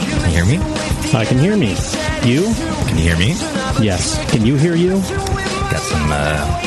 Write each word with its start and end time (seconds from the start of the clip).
Can 0.00 0.30
you 0.30 0.36
hear 0.36 0.44
me? 0.44 0.58
I 1.14 1.24
can 1.24 1.38
hear 1.38 1.56
me. 1.56 1.70
You? 2.24 2.42
Can 2.86 2.96
you 2.98 3.04
hear 3.04 3.18
me? 3.18 3.28
Yes. 3.84 4.18
Can 4.30 4.44
you 4.44 4.56
hear 4.56 4.74
you? 4.74 4.90
Got 5.70 5.80
some 5.80 6.08
uh, 6.10 6.60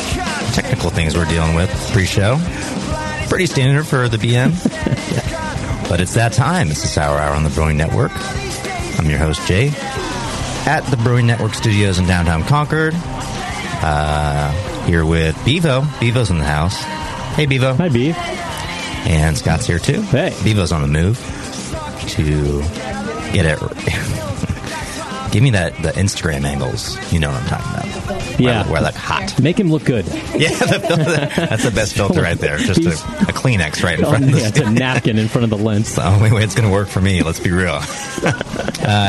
technical 0.54 0.90
things 0.90 1.16
we're 1.16 1.26
dealing 1.26 1.56
with 1.56 1.70
pre-show. 1.92 2.38
Pretty 3.28 3.46
standard 3.46 3.86
for 3.86 4.10
the 4.10 4.18
BN. 4.18 4.54
But 5.90 6.02
it's 6.02 6.14
that 6.14 6.34
time. 6.34 6.70
It's 6.70 6.84
the 6.84 6.88
Sour 6.88 7.18
Hour 7.18 7.34
on 7.34 7.44
the 7.44 7.50
Brewing 7.50 7.76
Network. 7.76 8.12
I'm 9.00 9.10
your 9.10 9.18
host, 9.18 9.42
Jay, 9.48 9.70
at 10.68 10.82
the 10.92 10.98
Brewing 10.98 11.26
Network 11.26 11.56
Studios 11.56 11.98
in 11.98 12.06
downtown 12.06 12.44
Concord. 12.44 12.94
Uh, 12.96 14.52
here 14.86 15.04
with 15.04 15.36
Bevo. 15.44 15.84
Bevo's 16.00 16.30
in 16.30 16.38
the 16.38 16.46
house. 16.46 16.80
Hey, 17.34 17.48
Bevo. 17.48 17.74
Hi, 17.74 17.90
Bevo. 17.90 18.20
And 19.10 19.36
Scott's 19.36 19.66
here 19.66 19.80
too. 19.80 20.02
Hey. 20.04 20.36
Bevo's 20.44 20.72
on 20.72 20.84
the 20.84 20.88
move 20.88 21.18
to 22.10 22.62
get 23.34 23.46
it. 23.60 23.60
Give 25.32 25.44
me 25.44 25.52
that 25.52 25.76
the 25.84 25.90
Instagram 25.92 26.44
angles. 26.44 26.98
You 27.14 27.20
know 27.20 27.30
what 27.32 27.42
I'm 27.44 27.48
talking 27.48 27.72
about. 28.08 28.40
Yeah. 28.40 28.64
Where, 28.64 28.74
where 28.74 28.82
like 28.82 28.96
hot. 28.96 29.40
Make 29.40 29.60
him 29.60 29.70
look 29.70 29.84
good. 29.86 30.06
Yeah, 30.40 30.50
the 30.52 30.80
filter, 30.80 31.04
that's 31.48 31.64
the 31.66 31.72
best 31.72 31.94
filter 31.94 32.22
right 32.22 32.38
there. 32.38 32.58
Just 32.58 32.80
a, 32.80 32.92
a 32.92 33.34
Kleenex 33.34 33.84
right 33.84 34.00
in 34.00 34.06
Oh, 34.06 34.10
front 34.10 34.24
of 34.24 34.32
the 34.32 34.40
yeah, 34.40 34.48
it's 34.48 34.60
a 34.60 34.70
napkin 34.72 35.18
in 35.20 35.28
front 35.28 35.44
of 35.44 35.50
the 35.50 35.58
lens. 35.58 35.94
the 35.96 36.08
only 36.08 36.32
way 36.32 36.44
it's 36.44 36.56
going 36.56 36.66
to 36.68 36.74
work 36.74 36.88
for 36.88 37.02
me. 37.02 37.22
Let's 37.24 37.42
be 37.42 37.52
real. 37.52 37.74
uh, 37.74 37.82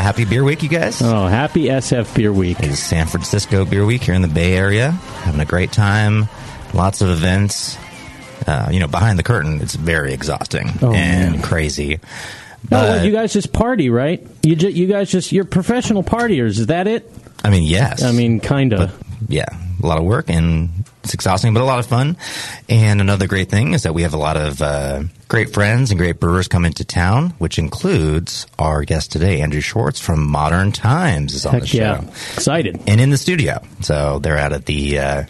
happy 0.02 0.24
Beer 0.24 0.42
Week, 0.42 0.62
you 0.64 0.68
guys. 0.68 1.00
Oh, 1.00 1.28
happy 1.28 1.66
SF 1.66 2.12
Beer 2.16 2.32
Week. 2.32 2.56
It's 2.60 2.80
San 2.80 3.06
Francisco 3.06 3.64
Beer 3.64 3.86
Week 3.86 4.02
here 4.02 4.14
in 4.14 4.22
the 4.22 4.28
Bay 4.28 4.54
Area. 4.54 4.90
Having 4.90 5.40
a 5.40 5.44
great 5.46 5.70
time. 5.70 6.28
Lots 6.74 7.00
of 7.00 7.08
events. 7.10 7.78
Uh, 8.48 8.68
you 8.72 8.80
know, 8.80 8.88
behind 8.88 9.16
the 9.16 9.22
curtain, 9.22 9.60
it's 9.60 9.76
very 9.76 10.12
exhausting 10.12 10.68
Oh, 10.82 10.92
and 10.92 11.34
man. 11.34 11.42
crazy. 11.42 12.00
Well, 12.70 13.04
you 13.04 13.12
guys 13.12 13.32
just 13.32 13.52
party, 13.52 13.90
right? 13.90 14.26
You 14.42 14.56
ju- 14.56 14.70
you 14.70 14.86
guys 14.86 15.10
just 15.10 15.32
you're 15.32 15.44
professional 15.44 16.02
partiers. 16.02 16.58
Is 16.58 16.66
that 16.66 16.86
it? 16.86 17.10
I 17.42 17.50
mean, 17.50 17.62
yes. 17.62 18.02
I 18.02 18.12
mean, 18.12 18.40
kind 18.40 18.72
of. 18.74 19.02
yeah, 19.28 19.46
a 19.82 19.86
lot 19.86 19.98
of 19.98 20.04
work 20.04 20.28
and 20.28 20.84
it's 21.02 21.14
exhausting, 21.14 21.54
but 21.54 21.62
a 21.62 21.64
lot 21.64 21.78
of 21.78 21.86
fun. 21.86 22.16
And 22.68 23.00
another 23.00 23.26
great 23.26 23.48
thing 23.48 23.72
is 23.72 23.84
that 23.84 23.94
we 23.94 24.02
have 24.02 24.12
a 24.12 24.18
lot 24.18 24.36
of 24.36 24.60
uh, 24.60 25.04
great 25.28 25.54
friends 25.54 25.90
and 25.90 25.98
great 25.98 26.20
brewers 26.20 26.48
come 26.48 26.66
into 26.66 26.84
town, 26.84 27.30
which 27.38 27.58
includes 27.58 28.46
our 28.58 28.84
guest 28.84 29.10
today, 29.10 29.40
Andrew 29.40 29.62
Schwartz 29.62 29.98
from 29.98 30.28
Modern 30.28 30.72
Times, 30.72 31.34
is 31.34 31.46
on 31.46 31.60
the 31.60 31.66
show 31.66 31.78
yeah, 31.78 32.02
excited. 32.34 32.80
and 32.86 33.00
in 33.00 33.08
the 33.08 33.16
studio. 33.16 33.62
So 33.80 34.18
they're 34.18 34.36
out 34.38 34.52
at 34.52 34.66
the 34.66 34.98
uh, 34.98 35.24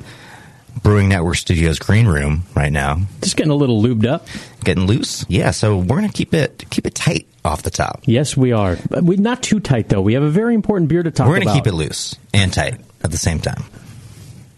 Brewing 0.82 1.08
Network 1.08 1.36
Studios 1.36 1.78
green 1.78 2.06
room 2.06 2.44
right 2.54 2.72
now, 2.72 3.00
Just 3.22 3.36
getting 3.36 3.50
a 3.52 3.54
little 3.56 3.82
lubed 3.82 4.06
up. 4.06 4.26
getting 4.64 4.86
loose. 4.86 5.24
Yeah, 5.28 5.50
so 5.50 5.76
we're 5.78 5.96
gonna 5.96 6.08
keep 6.12 6.32
it 6.34 6.64
keep 6.70 6.86
it 6.86 6.94
tight 6.94 7.26
off 7.44 7.62
the 7.62 7.70
top. 7.70 8.02
Yes, 8.06 8.36
we 8.36 8.52
are. 8.52 8.76
But 8.88 9.04
we 9.04 9.16
not 9.16 9.42
too 9.42 9.60
tight 9.60 9.88
though. 9.88 10.00
We 10.00 10.14
have 10.14 10.22
a 10.22 10.30
very 10.30 10.54
important 10.54 10.88
beer 10.88 11.02
to 11.02 11.10
talk 11.10 11.26
about. 11.26 11.28
we're 11.30 11.36
gonna 11.40 11.50
about. 11.50 11.64
keep 11.64 11.66
it 11.66 11.74
loose 11.74 12.16
and 12.34 12.52
tight 12.52 12.80
at 13.02 13.10
the 13.10 13.18
same 13.18 13.40
time. 13.40 13.64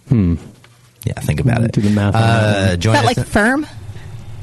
Hmm. 0.09 0.35
Yeah, 1.05 1.15
think 1.15 1.41
about 1.41 1.63
it. 1.65 1.73
Do 1.73 1.81
the 1.81 1.91
math 1.91 2.15
on 2.15 2.23
Uh, 2.23 2.77
join 2.77 2.95
Is 2.97 3.03
that 3.03 3.11
us. 3.11 3.17
like 3.17 3.27
firm? 3.27 3.67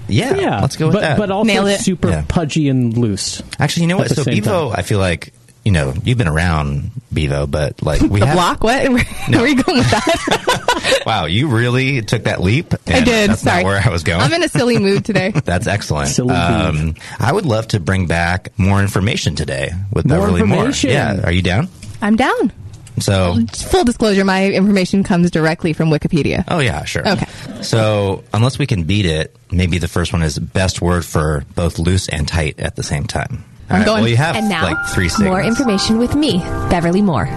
yeah, 0.10 0.36
Yeah, 0.36 0.60
let's 0.62 0.76
go 0.76 0.88
with 0.88 0.96
but, 0.96 1.02
that. 1.02 1.18
But 1.18 1.32
also 1.32 1.68
super 1.78 2.10
Yeah. 2.10 2.24
pudgy 2.28 2.68
and 2.68 2.98
loose. 2.98 3.42
Actually, 3.60 3.84
you 3.84 3.88
know 3.90 3.98
what? 3.98 4.10
So 4.10 4.24
same 4.24 4.36
Bevo, 4.36 4.70
I 4.72 4.82
feel 4.82 5.00
like 5.00 5.32
you 5.66 5.72
know 5.72 5.94
you've 6.04 6.18
been 6.18 6.28
around 6.28 6.92
Bevo, 7.14 7.48
but 7.48 7.82
like 7.84 8.02
we 8.02 8.20
The 8.22 8.28
have. 8.28 8.36
block? 8.36 8.64
What? 8.64 8.88
Where, 8.92 9.04
where 9.04 9.42
are 9.42 9.48
you 9.48 9.62
going 9.64 9.78
with 9.80 9.92
that? 9.92 10.66
Wow, 11.06 11.26
you 11.26 11.48
really 11.48 12.02
took 12.02 12.24
that 12.24 12.42
leap. 12.42 12.74
I 12.88 13.02
did. 13.02 13.30
That's 13.32 13.42
Sorry. 13.42 13.64
not 13.64 13.68
where 13.68 13.82
I 13.84 13.90
was 13.90 14.04
going. 14.04 14.22
I'm 14.22 14.34
in 14.34 14.44
a 14.44 14.48
silly 14.50 14.78
mood 14.80 15.06
today. 15.06 15.32
That's 15.32 15.66
excellent. 15.68 16.10
Silly 16.10 16.34
um, 16.36 16.96
I 17.20 17.32
would 17.32 17.46
love 17.46 17.68
to 17.70 17.80
bring 17.80 18.06
back 18.08 18.50
more 18.58 18.80
information 18.82 19.36
today 19.36 19.72
with 19.94 20.06
More 20.08 20.20
Beverly 20.20 20.42
information. 20.42 20.90
Moore. 20.90 20.96
Yeah, 20.98 21.22
are 21.26 21.32
you 21.32 21.42
down? 21.42 21.68
I'm 22.02 22.16
down. 22.16 22.52
So, 23.00 23.38
Full 23.70 23.86
disclosure, 23.86 24.26
my 24.26 24.48
information 24.48 25.04
comes 25.04 25.32
directly 25.32 25.74
from 25.74 25.90
Wikipedia. 25.90 26.44
oh 26.48 26.60
yeah, 26.60 26.84
sure. 26.86 27.08
Okay. 27.08 27.28
So, 27.62 28.24
unless 28.34 28.60
we 28.60 28.66
can 28.68 28.84
beat 28.84 29.06
it, 29.06 29.36
maybe 29.52 29.78
the 29.78 29.88
first 29.88 30.12
one 30.12 30.22
is 30.22 30.38
best 30.38 30.82
word 30.82 31.06
for 31.06 31.44
both 31.56 31.80
loose 31.80 32.10
and 32.10 32.28
tight 32.28 32.60
at 32.60 32.76
the 32.76 32.84
same 32.84 33.06
time. 33.06 33.46
All 33.70 33.76
I'm 33.76 33.82
right, 33.82 33.86
going- 33.86 34.02
Well, 34.02 34.10
you 34.10 34.18
have 34.18 34.36
And 34.36 34.50
now, 34.50 34.64
like 34.64 34.88
three 34.88 35.10
more 35.20 35.42
information 35.42 35.98
with 36.00 36.16
me, 36.16 36.40
Beverly 36.70 37.02
Moore. 37.02 37.28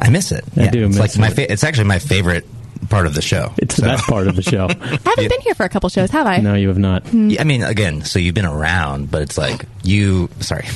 I 0.00 0.08
miss 0.10 0.32
it. 0.32 0.44
I 0.56 0.68
do 0.68 0.86
It's 0.86 0.96
miss 0.96 1.16
like 1.16 1.18
my 1.18 1.34
fa- 1.34 1.50
it's 1.52 1.64
actually 1.64 1.84
my 1.84 1.98
favorite 1.98 2.46
part 2.88 3.06
of 3.06 3.14
the 3.14 3.22
show. 3.22 3.52
It's 3.58 3.76
the 3.76 3.82
best 3.82 4.04
part 4.06 4.28
of 4.28 4.36
the 4.36 4.42
show. 4.42 4.66
I 4.70 4.74
haven't 4.74 5.28
been 5.28 5.40
here 5.40 5.54
for 5.54 5.64
a 5.64 5.68
couple 5.68 5.88
shows, 5.88 6.10
have 6.10 6.26
I? 6.26 6.38
no, 6.38 6.54
you 6.54 6.68
have 6.68 6.78
not. 6.78 7.06
Hmm. 7.08 7.30
Yeah, 7.30 7.40
I 7.40 7.44
mean, 7.44 7.62
again, 7.62 8.02
so 8.04 8.18
you've 8.18 8.34
been 8.34 8.44
around, 8.46 9.10
but 9.10 9.22
it's 9.22 9.36
like 9.38 9.64
you. 9.82 10.28
Sorry, 10.40 10.66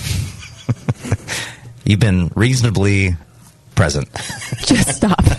you've 1.85 2.01
been 2.01 2.31
reasonably 2.35 3.17
present. 3.75 4.09
Just 4.65 4.97
stop. 4.97 5.23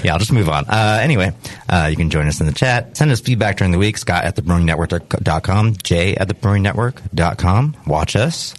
yeah, 0.04 0.12
I'll 0.12 0.18
just 0.18 0.32
move 0.32 0.48
on. 0.48 0.64
Uh, 0.68 0.98
anyway, 1.02 1.32
uh, 1.68 1.88
you 1.90 1.96
can 1.96 2.10
join 2.10 2.26
us 2.26 2.40
in 2.40 2.46
the 2.46 2.52
chat. 2.52 2.96
Send 2.96 3.10
us 3.10 3.20
feedback 3.20 3.56
during 3.58 3.72
the 3.72 3.78
week. 3.78 3.98
Scott 3.98 4.24
at 4.24 4.36
thebrewingnetwork.com. 4.36 5.76
Jay 5.82 6.16
at 6.16 6.28
thebrewingnetwork.com. 6.28 7.76
Watch 7.86 8.16
us. 8.16 8.54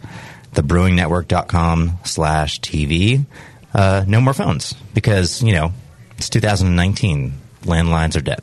Thebrewingnetwork.com 0.53 1.99
slash 2.03 2.59
TV. 2.61 3.25
Uh, 3.73 4.03
no 4.07 4.19
more 4.21 4.33
phones 4.33 4.73
because, 4.93 5.41
you 5.41 5.53
know, 5.53 5.71
it's 6.17 6.29
2019. 6.29 7.33
Landlines 7.63 8.17
are 8.17 8.21
dead. 8.21 8.41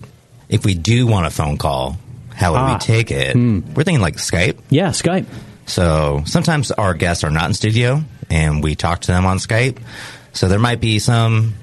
If 0.48 0.64
we 0.64 0.74
do 0.74 1.06
want 1.06 1.26
a 1.26 1.30
phone 1.30 1.58
call, 1.58 1.98
how 2.34 2.52
would 2.52 2.58
Ah. 2.60 2.72
we 2.74 2.78
take 2.78 3.10
it? 3.10 3.34
We're 3.36 3.84
thinking 3.84 4.00
like 4.00 4.16
Skype. 4.16 4.58
Yeah, 4.70 4.88
Skype. 4.90 5.26
So 5.66 6.22
sometimes 6.24 6.70
our 6.70 6.94
guests 6.94 7.24
are 7.24 7.30
not 7.30 7.46
in 7.46 7.54
studio 7.54 8.02
and 8.30 8.62
we 8.62 8.74
talk 8.74 9.00
to 9.02 9.08
them 9.08 9.26
on 9.26 9.38
Skype. 9.38 9.78
So 10.32 10.48
there 10.48 10.58
might 10.58 10.80
be 10.80 10.98
some 10.98 11.54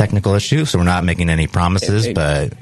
technical 0.00 0.34
issue, 0.34 0.64
So 0.64 0.78
we're 0.78 0.84
not 0.84 1.04
making 1.04 1.28
any 1.28 1.46
promises, 1.46 2.08
but 2.14 2.54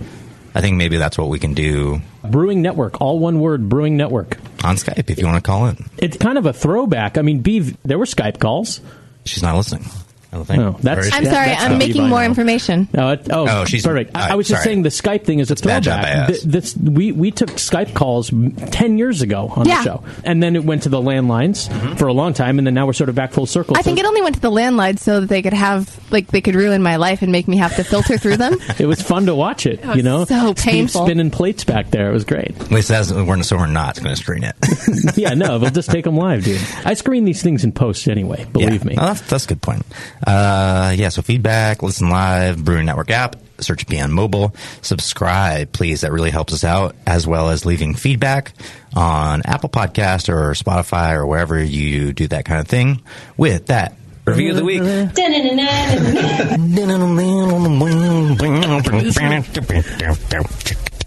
I 0.57 0.61
think 0.61 0.77
maybe 0.77 0.97
that's 0.97 1.17
what 1.17 1.29
we 1.29 1.39
can 1.39 1.55
do 1.55 2.01
Brewing 2.25 2.63
Network, 2.63 3.01
all 3.01 3.21
one 3.21 3.39
word, 3.39 3.69
Brewing 3.69 3.97
Network. 3.97 4.39
on 4.65 4.75
Skype 4.75 5.09
if 5.09 5.19
you 5.19 5.25
want 5.27 5.37
to 5.37 5.49
call 5.49 5.67
in. 5.67 5.89
It's 5.99 6.17
kind 6.17 6.37
of 6.37 6.47
a 6.47 6.53
throwback. 6.53 7.17
I 7.17 7.23
mean, 7.23 7.41
Bev, 7.41 7.77
there 7.85 7.97
were 7.97 8.07
Skype 8.07 8.41
calls. 8.41 8.81
She's 9.25 9.43
not 9.43 9.57
listening. 9.57 9.85
I 10.31 10.37
don't 10.37 10.45
think. 10.45 10.61
Oh, 10.63 10.77
that's- 10.83 11.05
Or 11.05 11.09
is 11.09 11.15
I'm 11.15 11.23
she? 11.23 11.29
That- 11.29 11.35
sorry, 11.35 11.47
that's 11.49 11.65
I'm 11.65 11.79
making 11.79 12.07
more 12.09 12.21
know. 12.21 12.27
information. 12.27 12.89
Oh, 12.97 13.09
it, 13.11 13.29
oh, 13.31 13.47
Oh, 13.49 13.65
she's- 13.65 13.83
perfect. 13.85 14.15
I, 14.15 14.33
I 14.33 14.35
was 14.35 14.47
just 14.47 14.63
saying 14.63 14.83
the 14.83 14.91
Skype 14.91 15.25
thing 15.25 15.39
is 15.39 15.51
a 15.51 15.55
bad 15.57 15.83
job 15.83 16.03
throwback. 16.03 16.29
by 16.29 16.35
us. 16.35 16.41
Th- 16.41 16.53
this, 16.53 16.77
we 16.77 17.13
we 17.13 17.31
took 17.31 17.49
Skype 17.51 17.95
calls 17.95 18.31
ten 18.71 18.99
years 18.99 19.23
ago 19.23 19.51
on 19.57 19.67
Yeah. 19.67 19.79
the 19.79 19.85
show, 19.85 20.05
and 20.25 20.43
then 20.43 20.55
it 20.55 20.65
went 20.65 20.83
to 20.83 20.91
the 20.91 21.01
landlines 21.01 21.69
Mm-hmm. 21.69 21.95
for 21.97 22.09
a 22.09 22.13
long 22.13 22.35
time, 22.35 22.59
and 22.59 22.67
then 22.67 22.75
now 22.75 22.87
we're 22.87 22.93
sort 22.93 23.09
of 23.09 23.15
back 23.15 23.33
full 23.33 23.47
circle. 23.47 23.75
I 23.77 23.81
So 23.81 23.85
think 23.85 23.99
it 24.01 24.05
only 24.05 24.21
went 24.21 24.35
to 24.35 24.41
the 24.43 24.51
landlines 24.51 24.99
so 24.99 25.21
that 25.21 25.29
they 25.29 25.41
could 25.41 25.55
have, 25.55 25.99
like, 26.11 26.27
they 26.29 26.41
could 26.43 26.55
ruin 26.55 26.83
my 26.83 26.97
life 26.97 27.23
and 27.23 27.33
make 27.33 27.49
me 27.49 27.57
have 27.57 27.75
to 27.77 27.85
filter 27.85 28.19
through 28.19 28.37
them. 28.37 28.59
it 28.79 28.87
was 28.87 29.01
fun 29.01 29.27
to 29.27 29.35
watch 29.35 29.65
it. 29.65 29.85
was 29.85 29.97
you 29.97 30.03
know, 30.03 30.25
so 30.27 30.53
Steve 30.55 30.57
painful. 30.73 31.07
spinning 31.07 31.31
plates 31.31 31.65
back 31.65 31.91
there. 31.91 32.11
It 32.11 32.13
was 32.13 32.25
great. 32.25 32.51
At 32.61 32.71
least 32.71 32.89
that's, 32.89 33.11
we're, 33.13 33.43
so 33.43 33.57
we're 33.57 33.67
not 33.67 33.97
going 33.97 34.15
to 34.15 34.17
screen 34.17 34.45
it. 34.45 34.55
yeah, 35.17 35.33
no, 35.35 35.59
we'll 35.59 35.71
just 35.71 35.91
take 35.91 36.05
them 36.05 36.17
live, 36.19 36.45
dude. 36.45 36.61
I 36.85 36.93
screen 36.95 37.25
these 37.25 37.43
things 37.43 37.65
in 37.65 37.73
post 37.73 38.07
anyway. 38.09 38.45
Believe 38.53 38.83
Yeah. 38.85 38.89
me. 38.91 38.95
No, 38.95 39.07
that's, 39.07 39.23
that's 39.23 39.45
a 39.47 39.49
good 39.49 39.63
point. 39.63 39.83
Uh, 40.27 40.95
yeah, 40.97 41.09
so 41.09 41.23
feedback, 41.23 41.83
listen 41.83 42.11
live, 42.11 42.65
Brewing 42.65 42.87
Network 42.87 43.11
app, 43.11 43.37
search 43.61 43.87
BN 43.87 44.11
Mobile, 44.11 44.55
subscribe, 44.83 45.73
please. 45.73 46.03
That 46.03 46.13
really 46.13 46.31
helps 46.31 46.53
us 46.53 46.65
out, 46.65 46.97
as 47.07 47.27
well 47.27 47.51
as 47.51 47.65
leaving 47.65 47.95
feedback 47.95 48.53
on 48.95 49.43
Apple 49.45 49.69
Podcast 49.69 50.29
or 50.29 50.53
Spotify 50.53 51.15
or 51.15 51.27
wherever 51.27 51.63
you 51.63 52.13
do 52.13 52.29
that 52.29 52.45
kind 52.45 52.61
of 52.61 52.69
thing. 52.69 53.03
With 53.37 53.67
that, 53.67 53.97
review 54.25 54.51
of 54.51 54.57
the 54.57 54.65
week. 54.65 54.83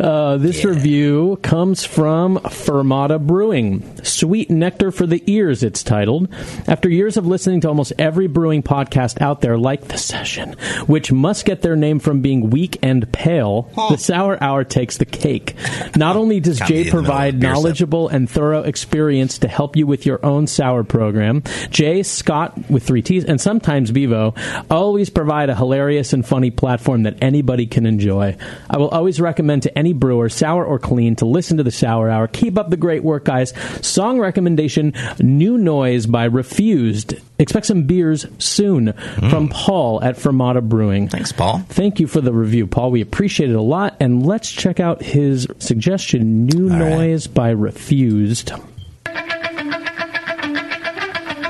Uh, 0.00 0.36
this 0.38 0.64
Yeah. 0.64 0.70
review 0.70 1.38
comes 1.42 1.84
from 1.84 2.36
Fermata 2.38 3.18
Brewing. 3.24 3.82
Sweet 4.02 4.50
Nectar 4.50 4.90
for 4.90 5.06
the 5.06 5.22
Ears, 5.26 5.62
it's 5.62 5.82
titled. 5.84 6.28
After 6.66 6.88
years 6.88 7.16
of 7.16 7.26
listening 7.28 7.60
to 7.60 7.68
almost 7.68 7.92
every 7.98 8.26
brewing 8.26 8.62
podcast 8.64 9.20
out 9.20 9.40
there, 9.40 9.56
like 9.56 9.86
The 9.88 9.96
Session, 9.98 10.56
which 10.86 11.12
must 11.12 11.44
get 11.44 11.62
their 11.62 11.76
name 11.76 12.00
from 12.00 12.20
being 12.22 12.50
weak 12.50 12.76
and 12.82 13.10
pale, 13.12 13.70
the 13.88 13.96
Sour 13.96 14.36
Hour 14.42 14.64
takes 14.64 14.96
the 14.96 15.04
cake. 15.04 15.54
Not 15.96 16.16
only 16.16 16.40
does 16.40 16.58
Jay 16.58 16.64
in 16.64 16.68
the 16.68 16.84
middle 16.86 16.98
of 16.98 17.04
provide 17.06 17.34
a 17.34 17.36
beer 17.38 17.50
sip. 17.50 17.54
knowledgeable 17.54 18.08
and 18.08 18.28
thorough 18.28 18.62
experience 18.62 19.38
to 19.38 19.48
help 19.48 19.76
you 19.76 19.86
with 19.86 20.06
your 20.06 20.18
own 20.26 20.48
sour 20.48 20.82
program, 20.82 21.42
Jay, 21.70 22.02
Scott 22.02 22.58
with 22.68 22.82
three 22.82 23.02
T's, 23.02 23.24
and 23.24 23.40
sometimes 23.40 23.92
Bevo 23.92 24.34
always 24.70 25.08
provide 25.08 25.50
a 25.50 25.54
hilarious 25.54 26.12
and 26.12 26.26
funny 26.26 26.50
platform 26.50 27.04
that 27.04 27.16
anybody 27.22 27.66
can 27.66 27.86
enjoy. 27.86 28.36
I 28.68 28.76
will 28.78 28.88
always 28.88 29.20
recommend 29.20 29.62
to 29.62 29.78
any 29.84 29.92
brewer, 29.92 30.30
sour 30.30 30.64
or 30.64 30.78
clean, 30.78 31.14
to 31.16 31.26
listen 31.26 31.58
to 31.58 31.62
the 31.62 31.70
Sour 31.70 32.08
Hour. 32.08 32.26
Keep 32.26 32.56
up 32.56 32.70
the 32.70 32.76
great 32.76 33.04
work, 33.04 33.26
guys. 33.26 33.52
Song 33.86 34.18
recommendation 34.18 34.94
New 35.18 35.58
Noise 35.58 36.06
by 36.06 36.24
Refused. 36.24 37.14
Expect 37.38 37.66
some 37.66 37.84
beers 37.84 38.26
soon 38.38 38.86
mm. 38.86 39.30
from 39.30 39.48
Paul 39.48 40.02
at 40.02 40.16
Fermata 40.16 40.66
Brewing. 40.66 41.08
Thanks, 41.08 41.32
Paul. 41.32 41.58
Thank 41.68 42.00
you 42.00 42.06
for 42.06 42.22
the 42.22 42.32
review, 42.32 42.66
Paul. 42.66 42.90
We 42.90 43.02
appreciate 43.02 43.50
it 43.50 43.56
a 43.56 43.60
lot. 43.60 43.96
And 44.00 44.24
let's 44.24 44.50
check 44.50 44.80
out 44.80 45.02
his 45.02 45.46
suggestion 45.58 46.46
New 46.46 46.72
All 46.72 46.78
right. 46.78 46.78
Noise 46.78 47.26
by 47.26 47.50
Refused. 47.50 48.52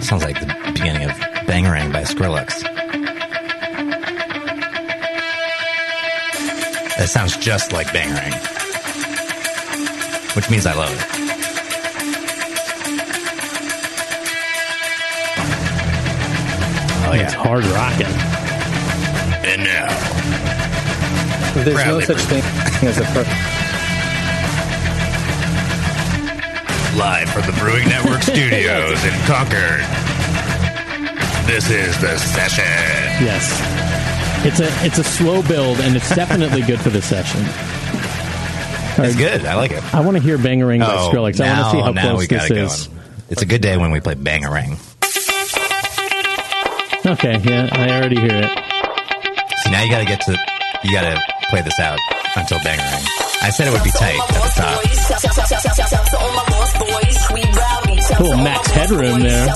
Sounds 0.01 0.25
like 0.25 0.41
the 0.41 0.73
beginning 0.75 1.09
of 1.09 1.17
Bangarang 1.47 1.93
by 1.93 2.03
Skrillex. 2.03 2.84
That 6.97 7.09
sounds 7.09 7.37
just 7.37 7.73
like 7.73 7.89
Bangarang. 7.89 8.33
Which 10.37 10.49
means 10.49 10.65
I 10.67 10.75
love 10.75 10.91
it. 10.93 11.15
Oh, 17.07 17.13
yeah. 17.15 17.25
It's 17.25 17.35
yeah. 17.35 17.43
hard 17.43 17.65
rocking. 17.67 18.07
And 19.45 19.63
now, 19.65 19.89
There's 21.63 21.77
no 21.77 21.83
Proudly 21.83 22.05
such 22.07 22.21
thing 22.23 22.43
as 22.89 22.99
a 22.99 23.05
per- 23.13 23.27
Live 26.99 27.29
from 27.31 27.43
the 27.43 27.53
Brewing 27.59 27.89
Network 27.89 28.23
studios 28.35 29.05
in 29.05 29.13
Concord. 29.27 29.83
This 31.47 31.69
is 31.71 32.01
the 32.01 32.17
session. 32.17 32.65
Yes. 33.23 33.74
It's 34.47 34.61
a 34.61 34.69
it's 34.85 34.99
a 34.99 35.05
slow 35.05 35.43
build 35.43 35.81
and 35.81 35.97
it's 35.97 36.15
definitely 36.15 36.63
good 36.63 36.81
for 36.81 36.91
the 36.91 37.01
session. 37.01 37.41
it's 39.05 39.17
good. 39.17 39.45
I 39.47 39.55
like 39.57 39.71
it. 39.73 39.83
I 39.95 40.01
want 40.01 40.17
to 40.19 40.23
hear 40.23 40.37
Bangarang 40.39 40.81
by 40.81 40.95
Oh, 40.95 41.11
Skrillex. 41.13 41.41
I 41.41 41.49
want 41.63 41.65
to 41.65 41.71
see 41.71 41.81
how 41.81 41.91
now 41.93 42.17
we 42.17 42.27
close 42.27 42.29
got 42.29 42.49
this 42.49 42.51
it 42.51 42.57
is. 42.59 42.87
going. 42.89 43.01
It's 43.31 43.43
a 43.43 43.47
good 43.47 43.63
day 43.63 43.77
when 43.79 43.91
we 43.91 44.01
play 44.01 44.15
Bangarang. 44.15 44.79
Okay, 47.07 47.37
yeah, 47.45 47.69
I 47.73 47.91
already 48.01 48.17
hear 48.21 48.33
it. 48.45 48.51
See, 49.65 49.71
now 49.71 49.83
you 49.83 49.91
gotta 49.91 50.05
get 50.07 50.21
to, 50.23 50.33
you 50.85 50.93
gotta 50.93 51.21
play 51.51 51.61
this 51.63 51.79
out 51.81 51.99
until 52.37 52.59
Bangarang. 52.61 53.05
I 53.43 53.51
said 53.51 53.69
it 53.69 53.73
would 53.73 53.85
be 53.85 53.91
tight 53.91 54.17
at 54.17 54.29
the 54.29 54.53
top. 54.57 54.81
Cool 58.19 58.37
max 58.39 58.69
headroom 58.71 59.21
there. 59.21 59.47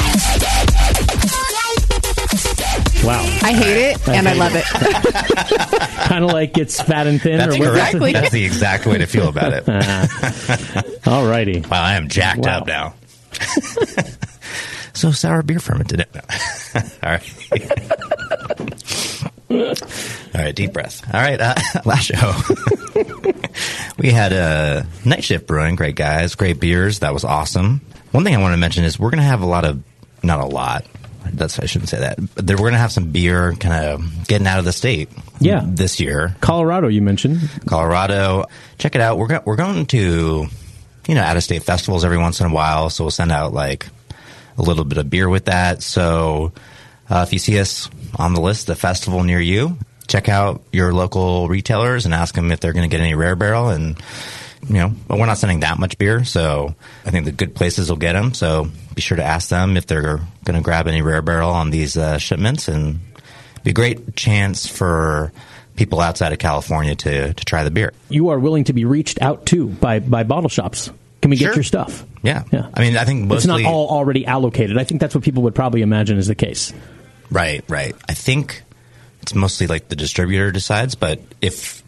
Wow, 3.05 3.21
I 3.43 3.53
hate 3.53 3.91
it 3.93 4.09
and 4.09 4.27
I 4.29 4.33
love 4.35 4.53
it. 4.57 4.65
kind 6.09 6.25
of 6.25 6.33
like 6.33 6.59
it's 6.59 6.81
fat 6.81 7.07
and 7.07 7.23
thin. 7.23 7.39
That's 7.39 7.55
or 7.55 7.59
correct. 7.67 7.77
Exactly. 7.95 8.13
That's 8.13 8.33
the 8.33 8.45
exact 8.45 8.87
way 8.87 8.99
to 8.99 9.07
feel 9.07 9.29
about 9.29 9.53
it. 9.53 9.65
Alrighty. 11.05 11.65
Wow, 11.71 11.83
I 11.83 11.95
am 11.95 12.09
jacked 12.09 12.41
Wow. 12.47 12.59
up 12.59 12.67
now. 12.67 12.95
so 14.95 15.13
sour 15.13 15.43
beer 15.43 15.61
fermented. 15.61 16.05
No. 16.13 16.21
All 17.03 17.11
right. 17.11 17.33
All 19.51 20.43
right, 20.43 20.55
deep 20.55 20.73
breath. 20.73 21.03
All 21.15 21.21
right, 21.21 21.41
uh, 21.41 21.55
last 21.85 22.07
show. 22.07 22.33
we 23.99 24.11
had 24.11 24.33
a 24.33 24.85
night 25.05 25.23
shift 25.23 25.47
brewing. 25.47 25.77
Great 25.77 25.95
guys, 25.95 26.35
great 26.35 26.59
beers. 26.59 26.99
That 27.01 27.13
was 27.15 27.25
awesome. 27.25 27.83
One 28.17 28.25
thing 28.25 28.35
I 28.35 28.41
want 28.41 28.55
to 28.55 28.57
mention 28.57 28.85
is 28.85 28.99
we're 28.99 29.11
going 29.11 29.19
to 29.19 29.25
have 29.25 29.43
a 29.43 29.47
lot 29.47 29.67
of, 29.67 29.83
not 30.23 30.41
a 30.41 30.47
lot. 30.47 30.87
That's 31.35 31.59
I 31.59 31.67
shouldn't 31.67 31.91
say 31.91 31.99
that. 31.99 32.19
But 32.35 32.49
we're 32.49 32.57
going 32.57 32.73
to 32.73 32.79
have 32.79 32.91
some 32.91 33.13
beer 33.13 33.53
kind 33.53 33.75
of 33.75 34.27
getting 34.27 34.47
out 34.47 34.59
of 34.59 34.65
the 34.65 34.73
state. 34.73 35.11
Yeah. 35.39 35.61
this 35.63 36.01
year. 36.01 36.35
Colorado, 36.41 36.89
you 36.89 37.03
mentioned. 37.03 37.41
Colorado. 37.67 38.47
Check 38.79 38.95
it 38.95 39.03
out. 39.03 39.19
We're 39.19 39.27
go- 39.27 39.43
we're 39.45 39.57
going 39.57 39.85
to 39.89 40.47
you 41.07 41.15
know 41.15 41.21
out 41.21 41.37
of 41.37 41.43
state 41.43 41.65
festivals 41.65 42.07
every 42.07 42.17
once 42.17 42.41
in 42.41 42.47
a 42.47 42.55
while, 42.55 42.89
so 42.89 43.05
we'll 43.05 43.11
send 43.11 43.33
out 43.33 43.53
like 43.53 43.87
a 44.57 44.63
little 44.63 44.87
bit 44.87 44.97
of 44.97 45.11
beer 45.11 45.29
with 45.29 45.45
that. 45.45 45.83
So 45.83 46.53
uh, 47.11 47.23
if 47.27 47.35
you 47.35 47.39
see 47.39 47.61
us 47.61 47.91
on 48.15 48.33
the 48.33 48.41
list, 48.41 48.67
the 48.67 48.77
festival 48.77 49.25
near 49.25 49.41
you, 49.41 49.77
check 50.09 50.31
out 50.31 50.63
your 50.73 50.95
local 50.95 51.49
retailers 51.49 52.07
and 52.07 52.15
ask 52.15 52.35
them 52.35 52.51
if 52.51 52.61
they're 52.61 52.73
going 52.73 52.89
to 52.89 52.97
get 52.97 53.03
any 53.03 53.15
rare 53.15 53.37
barrel 53.37 53.69
and. 53.69 54.03
You 54.69 54.75
know, 54.75 54.93
but 55.07 55.19
we're 55.19 55.27
not 55.27 55.39
sending 55.39 55.61
that 55.61 55.79
much 55.79 55.97
beer, 55.99 56.25
so 56.25 56.75
I 57.05 57.11
think 57.11 57.25
the 57.25 57.33
good 57.33 57.55
places 57.55 57.89
will 57.89 57.97
get 57.99 58.15
them. 58.15 58.35
So 58.35 58.69
be 58.95 59.01
sure 59.01 59.17
to 59.17 59.23
ask 59.25 59.49
them 59.49 59.77
if 59.77 59.87
they're 59.87 60.03
going 60.45 60.57
to 60.57 60.61
grab 60.61 60.89
any 60.89 61.03
rare 61.03 61.23
barrel 61.23 61.51
on 61.51 61.71
these 61.71 61.97
uh, 61.97 62.19
shipments, 62.19 62.67
and 62.67 62.99
be 63.63 63.71
a 63.71 63.75
great 63.75 64.17
chance 64.17 64.67
for 64.67 65.33
people 65.77 66.01
outside 66.01 66.33
of 66.33 66.39
California 66.39 66.95
to 66.97 67.33
to 67.35 67.45
try 67.45 67.63
the 67.63 67.71
beer. 67.71 67.93
You 68.09 68.31
are 68.31 68.39
willing 68.39 68.65
to 68.65 68.73
be 68.73 68.85
reached 68.85 69.21
out 69.23 69.47
to 69.47 69.69
by, 69.69 70.01
by 70.01 70.25
bottle 70.25 70.49
shops. 70.49 70.91
Can 71.23 71.31
we 71.31 71.37
get 71.37 71.47
Sure. 71.47 71.55
your 71.57 71.65
stuff? 71.65 72.05
Yeah, 72.23 72.45
Yeah. 72.53 72.69
I 72.75 72.81
mean, 72.81 72.97
I 72.97 73.05
think 73.05 73.31
It's 73.33 73.47
not 73.47 73.65
all 73.65 73.89
already 73.89 74.27
allocated. 74.27 74.79
I 74.79 74.85
think 74.85 75.01
that's 75.01 75.15
what 75.15 75.23
people 75.23 75.43
would 75.45 75.55
probably 75.55 75.83
imagine 75.83 76.19
is 76.19 76.27
the 76.27 76.35
case. 76.35 76.73
right, 77.31 77.63
right. 77.69 77.95
I 78.09 78.15
think 78.15 78.63
it's 79.23 79.35
mostly 79.35 79.67
like 79.67 79.89
the 79.89 79.97
distributor 79.97 80.51
decides, 80.51 80.95
but 80.95 81.21
if 81.41 81.83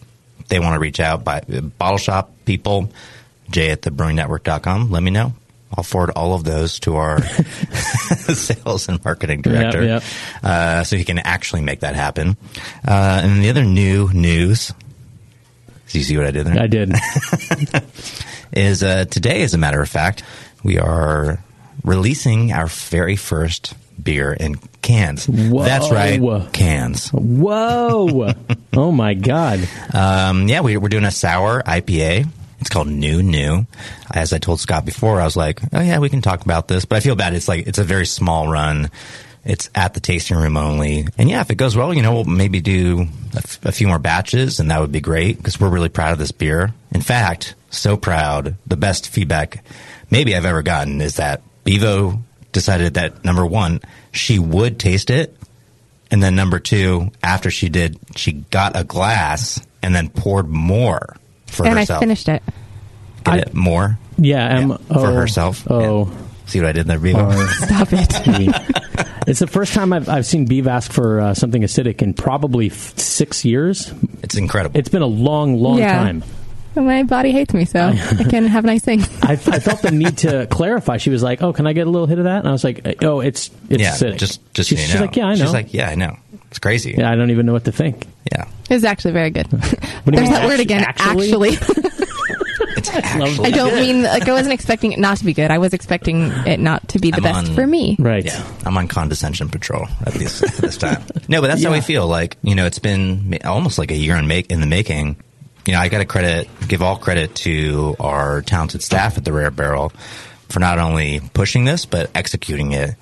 they 0.48 0.58
want 0.58 0.74
to 0.74 0.80
reach 0.80 1.00
out 1.00 1.24
by 1.24 1.40
bottle 1.78 1.98
shop 1.98 2.32
people, 2.44 2.90
Jay 3.50 3.70
at 3.70 3.82
the 3.82 3.90
brewingnetwork.com, 3.90 4.90
let 4.90 5.02
me 5.02 5.10
know. 5.10 5.32
I'll 5.76 5.84
forward 5.84 6.10
all 6.16 6.34
of 6.34 6.44
those 6.44 6.80
to 6.80 6.96
our 6.96 7.22
sales 7.22 8.88
and 8.88 9.04
marketing 9.04 9.42
director, 9.42 9.84
yep. 9.84 10.02
Uh, 10.42 10.84
so 10.84 10.96
he 10.96 11.04
can 11.04 11.18
actually 11.18 11.60
make 11.60 11.80
that 11.80 11.94
happen. 11.94 12.36
Uh, 12.86 13.20
and 13.22 13.42
the 13.42 13.50
other 13.50 13.64
new 13.64 14.10
news. 14.12 14.72
Do 15.88 15.98
you 15.98 16.04
see 16.04 16.16
what 16.16 16.26
I 16.26 16.30
did 16.30 16.46
there? 16.46 16.58
I 16.58 16.66
did. 16.66 16.94
is 18.52 18.82
uh, 18.82 19.04
today, 19.06 19.42
as 19.42 19.54
a 19.54 19.58
matter 19.58 19.80
of 19.80 19.88
fact, 19.88 20.22
we 20.62 20.78
are 20.78 21.38
releasing 21.84 22.52
our 22.52 22.66
very 22.66 23.16
first 23.16 23.74
beer 24.02 24.32
in 24.32 24.56
cans. 24.82 25.26
Whoa. 25.26 25.64
That's 25.64 25.90
right, 25.90 26.20
cans. 26.52 27.10
Whoa! 27.10 28.32
oh 28.74 28.92
my 28.92 29.14
God! 29.14 29.68
Um, 29.92 30.48
yeah, 30.48 30.60
we, 30.60 30.76
we're 30.76 30.88
doing 30.88 31.04
a 31.04 31.10
sour 31.10 31.62
IPA. 31.62 32.28
It's 32.60 32.70
called 32.70 32.88
New 32.88 33.22
New. 33.22 33.66
As 34.12 34.32
I 34.32 34.38
told 34.38 34.60
Scott 34.60 34.84
before, 34.84 35.20
I 35.20 35.24
was 35.24 35.36
like, 35.36 35.60
"Oh 35.72 35.80
yeah, 35.80 35.98
we 35.98 36.08
can 36.08 36.22
talk 36.22 36.42
about 36.42 36.68
this," 36.68 36.84
but 36.84 36.96
I 36.96 37.00
feel 37.00 37.16
bad. 37.16 37.34
It's 37.34 37.48
like 37.48 37.66
it's 37.66 37.78
a 37.78 37.84
very 37.84 38.06
small 38.06 38.48
run. 38.48 38.90
It's 39.44 39.70
at 39.74 39.94
the 39.94 40.00
tasting 40.00 40.36
room 40.36 40.56
only, 40.56 41.06
and 41.16 41.30
yeah, 41.30 41.40
if 41.40 41.50
it 41.50 41.54
goes 41.54 41.76
well, 41.76 41.94
you 41.94 42.02
know, 42.02 42.12
we'll 42.12 42.24
maybe 42.24 42.60
do 42.60 43.06
a, 43.34 43.38
f- 43.38 43.64
a 43.64 43.72
few 43.72 43.86
more 43.86 43.98
batches, 43.98 44.60
and 44.60 44.70
that 44.70 44.80
would 44.80 44.92
be 44.92 45.00
great 45.00 45.38
because 45.38 45.58
we're 45.60 45.70
really 45.70 45.88
proud 45.88 46.12
of 46.12 46.18
this 46.18 46.32
beer. 46.32 46.74
In 46.90 47.00
fact, 47.00 47.54
so 47.70 47.96
proud. 47.96 48.56
The 48.66 48.76
best 48.76 49.08
feedback 49.08 49.64
maybe 50.10 50.34
I've 50.34 50.44
ever 50.44 50.62
gotten 50.62 51.00
is 51.00 51.16
that 51.16 51.42
Bevo 51.64 52.20
decided 52.58 52.94
that 52.94 53.24
number 53.24 53.46
one, 53.46 53.80
she 54.12 54.38
would 54.38 54.78
taste 54.78 55.10
it, 55.10 55.36
and 56.10 56.22
then 56.22 56.34
number 56.34 56.58
two, 56.58 57.10
after 57.22 57.50
she 57.50 57.68
did, 57.68 57.98
she 58.16 58.32
got 58.32 58.76
a 58.76 58.84
glass 58.84 59.60
and 59.82 59.94
then 59.94 60.08
poured 60.08 60.48
more 60.48 61.16
for 61.46 61.64
herself. 61.64 61.66
and 61.66 61.78
herself. 61.78 61.96
I 61.98 62.00
finished 62.00 62.28
it. 62.28 62.42
Get 63.24 63.34
I- 63.34 63.38
it? 63.38 63.54
More 63.54 63.98
Yeah, 64.16 64.48
M 64.58 64.68
Yeah, 64.70 64.76
O 64.90 65.00
for 65.00 65.12
herself. 65.12 65.66
Oh, 65.70 66.06
Yeah. 66.06 66.14
See 66.46 66.60
what 66.60 66.68
I 66.70 66.72
did 66.72 66.86
there, 66.86 66.98
Bevo? 66.98 67.30
Stop 67.46 67.88
it. 67.92 68.08
It's 69.26 69.38
the 69.40 69.46
first 69.46 69.74
time 69.74 69.92
I've, 69.92 70.08
I've 70.08 70.24
seen 70.24 70.48
Beav 70.48 70.66
ask 70.66 70.90
for 70.90 71.20
uh, 71.20 71.34
something 71.34 71.60
acidic 71.62 72.00
in 72.00 72.14
probably 72.14 72.68
f- 72.70 72.98
six 72.98 73.44
years. 73.44 73.92
it's 74.22 74.34
incredible. 74.36 74.78
It's 74.78 74.88
been 74.88 75.02
a 75.02 75.06
long, 75.06 75.58
long 75.60 75.78
Yeah. 75.78 75.92
time. 75.98 76.24
My 76.74 77.02
body 77.02 77.32
hates 77.32 77.52
me, 77.54 77.64
so 77.64 77.80
I 77.88 78.24
can 78.24 78.46
have 78.46 78.64
nice 78.64 78.84
things. 78.84 79.08
I, 79.22 79.32
I 79.32 79.36
felt 79.36 79.82
the 79.82 79.90
need 79.90 80.18
to 80.18 80.46
clarify. 80.46 80.98
She 80.98 81.10
was 81.10 81.22
like, 81.22 81.42
"Oh, 81.42 81.52
can 81.52 81.66
I 81.66 81.72
get 81.72 81.86
a 81.86 81.90
little 81.90 82.06
hit 82.06 82.18
of 82.18 82.24
that?" 82.24 82.38
And 82.40 82.48
I 82.48 82.52
was 82.52 82.62
like, 82.62 83.02
"Oh, 83.02 83.20
it's 83.20 83.50
it's 83.68 83.82
yeah, 83.82 83.90
acidic." 83.92 84.18
just 84.18 84.54
just 84.54 84.68
she's, 84.70 84.78
so 84.78 84.82
you 84.82 84.86
she's 84.88 84.94
know. 84.94 85.00
like, 85.06 85.16
"Yeah, 85.16 85.26
I 85.26 85.34
know." 85.34 85.44
She's 85.44 85.52
like, 85.52 85.74
yeah, 85.74 85.88
I 85.90 85.94
know. 85.96 86.16
It's 86.50 86.58
crazy. 86.60 86.94
yeah, 86.96 87.10
I 87.10 87.14
don't 87.16 87.30
even 87.30 87.46
know 87.46 87.52
what 87.52 87.64
to 87.64 87.72
think. 87.72 88.06
Yeah. 88.32 88.44
it's 88.70 88.84
actually 88.84 89.12
very 89.12 89.30
good. 89.30 89.48
do 89.50 89.56
There's 89.58 89.76
mean, 90.06 90.30
that 90.30 90.46
word 90.46 90.60
again. 90.60 90.82
actually? 90.84 91.54
Actually, 91.56 91.56
It's 92.76 92.90
actually 92.90 93.46
I 93.46 93.50
don't 93.50 93.74
mean 93.74 94.02
like 94.04 94.28
I 94.28 94.32
wasn't 94.32 94.52
expecting 94.52 94.92
it 94.92 94.98
not 95.00 95.18
to 95.18 95.24
be 95.24 95.34
good. 95.34 95.50
I 95.50 95.58
was 95.58 95.74
expecting 95.74 96.30
it 96.46 96.60
not 96.60 96.86
to 96.90 97.00
be 97.00 97.10
the 97.10 97.16
I'm 97.16 97.22
best 97.24 97.48
on- 97.48 97.54
for 97.56 97.66
me. 97.66 97.96
Right. 97.98 98.24
Yeah, 98.24 98.46
I'm 98.64 98.76
on 98.78 98.86
condescension 98.86 99.48
patrol 99.48 99.86
at 100.06 100.14
this 100.14 100.42
at 100.44 100.54
this 100.58 100.76
time. 100.76 101.02
No, 101.28 101.40
but 101.40 101.48
that's 101.48 101.62
how 101.64 101.70
Yeah. 101.70 101.76
we 101.76 101.80
feel. 101.80 102.06
Like 102.06 102.36
you 102.42 102.54
know, 102.54 102.66
it's 102.66 102.78
been 102.78 103.36
almost 103.44 103.78
like 103.78 103.90
a 103.90 103.96
year 103.96 104.14
in 104.16 104.28
make 104.28 104.50
in 104.52 104.60
the 104.60 104.66
making. 104.66 105.16
You 105.68 105.74
know, 105.74 105.80
I 105.80 105.90
got 105.90 105.98
to 105.98 106.06
credit, 106.06 106.48
give 106.66 106.80
all 106.80 106.96
credit 106.96 107.34
to 107.34 107.94
our 108.00 108.40
talented 108.40 108.82
staff 108.82 109.18
at 109.18 109.26
the 109.26 109.34
Rare 109.34 109.50
Barrel 109.50 109.92
for 110.48 110.60
not 110.60 110.78
only 110.78 111.20
pushing 111.34 111.66
this 111.66 111.84
but 111.84 112.10
executing 112.14 112.72
it. 112.72 112.94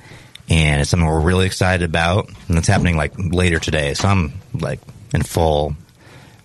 And 0.49 0.81
it's 0.81 0.91
something 0.91 1.07
we're 1.07 1.21
really 1.21 1.47
excited 1.47 1.89
about, 1.89 2.29
and 2.49 2.59
it's 2.59 2.67
happening 2.67 2.97
like 2.97 3.13
later 3.17 3.61
today. 3.61 3.95
So 3.95 4.09
I'm 4.09 4.33
like 4.53 4.81
in 5.15 5.23
full 5.23 5.77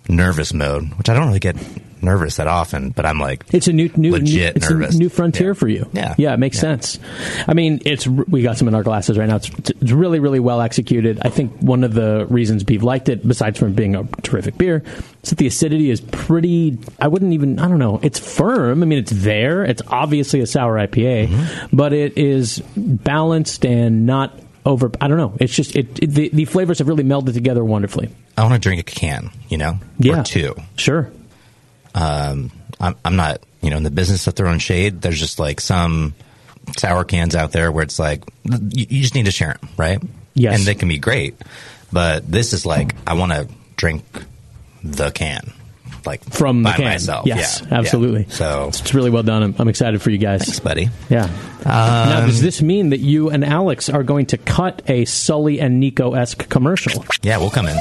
nervous 0.08 0.54
mode, 0.54 0.94
which 0.94 1.08
I 1.08 1.14
don't 1.14 1.26
really 1.26 1.40
get 1.40 1.56
nervous 2.02 2.36
that 2.36 2.46
often, 2.46 2.90
but 2.90 3.06
I'm 3.06 3.18
like, 3.18 3.44
It's 3.52 3.68
a 3.68 3.72
new, 3.72 3.90
new, 3.96 4.12
Legit 4.12 4.54
new, 4.54 4.56
it's 4.56 4.70
nervous. 4.70 4.94
a 4.94 4.98
new 4.98 5.08
frontier 5.08 5.48
Yeah. 5.48 5.54
for 5.54 5.68
you. 5.68 5.88
Yeah. 5.92 6.14
yeah, 6.18 6.34
it 6.34 6.38
makes 6.38 6.56
Yeah. 6.56 6.60
sense. 6.60 6.98
I 7.46 7.54
mean, 7.54 7.80
it's 7.84 8.06
we 8.06 8.42
got 8.42 8.58
some 8.58 8.68
in 8.68 8.74
our 8.74 8.82
glasses 8.82 9.18
right 9.18 9.28
now. 9.28 9.36
It's, 9.36 9.50
it's 9.80 9.92
really, 9.92 10.18
really 10.20 10.40
well 10.40 10.60
executed. 10.60 11.20
I 11.22 11.28
think 11.28 11.52
one 11.60 11.84
of 11.84 11.94
the 11.94 12.26
reasons 12.28 12.64
Beeve 12.64 12.82
liked 12.82 13.08
it, 13.08 13.26
besides 13.26 13.58
from 13.58 13.72
being 13.72 13.94
a 13.94 14.04
terrific 14.22 14.58
beer, 14.58 14.82
is 15.22 15.30
that 15.30 15.38
the 15.38 15.46
acidity 15.46 15.90
is 15.90 16.00
pretty. 16.00 16.78
I 17.00 17.08
wouldn't 17.08 17.32
even. 17.32 17.58
I 17.58 17.68
don't 17.68 17.78
know. 17.78 18.00
It's 18.02 18.18
firm. 18.18 18.82
I 18.82 18.86
mean, 18.86 18.98
it's 18.98 19.12
there. 19.12 19.64
It's 19.64 19.82
obviously 19.88 20.40
a 20.40 20.46
sour 20.46 20.76
IPA, 20.78 21.28
Mm-hmm. 21.28 21.76
but 21.76 21.92
it 21.92 22.16
is 22.18 22.62
balanced 22.76 23.64
and 23.64 24.06
not 24.06 24.38
over. 24.64 24.90
I 25.00 25.08
don't 25.08 25.16
know. 25.18 25.34
It's 25.40 25.54
just 25.54 25.76
it. 25.76 25.98
it 26.02 26.10
the, 26.10 26.28
the 26.30 26.44
flavors 26.44 26.78
have 26.78 26.88
really 26.88 27.04
melded 27.04 27.34
together 27.34 27.64
wonderfully. 27.64 28.08
I 28.36 28.42
want 28.42 28.54
to 28.54 28.60
drink 28.60 28.80
a 28.80 28.84
can, 28.84 29.30
you 29.48 29.58
know, 29.58 29.78
Yeah, 29.98 30.20
or 30.20 30.24
two. 30.24 30.54
Sure. 30.76 31.10
Um, 31.94 32.50
I'm, 32.80 32.96
I'm 33.04 33.16
not, 33.16 33.42
you 33.60 33.70
know, 33.70 33.76
in 33.76 33.82
the 33.82 33.90
business 33.90 34.26
of 34.26 34.34
throwing 34.34 34.58
shade. 34.58 35.00
There's 35.02 35.18
just 35.18 35.38
like 35.38 35.60
some 35.60 36.14
sour 36.76 37.04
cans 37.04 37.34
out 37.34 37.52
there 37.52 37.70
where 37.72 37.82
it's 37.84 37.98
like 37.98 38.22
you, 38.44 38.86
you 38.88 39.02
just 39.02 39.14
need 39.14 39.26
to 39.26 39.32
share 39.32 39.54
them, 39.60 39.68
right? 39.76 40.02
Yes. 40.34 40.56
and 40.58 40.66
they 40.66 40.74
can 40.74 40.88
be 40.88 40.98
great. 40.98 41.34
But 41.92 42.30
this 42.30 42.52
is 42.54 42.64
like 42.64 42.94
I 43.06 43.14
want 43.14 43.32
to 43.32 43.48
drink 43.76 44.04
the 44.82 45.10
can, 45.10 45.52
like 46.06 46.24
From 46.24 46.62
by 46.62 46.70
the 46.72 46.76
can. 46.78 46.84
myself. 46.86 47.26
Yes, 47.26 47.60
Yeah, 47.60 47.68
yeah. 47.70 47.78
absolutely. 47.78 48.26
So 48.30 48.68
It's 48.68 48.94
really 48.94 49.10
well 49.10 49.22
done. 49.22 49.42
I'm, 49.42 49.54
I'm 49.58 49.68
excited 49.68 50.00
for 50.00 50.10
you 50.10 50.18
guys. 50.18 50.42
thanks, 50.44 50.58
buddy. 50.60 50.88
Yeah. 51.10 51.28
now, 51.66 52.20
Um, 52.20 52.26
does 52.26 52.40
this 52.40 52.62
mean 52.62 52.90
that 52.90 53.00
you 53.00 53.28
and 53.30 53.44
Alex 53.44 53.88
are 53.90 54.02
going 54.02 54.26
to 54.26 54.38
cut 54.38 54.82
a 54.88 55.04
Sully 55.04 55.60
and 55.60 55.78
Nico 55.80 56.14
esque 56.14 56.48
commercial? 56.48 57.04
Yeah, 57.22 57.36
we'll 57.36 57.50
come 57.50 57.66
in. 57.68 57.76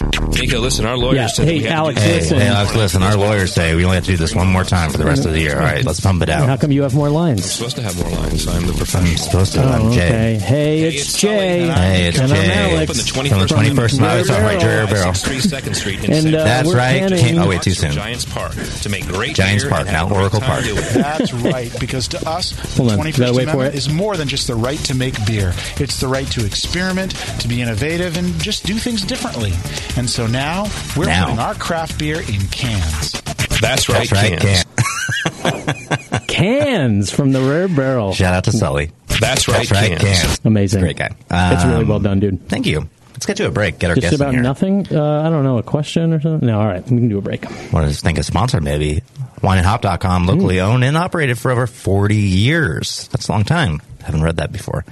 Nico, 0.00 0.60
listen, 0.60 0.84
our 0.86 0.96
lawyers 0.96 1.16
Yeah. 1.16 1.26
said 1.26 1.48
Hey, 1.48 1.54
we 1.54 1.60
to 1.64 1.70
Alex. 1.70 2.00
Hey, 2.00 2.14
listen. 2.20 2.38
hey, 2.38 2.46
Alex, 2.46 2.74
listen. 2.76 3.02
Our 3.02 3.16
lawyers 3.16 3.52
say 3.52 3.74
we 3.74 3.84
only 3.84 3.96
have 3.96 4.04
to 4.04 4.12
do 4.12 4.16
this 4.16 4.32
one 4.34 4.46
more 4.46 4.62
time 4.62 4.90
for 4.90 4.98
the 4.98 5.04
rest 5.04 5.26
of 5.26 5.32
the 5.32 5.40
year. 5.40 5.56
All 5.56 5.64
right, 5.64 5.84
let's 5.84 5.98
pump 5.98 6.22
it 6.22 6.28
out. 6.30 6.46
How 6.48 6.56
come 6.56 6.70
you 6.70 6.82
have 6.82 6.94
more 6.94 7.10
lines? 7.10 7.50
supposed 7.50 7.76
to 7.76 7.82
have 7.82 7.96
more 7.98 8.10
lines. 8.10 8.46
I'm 8.46 8.66
the 8.66 8.72
I'm 8.96 9.16
supposed 9.16 9.54
to. 9.54 9.62
Oh, 9.64 9.68
I'm 9.68 9.92
Jay. 9.92 10.36
okay. 10.36 10.38
Hey, 10.38 10.80
it's 10.82 11.02
it's 11.02 11.18
Jay. 11.18 11.66
Hey, 11.66 12.06
it's 12.08 12.18
and 12.20 12.32
I'm 12.32 12.36
Jay. 12.44 12.72
Alex. 12.74 12.90
Open 12.90 12.96
the 12.96 13.28
From 13.28 13.38
21st 13.40 13.48
the 13.48 13.54
21st 13.54 14.00
Rare 14.00 14.16
Night, 14.16 14.26
sorry, 14.26 14.56
Barrel. 14.58 14.64
Rare 14.64 14.86
Barrel. 14.86 15.14
Street 15.14 16.04
in 16.04 16.12
And, 16.12 16.34
uh, 16.34 16.44
That's 16.44 16.68
we're 16.68 16.76
right. 16.76 17.08
Can't- 17.18 17.38
oh, 17.38 17.48
wait, 17.48 17.62
too 17.62 17.72
soon. 17.72 17.92
Giants 17.92 18.24
Park 18.24 18.52
to 18.82 18.88
make 18.88 19.06
great 19.06 19.34
Giants 19.34 19.64
Park, 19.64 19.86
now 19.86 20.08
Oracle 20.08 20.40
Park. 20.40 20.64
That's 20.64 21.32
right, 21.32 21.72
because 21.80 22.06
to 22.08 22.28
us, 22.28 22.50
the 22.52 22.82
Hold 22.82 22.92
on, 22.92 22.98
21st 22.98 23.18
gotta 23.18 23.32
for 23.34 23.40
Amendment 23.42 23.74
it. 23.74 23.78
is 23.78 23.88
more 23.88 24.16
than 24.16 24.28
just 24.28 24.46
the 24.46 24.54
right 24.54 24.78
to 24.84 24.94
make 24.94 25.14
beer. 25.26 25.54
It's 25.78 25.98
the 26.00 26.08
right 26.08 26.26
to 26.32 26.44
experiment, 26.46 27.14
to 27.40 27.48
be 27.48 27.60
innovative, 27.62 28.16
and 28.16 28.40
just 28.40 28.64
do 28.64 28.74
things 28.74 29.02
differently. 29.02 29.52
And 29.96 30.08
so 30.08 30.26
now 30.26 30.66
we're 30.96 31.06
Now. 31.06 31.24
putting 31.26 31.38
our 31.40 31.54
craft 31.54 31.98
beer 31.98 32.20
in 32.20 32.40
cans. 32.48 33.12
That's 33.60 33.88
right, 33.88 34.08
That's 34.08 34.12
right. 34.12 34.40
cans. 34.40 34.64
Can. 34.64 36.18
Cans 36.28 37.10
from 37.10 37.32
the 37.32 37.40
Rare 37.40 37.68
Barrel. 37.68 38.12
Shout 38.12 38.32
out 38.34 38.44
to 38.44 38.52
Sully. 38.52 38.92
That's 39.20 39.48
right, 39.48 39.68
That's 39.68 39.72
right. 39.72 39.98
cans. 39.98 40.38
Can. 40.38 40.46
Amazing. 40.46 40.80
Great 40.82 40.96
guy. 40.96 41.10
it's 41.30 41.64
really 41.64 41.82
Um, 41.82 41.88
well 41.88 42.00
done, 42.00 42.20
dude. 42.20 42.48
Thank 42.48 42.66
you. 42.66 42.88
Let's 43.12 43.26
get 43.26 43.36
to 43.38 43.46
a 43.46 43.50
break. 43.50 43.80
Get 43.80 43.90
our 43.90 43.96
Just 43.96 44.02
guests 44.04 44.14
in 44.16 44.22
about 44.22 44.34
here. 44.34 44.42
nothing. 44.42 44.86
Uh, 44.92 45.22
I 45.22 45.30
don't 45.30 45.42
know. 45.42 45.58
A 45.58 45.62
question 45.64 46.12
or 46.12 46.20
something? 46.20 46.46
No. 46.46 46.60
All 46.60 46.66
right. 46.66 46.82
We 46.84 46.98
can 46.98 47.08
do 47.08 47.18
a 47.18 47.22
break. 47.22 47.44
Want 47.72 47.88
to 47.90 47.94
think 47.94 48.18
a 48.18 48.22
sponsor 48.22 48.60
maybe? 48.60 49.02
WineandHop.com, 49.40 50.26
locally 50.26 50.60
owned 50.60 50.84
and 50.84 50.96
operated 50.96 51.38
for 51.38 51.50
over 51.50 51.66
40 51.66 52.14
years. 52.14 53.08
That's 53.10 53.28
a 53.28 53.32
long 53.32 53.44
time. 53.44 53.80
Haven't 54.04 54.22
read 54.22 54.36
that 54.36 54.52
before. 54.52 54.84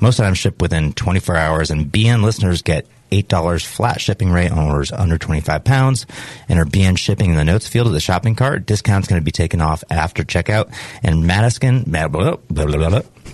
Most 0.00 0.18
items 0.18 0.38
ship 0.38 0.60
within 0.60 0.92
24 0.94 1.36
hours, 1.36 1.70
and 1.70 1.86
BN 1.86 2.22
listeners 2.24 2.62
get 2.62 2.86
$8 3.10 3.64
flat 3.64 4.00
shipping 4.00 4.30
rate 4.30 4.50
on 4.50 4.58
orders 4.58 4.92
under 4.92 5.18
25 5.18 5.64
pounds. 5.64 6.06
Enter 6.48 6.64
BN 6.64 6.98
shipping 6.98 7.30
in 7.30 7.36
the 7.36 7.44
notes 7.44 7.68
field 7.68 7.86
of 7.86 7.92
the 7.92 8.00
shopping 8.00 8.34
cart. 8.34 8.66
Discount's 8.66 9.08
going 9.08 9.20
to 9.20 9.24
be 9.24 9.30
taken 9.30 9.60
off 9.60 9.84
after 9.90 10.22
checkout. 10.24 10.74
And 11.02 11.26
Madison, 11.26 11.82
blah, 11.82 12.08
blah, 12.08 12.36
blah, 12.48 12.66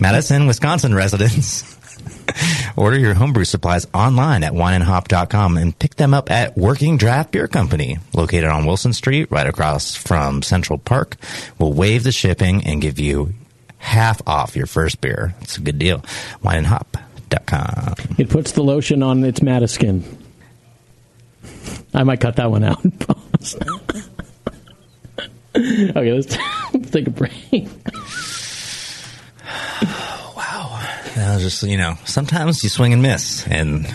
Madison, 0.01 0.47
Wisconsin 0.47 0.95
residents. 0.97 1.77
Order 2.77 2.99
your 2.99 3.15
homebrew 3.15 3.45
supplies 3.45 3.87
online 3.95 4.43
at 4.45 4.53
wineandhop.com 4.53 5.57
and 5.57 5.79
pick 5.79 5.97
them 5.97 6.15
up 6.15 6.31
at 6.31 6.57
Working 6.57 6.97
Draft 6.97 7.33
Beer 7.33 7.49
Company, 7.49 7.99
located 8.13 8.45
on 8.45 8.67
Wilson 8.67 8.93
Street, 8.93 9.31
right 9.31 9.47
across 9.47 9.95
from 9.95 10.43
Central 10.43 10.79
Park. 10.79 11.17
We'll 11.59 11.73
waive 11.73 12.05
the 12.05 12.13
shipping 12.13 12.65
and 12.65 12.83
give 12.83 12.99
you 12.99 13.35
half 13.79 14.21
off 14.27 14.57
your 14.57 14.67
first 14.67 15.01
beer. 15.01 15.35
It's 15.41 15.57
a 15.57 15.61
good 15.61 15.79
deal. 15.79 16.03
It 18.19 18.29
puts 18.31 18.53
the 18.53 18.63
lotion 18.63 19.03
on 19.03 19.25
its 19.25 19.41
Madiskin. 19.41 20.03
I 21.95 22.05
might 22.05 22.21
cut 22.21 22.37
that 22.37 22.51
one 22.51 22.65
out. 22.65 22.85
okay, 25.57 26.13
let's, 26.13 26.37
let's 26.73 26.91
take 26.91 27.07
a 27.07 27.11
break. 27.11 27.69
That 31.17 31.35
was 31.35 31.43
just, 31.43 31.63
you 31.63 31.79
know, 31.79 31.97
sometimes 32.05 32.63
you 32.63 32.69
swing 32.69 32.93
and 32.93 33.01
miss. 33.01 33.47
And 33.47 33.87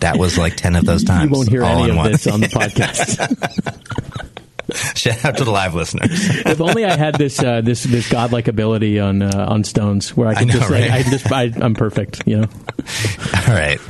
that 0.00 0.18
was 0.18 0.36
like 0.36 0.54
10 0.56 0.76
of 0.76 0.84
those 0.84 1.02
times. 1.02 1.30
You 1.30 1.36
won't 1.36 1.48
hear 1.48 1.64
all 1.64 1.82
any 1.84 1.90
of 1.92 1.96
one. 1.96 2.12
this 2.12 2.26
on 2.26 2.40
the 2.40 2.46
podcast. 2.48 3.16
Shout 5.14 5.24
out 5.24 5.36
to 5.38 5.44
the 5.44 5.50
live 5.50 5.74
listeners. 5.74 6.10
if 6.12 6.60
only 6.60 6.84
I 6.84 6.94
had 6.94 7.14
this 7.14 7.42
uh, 7.42 7.62
this 7.62 7.84
this 7.84 8.10
godlike 8.10 8.48
ability 8.48 9.00
on 9.00 9.22
uh, 9.22 9.46
on 9.48 9.64
Stones, 9.64 10.14
where 10.14 10.28
I 10.28 10.34
can 10.34 10.48
know, 10.48 10.54
just 10.54 10.70
like 10.70 10.82
right? 10.82 10.90
I 10.90 11.02
just 11.02 11.32
I, 11.32 11.44
I'm 11.56 11.74
perfect. 11.74 12.22
You 12.26 12.42
know. 12.42 12.42
All 13.48 13.54
right. 13.54 13.80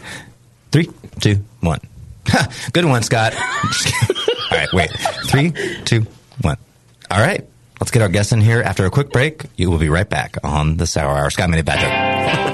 Three, 0.70 0.88
two, 1.18 1.44
one. 1.60 1.80
Good 2.72 2.84
one, 2.84 3.02
Scott. 3.02 3.34
All 3.34 4.58
right, 4.58 4.72
wait. 4.72 4.90
Three, 5.26 5.52
two, 5.84 6.06
one. 6.42 6.58
All 7.10 7.20
right. 7.20 7.44
Let's 7.80 7.90
get 7.90 8.02
our 8.02 8.08
guests 8.08 8.30
in 8.30 8.40
here 8.40 8.62
after 8.62 8.84
a 8.84 8.90
quick 8.90 9.10
break. 9.10 9.46
You 9.56 9.70
will 9.70 9.78
be 9.78 9.88
right 9.88 10.08
back 10.08 10.36
on 10.44 10.76
the 10.76 10.86
Sour 10.86 11.16
Hour. 11.16 11.30
Scott 11.30 11.50
Mini 11.50 11.62
Badger. 11.62 12.49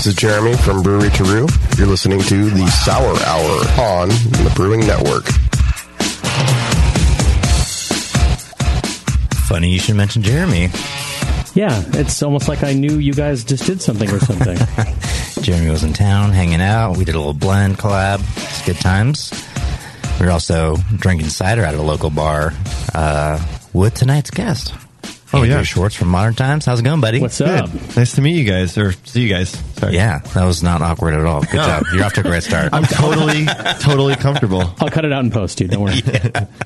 This 0.00 0.14
is 0.14 0.14
Jeremy 0.14 0.56
from 0.56 0.80
Brewery 0.82 1.10
Terreux. 1.10 1.46
You're 1.76 1.86
listening 1.86 2.22
to 2.22 2.48
the 2.48 2.66
Sour 2.68 3.18
Hour 3.20 3.98
on 3.98 4.08
the 4.08 4.50
Brewing 4.56 4.80
Network. 4.80 5.26
Funny 9.46 9.68
you 9.68 9.78
should 9.78 9.96
mention 9.96 10.22
Jeremy. 10.22 10.70
Yeah, 11.52 11.84
it's 12.00 12.22
almost 12.22 12.48
like 12.48 12.64
I 12.64 12.72
knew 12.72 12.94
you 12.94 13.12
guys 13.12 13.44
just 13.44 13.66
did 13.66 13.82
something 13.82 14.10
or 14.10 14.20
something. 14.20 14.56
Jeremy 15.42 15.68
was 15.68 15.84
in 15.84 15.92
town 15.92 16.30
hanging 16.30 16.62
out. 16.62 16.96
We 16.96 17.04
did 17.04 17.14
a 17.14 17.18
little 17.18 17.34
blend 17.34 17.76
collab. 17.76 18.20
It's 18.38 18.64
good 18.64 18.80
times. 18.80 19.30
We 20.18 20.24
are 20.24 20.30
also 20.30 20.76
drinking 20.96 21.28
cider 21.28 21.62
at 21.62 21.74
a 21.74 21.82
local 21.82 22.08
bar 22.08 22.54
uh, 22.94 23.38
with 23.74 23.92
tonight's 23.92 24.30
guest. 24.30 24.72
Oh, 25.32 25.38
Andrew 25.38 25.56
yeah. 25.58 25.62
Schwartz 25.62 25.94
from 25.94 26.08
Modern 26.08 26.34
Times. 26.34 26.64
How's 26.66 26.80
it 26.80 26.82
going, 26.82 27.00
buddy? 27.00 27.20
What's 27.20 27.38
Good. 27.38 27.96
Nice 27.96 28.14
to 28.16 28.20
meet 28.20 28.36
you 28.36 28.44
guys, 28.44 28.76
or 28.76 28.92
see 29.04 29.22
you 29.22 29.28
guys. 29.28 29.50
Sorry. 29.76 29.94
Yeah, 29.94 30.18
that 30.18 30.44
was 30.44 30.62
not 30.62 30.82
awkward 30.82 31.14
at 31.14 31.24
all. 31.24 31.42
Good 31.42 31.54
No. 31.54 31.66
job. 31.66 31.84
You're 31.94 32.04
off 32.04 32.14
to 32.14 32.20
a 32.20 32.24
great 32.24 32.42
start. 32.42 32.70
I'm 32.72 32.82
totally, 32.84 33.46
totally 33.78 34.16
comfortable. 34.16 34.74
I'll 34.80 34.90
cut 34.90 35.04
it 35.04 35.12
out 35.12 35.22
in 35.24 35.30
post, 35.30 35.58
dude. 35.58 35.70
Don't 35.70 35.82
worry. 35.84 36.00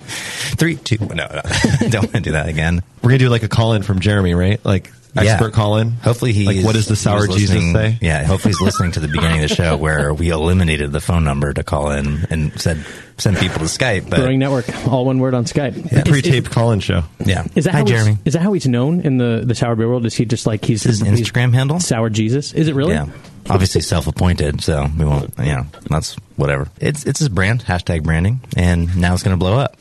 Three, 0.56 0.76
two, 0.76 0.96
no, 0.98 1.14
no. 1.14 1.26
don't 1.90 2.04
want 2.04 2.12
to 2.14 2.20
do 2.20 2.32
that 2.32 2.48
again. 2.48 2.82
We're 3.02 3.10
gonna 3.10 3.18
do 3.18 3.28
like 3.28 3.42
a 3.42 3.48
call 3.48 3.74
in 3.74 3.82
from 3.82 4.00
Jeremy, 4.00 4.34
right? 4.34 4.64
Like 4.64 4.90
expert 5.16 5.52
call 5.52 5.76
in. 5.78 5.90
Hopefully 5.92 6.32
he 6.32 6.44
like 6.46 6.64
what 6.64 6.74
does 6.74 6.86
the 6.86 6.96
sour 6.96 7.26
Jesus 7.26 7.50
listening- 7.50 7.74
say? 7.74 7.98
Yeah, 8.00 8.24
hopefully 8.24 8.50
he's 8.52 8.60
listening 8.60 8.92
to 8.92 9.00
the 9.00 9.08
beginning 9.08 9.42
of 9.42 9.48
the 9.48 9.54
show 9.54 9.76
where 9.76 10.12
we 10.14 10.30
eliminated 10.30 10.92
the 10.92 11.00
phone 11.00 11.24
number 11.24 11.52
to 11.52 11.62
call 11.62 11.90
in 11.92 12.26
and 12.30 12.58
said 12.60 12.84
send 13.16 13.36
people 13.36 13.58
to 13.60 13.66
Skype. 13.66 14.10
But 14.10 14.20
Brewing 14.20 14.38
Network, 14.40 14.66
all 14.88 15.04
one 15.04 15.18
word 15.20 15.34
on 15.34 15.44
Skype. 15.44 15.92
Is- 15.92 16.02
Pre-taped 16.02 16.50
call-in 16.50 16.80
show. 16.80 17.02
yeah, 17.24 17.46
Is 17.54 17.64
that 17.64 17.72
hi 17.72 17.78
how 17.78 17.84
Jeremy? 17.84 18.10
He's, 18.14 18.18
is 18.26 18.32
that 18.34 18.42
how 18.42 18.52
he's 18.52 18.66
known 18.66 19.00
in 19.02 19.18
the, 19.18 19.42
the 19.44 19.54
sour 19.54 19.76
beer 19.76 19.88
world? 19.88 20.04
Is 20.06 20.14
he 20.14 20.24
just 20.24 20.46
like 20.46 20.64
he's 20.64 20.82
His 20.82 21.00
he's 21.00 21.20
Instagram 21.20 21.54
handle? 21.54 21.78
Sour 21.80 22.10
Jesus? 22.10 22.52
Is 22.52 22.66
it 22.68 22.74
really? 22.74 22.92
Yeah, 22.94 23.06
obviously 23.48 23.80
self-appointed, 23.82 24.62
so 24.62 24.86
we 24.98 25.04
won't. 25.04 25.32
You 25.38 25.44
know, 25.44 25.66
that's 25.88 26.14
whatever. 26.36 26.68
It's 26.80 27.04
it's 27.06 27.20
his 27.20 27.28
brand, 27.28 27.62
hashtag 27.64 28.02
branding, 28.02 28.40
and 28.56 28.96
now 28.96 29.14
it's 29.14 29.22
going 29.22 29.34
to 29.36 29.38
blow 29.38 29.58
up. 29.58 29.76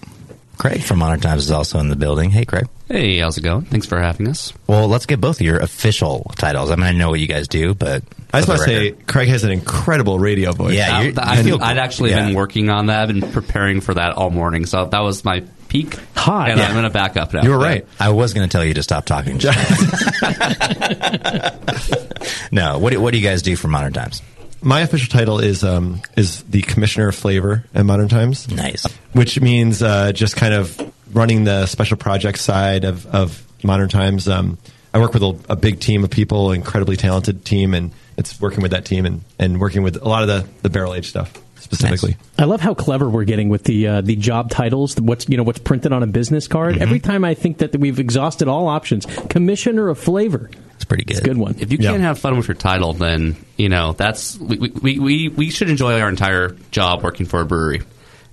Craig 0.63 0.81
from 0.81 0.99
Modern 0.99 1.19
Times 1.19 1.43
is 1.43 1.51
also 1.51 1.77
in 1.79 1.89
the 1.89 1.95
building. 1.97 2.29
Hey, 2.29 2.45
Craig. 2.45 2.69
Hey, 2.87 3.19
how's 3.19 3.37
it 3.37 3.41
going? 3.41 3.63
Thanks 3.63 3.85
for 3.85 3.99
having 3.99 4.29
us. 4.29 4.53
Well, 4.65 4.87
let's 4.87 5.05
get 5.05 5.19
both 5.19 5.41
of 5.41 5.45
your 5.45 5.57
official 5.57 6.31
titles. 6.37 6.71
I 6.71 6.77
mean, 6.77 6.85
I 6.85 6.91
know 6.93 7.09
what 7.09 7.19
you 7.19 7.27
guys 7.27 7.49
do, 7.49 7.73
but 7.73 8.01
I 8.31 8.39
just 8.39 8.47
want 8.47 8.61
to 8.61 8.65
say 8.65 8.91
Craig 8.91 9.27
has 9.27 9.43
an 9.43 9.51
incredible 9.51 10.19
radio 10.19 10.53
voice. 10.53 10.75
Yeah, 10.75 11.01
you're- 11.01 11.13
I 11.17 11.39
I'd, 11.39 11.43
feel- 11.43 11.61
I'd 11.61 11.77
actually 11.77 12.11
yeah. 12.11 12.27
been 12.27 12.33
working 12.33 12.69
on 12.69 12.85
that. 12.85 13.01
I've 13.01 13.07
been 13.09 13.29
preparing 13.33 13.81
for 13.81 13.93
that 13.95 14.13
all 14.13 14.29
morning. 14.29 14.65
So 14.65 14.85
that 14.85 15.01
was 15.01 15.25
my 15.25 15.43
peak. 15.67 15.99
Hot. 16.15 16.49
And 16.49 16.57
Yeah. 16.57 16.67
I'm 16.67 16.71
going 16.71 16.85
to 16.85 16.89
back 16.91 17.17
up 17.17 17.33
now. 17.33 17.43
You 17.43 17.49
were 17.49 17.59
right. 17.59 17.85
I 17.99 18.11
was 18.11 18.33
going 18.33 18.47
to 18.47 18.51
tell 18.51 18.63
you 18.63 18.73
to 18.75 18.83
stop 18.83 19.05
talking. 19.05 19.39
no, 22.53 22.79
what 22.79 22.91
do, 22.93 23.01
what 23.01 23.11
do 23.11 23.17
you 23.19 23.27
guys 23.27 23.41
do 23.41 23.57
for 23.57 23.67
Modern 23.67 23.91
Times? 23.91 24.21
My 24.61 24.79
official 24.79 25.11
title 25.11 25.39
is 25.39 25.65
um, 25.65 26.01
is 26.15 26.41
the 26.43 26.61
Commissioner 26.61 27.09
of 27.09 27.15
Flavor 27.15 27.65
at 27.75 27.85
Modern 27.85 28.07
Times. 28.07 28.49
Nice. 28.49 28.85
Which 29.13 29.39
means 29.39 29.81
uh, 29.81 30.11
just 30.11 30.35
kind 30.35 30.53
of 30.53 30.79
running 31.13 31.43
the 31.43 31.65
special 31.65 31.97
project 31.97 32.39
side 32.39 32.83
of, 32.83 33.05
of 33.07 33.45
Modern 33.63 33.89
Times. 33.89 34.27
Um, 34.27 34.57
I 34.93 34.99
work 34.99 35.13
with 35.13 35.23
a, 35.23 35.39
a 35.49 35.55
big 35.55 35.79
team 35.79 36.03
of 36.03 36.09
people, 36.09 36.51
incredibly 36.51 36.97
talented 36.97 37.45
team, 37.45 37.73
and 37.73 37.91
it's 38.17 38.39
working 38.39 38.61
with 38.61 38.71
that 38.71 38.85
team 38.85 39.05
and, 39.05 39.21
and 39.39 39.59
working 39.59 39.83
with 39.83 40.01
a 40.01 40.07
lot 40.07 40.21
of 40.21 40.27
the, 40.27 40.47
the 40.61 40.69
barrel 40.69 40.93
age 40.93 41.09
stuff 41.09 41.33
specifically. 41.63 42.17
I 42.37 42.43
love 42.43 42.61
how 42.61 42.73
clever 42.73 43.09
we're 43.09 43.23
getting 43.23 43.49
with 43.49 43.63
the 43.63 43.87
uh, 43.87 44.01
the 44.01 44.15
job 44.15 44.51
titles. 44.51 44.99
What's 44.99 45.27
you 45.29 45.37
know 45.37 45.43
what's 45.43 45.59
printed 45.59 45.91
on 45.93 46.03
a 46.03 46.07
business 46.07 46.47
card. 46.47 46.75
Mm-hmm. 46.75 46.83
Every 46.83 46.99
time 46.99 47.25
I 47.25 47.33
think 47.33 47.59
that 47.59 47.75
we've 47.75 47.99
exhausted 47.99 48.47
all 48.47 48.67
options, 48.67 49.05
commissioner 49.29 49.89
of 49.89 49.97
flavor. 49.97 50.51
It's 50.75 50.85
pretty 50.85 51.05
good. 51.05 51.17
It's 51.17 51.21
a 51.21 51.23
good 51.23 51.37
one. 51.37 51.55
If 51.59 51.71
you 51.71 51.77
can't 51.77 52.01
have 52.01 52.19
fun 52.19 52.35
with 52.35 52.47
your 52.47 52.55
title, 52.55 52.93
then 52.93 53.37
you 53.57 53.69
know 53.69 53.93
that's 53.93 54.37
we, 54.37 54.57
we, 54.57 54.99
we, 54.99 55.29
we 55.29 55.49
should 55.49 55.69
enjoy 55.69 55.99
our 55.99 56.09
entire 56.09 56.49
job 56.71 57.03
working 57.03 57.25
for 57.25 57.41
a 57.41 57.45
brewery, 57.45 57.81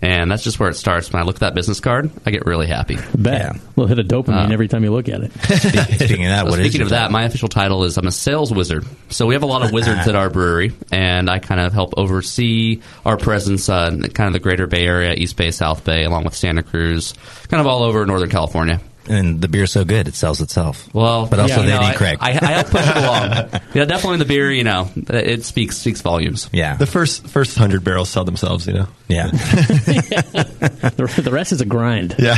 and 0.03 0.31
that's 0.31 0.43
just 0.43 0.59
where 0.59 0.69
it 0.69 0.75
starts. 0.75 1.13
When 1.13 1.21
I 1.23 1.25
look 1.27 1.37
at 1.37 1.41
that 1.41 1.55
business 1.55 1.81
card, 1.81 2.11
I 2.25 2.31
get 2.31 2.47
really 2.47 2.67
happy. 2.67 2.97
Bet. 3.17 3.57
We'll 3.77 3.87
hit 3.87 3.99
a 3.99 4.05
dopamine 4.05 4.49
Uh, 4.51 4.53
every 4.53 4.69
time 4.69 4.83
you 4.85 4.91
look 4.93 5.09
at 5.09 5.21
it. 5.23 5.33
Speaking 5.43 6.25
of 6.27 6.31
that, 6.31 6.45
Well, 6.45 6.53
what 6.53 6.61
is 6.61 6.67
speaking 6.67 6.81
your 6.81 6.87
of 6.87 6.91
that, 6.91 6.99
title? 6.99 7.13
my 7.13 7.25
official 7.25 7.49
title 7.49 7.85
is 7.85 7.97
I'm 7.99 8.07
a 8.07 8.11
sales 8.13 8.53
wizard. 8.53 8.85
So 9.11 9.27
we 9.27 9.35
have 9.35 9.43
a 9.43 9.47
lot 9.47 9.63
of 9.63 9.73
wizards 9.73 10.09
at 10.09 10.15
our 10.15 10.31
brewery, 10.39 10.73
and 10.91 11.29
I 11.29 11.39
kind 11.39 11.61
of 11.61 11.73
help 11.73 11.95
oversee 11.97 12.81
our 13.05 13.17
presence 13.17 13.69
uh, 13.69 13.91
in 13.93 14.03
kind 14.11 14.27
of 14.29 14.33
the 14.33 14.41
greater 14.41 14.67
Bay 14.67 14.87
Area, 14.87 15.13
East 15.15 15.37
Bay, 15.37 15.51
South 15.51 15.85
Bay, 15.85 16.05
along 16.05 16.25
with 16.25 16.35
Santa 16.35 16.63
Cruz, 16.63 17.15
kind 17.49 17.61
of 17.61 17.67
all 17.67 17.83
over 17.83 18.05
Northern 18.07 18.31
California. 18.31 18.81
And 19.11 19.40
the 19.40 19.49
beer's 19.49 19.73
so 19.73 19.85
good 19.85 20.09
it 20.09 20.14
sells 20.14 20.40
itself. 20.40 20.88
Well, 20.94 21.27
but 21.27 21.38
also 21.40 21.57
yeah, 21.57 21.62
they 21.66 21.73
no, 21.75 21.81
need 21.81 21.87
I- 21.87 21.94
Craig. 21.94 22.18
I, 22.20 22.31
I 22.31 22.33
help 22.53 22.66
push 22.68 22.87
it 22.88 22.96
along. 22.96 23.61
Yeah, 23.75 23.85
definitely 23.85 24.18
the 24.18 24.25
beer. 24.25 24.51
You 24.51 24.64
know, 24.64 24.90
it 24.96 25.44
speaks 25.44 25.77
speaks 25.79 26.01
volumes. 26.01 26.49
yeah, 26.53 26.77
The 26.77 26.87
first 26.87 27.27
first 27.29 27.57
hundred 27.57 27.85
barrels 27.85 28.09
sell 28.09 28.25
themselves, 28.25 28.66
you 28.66 28.73
know. 28.73 28.88
yeah. 29.09 29.27
the, 29.31 31.20
the 31.25 31.31
rest 31.31 31.53
is 31.53 31.61
a 31.61 31.64
grind. 31.66 32.16
Yeah. 32.18 32.37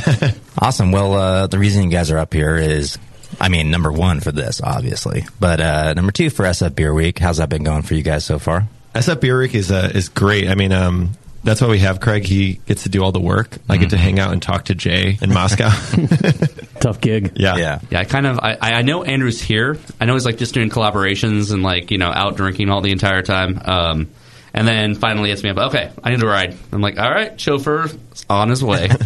Awesome. 0.58 0.92
Well, 0.92 1.14
uh, 1.14 1.46
the 1.46 1.58
reason 1.58 1.84
you 1.84 1.90
guys 1.90 2.10
are 2.10 2.18
up 2.18 2.32
here 2.34 2.56
is, 2.56 2.98
I 3.40 3.48
mean, 3.48 3.70
number 3.70 3.90
one 3.90 4.20
for 4.20 4.30
this, 4.32 4.60
obviously, 4.62 5.24
but 5.40 5.60
uh, 5.60 5.94
number 5.94 6.12
two 6.12 6.28
for 6.30 6.44
SF 6.44 6.74
Beer 6.74 6.92
Week. 6.92 7.18
How's 7.18 7.38
that 7.38 7.48
been 7.48 7.64
going 7.64 7.82
for 7.82 7.94
you 7.94 8.02
guys 8.02 8.24
so 8.24 8.38
far? 8.38 8.68
SF 8.94 9.20
Beer 9.20 9.38
Week 9.38 9.54
is 9.54 9.70
uh, 9.72 9.90
is 9.94 10.08
great. 10.10 10.48
I 10.48 10.54
mean, 10.54 10.72
um, 10.72 11.12
that's 11.44 11.60
why 11.60 11.68
we 11.68 11.78
have 11.80 12.00
Craig. 12.00 12.24
He 12.24 12.54
gets 12.66 12.84
to 12.84 12.88
do 12.88 13.02
all 13.02 13.12
the 13.12 13.20
work. 13.20 13.56
I 13.68 13.76
get 13.76 13.90
to 13.90 13.96
hang 13.96 14.18
out 14.18 14.32
and 14.32 14.40
talk 14.42 14.66
to 14.66 14.74
Jay 14.74 15.18
in 15.20 15.32
Moscow. 15.32 15.70
Tough 16.80 17.00
gig. 17.00 17.32
yeah. 17.36 17.56
Yeah. 17.56 17.80
Yeah, 17.90 18.00
I 18.00 18.04
kind 18.04 18.26
of 18.26 18.38
I, 18.40 18.56
I 18.60 18.82
know 18.82 19.02
Andrew's 19.04 19.40
here. 19.40 19.78
I 20.00 20.04
know 20.04 20.14
he's 20.14 20.24
like 20.26 20.38
just 20.38 20.54
doing 20.54 20.70
collaborations 20.70 21.52
and 21.52 21.62
like 21.62 21.90
you 21.90 21.98
know 21.98 22.10
out 22.10 22.36
drinking 22.36 22.70
all 22.70 22.80
the 22.80 22.92
entire 22.92 23.22
time. 23.22 23.60
Um, 23.64 24.08
and 24.54 24.68
then 24.68 24.94
finally 24.94 25.30
it's 25.30 25.42
me 25.42 25.50
up. 25.50 25.56
Okay, 25.58 25.90
I 26.04 26.10
need 26.10 26.20
to 26.20 26.26
ride. 26.26 26.54
I'm 26.72 26.80
like, 26.82 26.98
all 26.98 27.10
right, 27.10 27.40
chauffeur 27.40 27.88
on 28.28 28.48
his 28.48 28.62
way. 28.62 28.88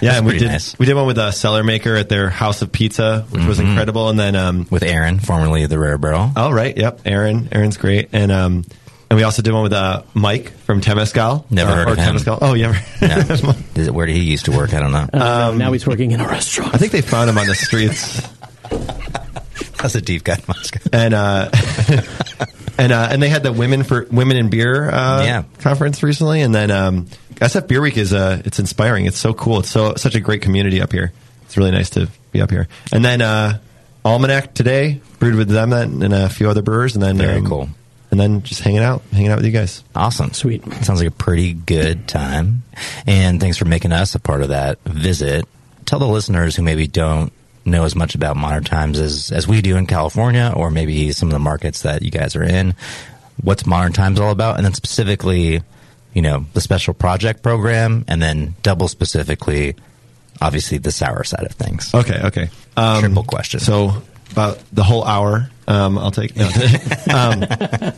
Yeah, 0.00 0.18
and 0.18 0.26
we 0.26 0.38
did 0.38 0.48
nice. 0.48 0.76
we 0.78 0.86
did 0.86 0.94
one 0.94 1.06
with 1.06 1.16
a 1.18 1.28
Cellarmaker 1.30 1.98
at 1.98 2.08
their 2.08 2.28
House 2.28 2.60
of 2.62 2.72
Pizza, 2.72 3.24
which 3.30 3.44
was 3.46 3.60
incredible. 3.60 4.08
And 4.10 4.18
then 4.18 4.34
um, 4.34 4.66
With 4.70 4.82
Aaron, 4.82 5.18
formerly 5.20 5.64
the 5.66 5.78
Rare 5.78 5.96
Barrel. 5.98 6.30
oh 6.36 6.50
right, 6.50 6.76
yep, 6.76 7.00
Aaron, 7.06 7.48
Aaron's 7.52 7.76
great. 7.76 8.08
And 8.12 8.30
um, 8.32 8.64
and 9.14 9.20
we 9.20 9.22
also 9.22 9.42
did 9.42 9.52
one 9.52 9.62
with 9.62 9.72
uh, 9.72 10.02
Mike 10.12 10.50
from 10.64 10.80
Temescal. 10.80 11.48
Never 11.48 11.70
uh, 11.70 11.74
heard 11.76 11.88
or 11.88 11.92
of 11.92 11.98
him. 11.98 12.16
Temescal. 12.16 12.38
Oh, 12.42 12.54
yeah. 12.54 12.72
No. 13.00 13.06
Is 13.80 13.86
it- 13.86 13.94
Where 13.94 14.06
did 14.06 14.16
he 14.16 14.22
used 14.24 14.46
to 14.46 14.50
work? 14.50 14.74
I 14.74 14.80
don't 14.80 14.90
know. 14.90 15.06
Uh, 15.12 15.54
now 15.56 15.70
he's 15.70 15.86
working 15.86 16.10
in 16.10 16.20
a 16.20 16.26
restaurant. 16.26 16.74
I 16.74 16.78
think 16.78 16.90
they 16.90 17.00
found 17.00 17.30
him 17.30 17.38
on 17.38 17.46
the 17.46 17.54
streets. 17.54 18.20
That's 19.80 19.94
a 19.94 20.00
deep 20.00 20.24
cut, 20.24 20.48
Moscow. 20.48 20.80
and 20.92 21.14
uh, 21.14 21.48
and 22.78 22.92
uh, 22.92 23.08
and 23.12 23.22
they 23.22 23.28
had 23.28 23.44
the 23.44 23.52
women 23.52 23.84
for 23.84 24.04
women 24.10 24.36
in 24.36 24.50
beer 24.50 24.90
uh, 24.90 25.22
Yeah. 25.22 25.44
conference 25.60 26.02
recently, 26.02 26.40
and 26.40 26.52
then 26.52 26.72
um, 26.72 27.06
SF 27.34 27.68
Beer 27.68 27.80
Week 27.82 27.96
is 27.96 28.12
uh, 28.12 28.42
it's 28.44 28.58
inspiring. 28.58 29.06
It's 29.06 29.18
so 29.18 29.32
cool. 29.32 29.60
It's 29.60 29.70
so 29.70 29.94
such 29.94 30.16
a 30.16 30.20
great 30.20 30.42
community 30.42 30.80
up 30.80 30.90
here. 30.90 31.12
It's 31.42 31.56
really 31.56 31.70
nice 31.70 31.90
to 31.90 32.08
be 32.32 32.40
up 32.40 32.50
here. 32.50 32.66
And 32.92 33.04
then 33.04 33.22
uh, 33.22 33.58
Almanac 34.04 34.54
today 34.54 35.00
brewed 35.20 35.36
with 35.36 35.48
them 35.50 35.72
and 35.72 36.02
and 36.02 36.12
a 36.12 36.28
few 36.28 36.50
other 36.50 36.62
brewers, 36.62 36.94
and 36.96 37.02
then 37.04 37.16
Very 37.18 37.38
um, 37.38 37.46
cool. 37.46 37.68
And 38.14 38.20
then 38.20 38.44
just 38.44 38.60
hanging 38.60 38.78
out, 38.78 39.02
hanging 39.10 39.32
out 39.32 39.38
with 39.38 39.44
you 39.44 39.50
guys. 39.50 39.82
Awesome. 39.92 40.32
Sweet. 40.34 40.62
Sounds 40.84 41.00
like 41.00 41.08
a 41.08 41.10
pretty 41.10 41.52
good 41.52 42.06
time. 42.06 42.62
And 43.08 43.40
thanks 43.40 43.56
for 43.56 43.64
making 43.64 43.90
us 43.90 44.14
a 44.14 44.20
part 44.20 44.40
of 44.40 44.50
that 44.50 44.78
visit. 44.84 45.46
Tell 45.84 45.98
the 45.98 46.06
listeners 46.06 46.54
who 46.54 46.62
maybe 46.62 46.86
don't 46.86 47.32
know 47.64 47.82
as 47.82 47.96
much 47.96 48.14
about 48.14 48.36
modern 48.36 48.62
times 48.62 49.00
as, 49.00 49.32
as 49.32 49.48
we 49.48 49.62
do 49.62 49.76
in 49.76 49.88
California, 49.88 50.52
or 50.54 50.70
maybe 50.70 51.10
some 51.10 51.26
of 51.26 51.32
the 51.32 51.40
markets 51.40 51.82
that 51.82 52.02
you 52.02 52.12
guys 52.12 52.36
are 52.36 52.44
in, 52.44 52.76
what's 53.42 53.66
modern 53.66 53.92
times 53.92 54.20
all 54.20 54.30
about, 54.30 54.58
and 54.58 54.64
then 54.64 54.74
specifically, 54.74 55.60
you 56.12 56.22
know, 56.22 56.46
the 56.52 56.60
special 56.60 56.94
project 56.94 57.42
program, 57.42 58.04
and 58.06 58.22
then 58.22 58.54
double 58.62 58.86
specifically, 58.86 59.74
obviously 60.40 60.78
the 60.78 60.92
sour 60.92 61.24
side 61.24 61.46
of 61.46 61.50
things. 61.54 61.92
Okay, 61.92 62.20
okay. 62.26 62.48
Um, 62.76 63.00
Triple 63.00 63.24
question. 63.24 63.58
So 63.58 63.90
about 64.30 64.62
the 64.72 64.84
whole 64.84 65.02
hour 65.02 65.50
Um, 65.66 65.98
I'll 65.98 66.10
take. 66.10 66.36
No. 66.36 66.46
um, 67.14 67.44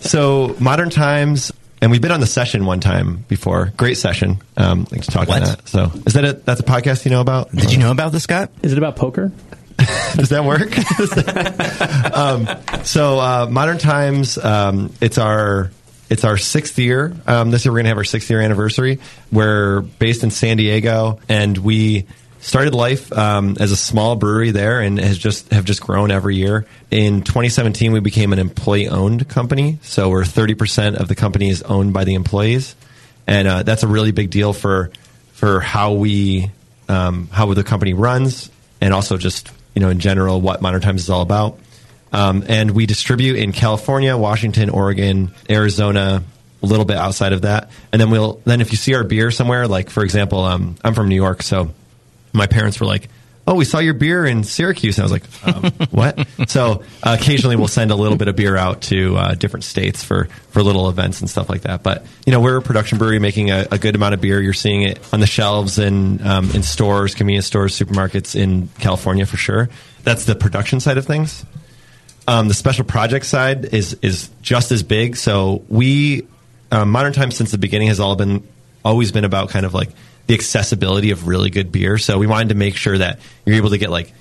so 0.00 0.54
modern 0.60 0.90
times, 0.90 1.52
and 1.80 1.90
we've 1.90 2.00
been 2.02 2.12
on 2.12 2.20
the 2.20 2.26
session 2.26 2.64
one 2.66 2.80
time 2.80 3.24
before. 3.28 3.72
Great 3.76 3.96
session. 3.96 4.38
Um, 4.56 4.86
thanks 4.86 5.06
for 5.06 5.12
talking 5.12 5.34
What? 5.34 5.44
that. 5.44 5.68
So 5.68 5.90
is 6.06 6.14
that 6.14 6.24
a 6.24 6.32
that's 6.34 6.60
a 6.60 6.64
podcast 6.64 7.04
you 7.04 7.10
know 7.10 7.20
about? 7.20 7.50
Did 7.52 7.72
you 7.72 7.78
know 7.78 7.90
about 7.90 8.12
this, 8.12 8.22
Scott? 8.24 8.50
Is 8.62 8.72
it 8.72 8.78
about 8.78 8.96
poker? 8.96 9.32
Does 10.16 10.30
that 10.30 10.44
work? 10.44 10.72
um, 12.16 12.48
so 12.84 13.18
uh, 13.20 13.46
modern 13.50 13.78
times, 13.78 14.38
um, 14.38 14.92
it's 15.00 15.18
our 15.18 15.70
it's 16.08 16.24
our 16.24 16.36
sixth 16.38 16.78
year. 16.78 17.12
Um, 17.26 17.50
this 17.50 17.64
year 17.64 17.72
we're 17.72 17.78
going 17.78 17.84
to 17.84 17.90
have 17.90 17.98
our 17.98 18.04
sixth 18.04 18.30
year 18.30 18.40
anniversary. 18.40 19.00
We're 19.30 19.82
based 19.82 20.22
in 20.22 20.30
San 20.30 20.56
Diego, 20.56 21.18
and 21.28 21.58
we 21.58 22.06
started 22.46 22.76
life 22.76 23.12
um, 23.12 23.56
as 23.58 23.72
a 23.72 23.76
small 23.76 24.14
brewery 24.14 24.52
there, 24.52 24.80
and 24.80 24.98
has 24.98 25.18
just 25.18 25.52
have 25.52 25.64
just 25.64 25.80
grown 25.80 26.12
every 26.12 26.36
year. 26.36 26.64
In 26.90 27.22
2017, 27.22 27.90
we 27.90 27.98
became 27.98 28.32
an 28.32 28.38
employee 28.38 28.88
owned 28.88 29.28
company, 29.28 29.78
so 29.82 30.08
we're 30.08 30.24
30 30.24 30.54
percent 30.54 30.96
of 30.96 31.08
the 31.08 31.16
company 31.16 31.50
is 31.50 31.62
owned 31.62 31.92
by 31.92 32.04
the 32.04 32.14
employees, 32.14 32.76
and 33.26 33.48
uh, 33.48 33.62
that's 33.64 33.82
a 33.82 33.88
really 33.88 34.12
big 34.12 34.30
deal 34.30 34.52
for 34.52 34.90
for 35.32 35.60
how 35.60 35.94
we 35.94 36.50
um, 36.88 37.28
how 37.32 37.52
the 37.52 37.64
company 37.64 37.94
runs, 37.94 38.48
and 38.80 38.94
also 38.94 39.16
just 39.16 39.50
you 39.74 39.82
know 39.82 39.90
in 39.90 39.98
general 39.98 40.40
what 40.40 40.62
Modern 40.62 40.80
Times 40.80 41.02
is 41.02 41.10
all 41.10 41.22
about. 41.22 41.58
Um, 42.12 42.44
and 42.48 42.70
we 42.70 42.86
distribute 42.86 43.36
in 43.36 43.50
California, 43.50 44.16
Washington, 44.16 44.70
Oregon, 44.70 45.32
Arizona, 45.50 46.22
a 46.62 46.66
little 46.66 46.84
bit 46.84 46.96
outside 46.96 47.32
of 47.32 47.42
that. 47.42 47.70
And 47.92 48.00
then 48.00 48.10
we'll 48.10 48.40
then 48.44 48.60
if 48.60 48.70
you 48.70 48.76
see 48.76 48.94
our 48.94 49.02
beer 49.02 49.32
somewhere, 49.32 49.66
like 49.66 49.90
for 49.90 50.04
example, 50.04 50.44
um, 50.44 50.76
I'm 50.84 50.94
from 50.94 51.08
New 51.08 51.16
York, 51.16 51.42
so 51.42 51.72
my 52.36 52.46
parents 52.46 52.80
were 52.80 52.86
like, 52.86 53.08
"Oh, 53.46 53.54
we 53.54 53.64
saw 53.64 53.78
your 53.78 53.94
beer 53.94 54.24
in 54.24 54.44
Syracuse," 54.44 54.98
and 54.98 55.02
I 55.02 55.10
was 55.10 55.12
like, 55.12 55.56
um, 55.56 55.72
"What?" 55.90 56.26
so 56.48 56.82
uh, 57.02 57.16
occasionally 57.18 57.56
we'll 57.56 57.68
send 57.68 57.90
a 57.90 57.94
little 57.96 58.16
bit 58.16 58.28
of 58.28 58.36
beer 58.36 58.56
out 58.56 58.82
to 58.82 59.16
uh, 59.16 59.34
different 59.34 59.64
states 59.64 60.04
for 60.04 60.24
for 60.50 60.62
little 60.62 60.88
events 60.88 61.20
and 61.20 61.30
stuff 61.30 61.48
like 61.48 61.62
that. 61.62 61.82
But 61.82 62.06
you 62.26 62.32
know, 62.32 62.40
we're 62.40 62.58
a 62.58 62.62
production 62.62 62.98
brewery 62.98 63.18
making 63.18 63.50
a, 63.50 63.66
a 63.72 63.78
good 63.78 63.94
amount 63.94 64.14
of 64.14 64.20
beer. 64.20 64.40
You're 64.40 64.52
seeing 64.52 64.82
it 64.82 65.00
on 65.12 65.20
the 65.20 65.26
shelves 65.26 65.78
and 65.78 66.24
um, 66.26 66.50
in 66.52 66.62
stores, 66.62 67.14
convenience 67.14 67.46
stores, 67.46 67.78
supermarkets 67.78 68.34
in 68.34 68.68
California 68.78 69.26
for 69.26 69.36
sure. 69.36 69.68
That's 70.04 70.24
the 70.24 70.34
production 70.34 70.80
side 70.80 70.98
of 70.98 71.06
things. 71.06 71.44
Um, 72.28 72.48
the 72.48 72.54
special 72.54 72.84
project 72.84 73.26
side 73.26 73.66
is 73.66 73.94
is 74.02 74.30
just 74.42 74.72
as 74.72 74.82
big. 74.82 75.16
So 75.16 75.64
we 75.68 76.26
um, 76.72 76.90
modern 76.90 77.12
times 77.12 77.36
since 77.36 77.52
the 77.52 77.58
beginning 77.58 77.88
has 77.88 78.00
all 78.00 78.16
been 78.16 78.46
always 78.84 79.12
been 79.12 79.24
about 79.24 79.50
kind 79.50 79.66
of 79.66 79.74
like 79.74 79.90
the 80.26 80.34
accessibility 80.34 81.10
of 81.12 81.26
really 81.28 81.50
good 81.50 81.70
beer. 81.72 81.98
So 81.98 82.18
we 82.18 82.26
wanted 82.26 82.48
to 82.50 82.54
make 82.54 82.76
sure 82.76 82.98
that 82.98 83.20
you're 83.44 83.56
able 83.56 83.70
to 83.70 83.78
get 83.78 83.90
like 83.90 84.12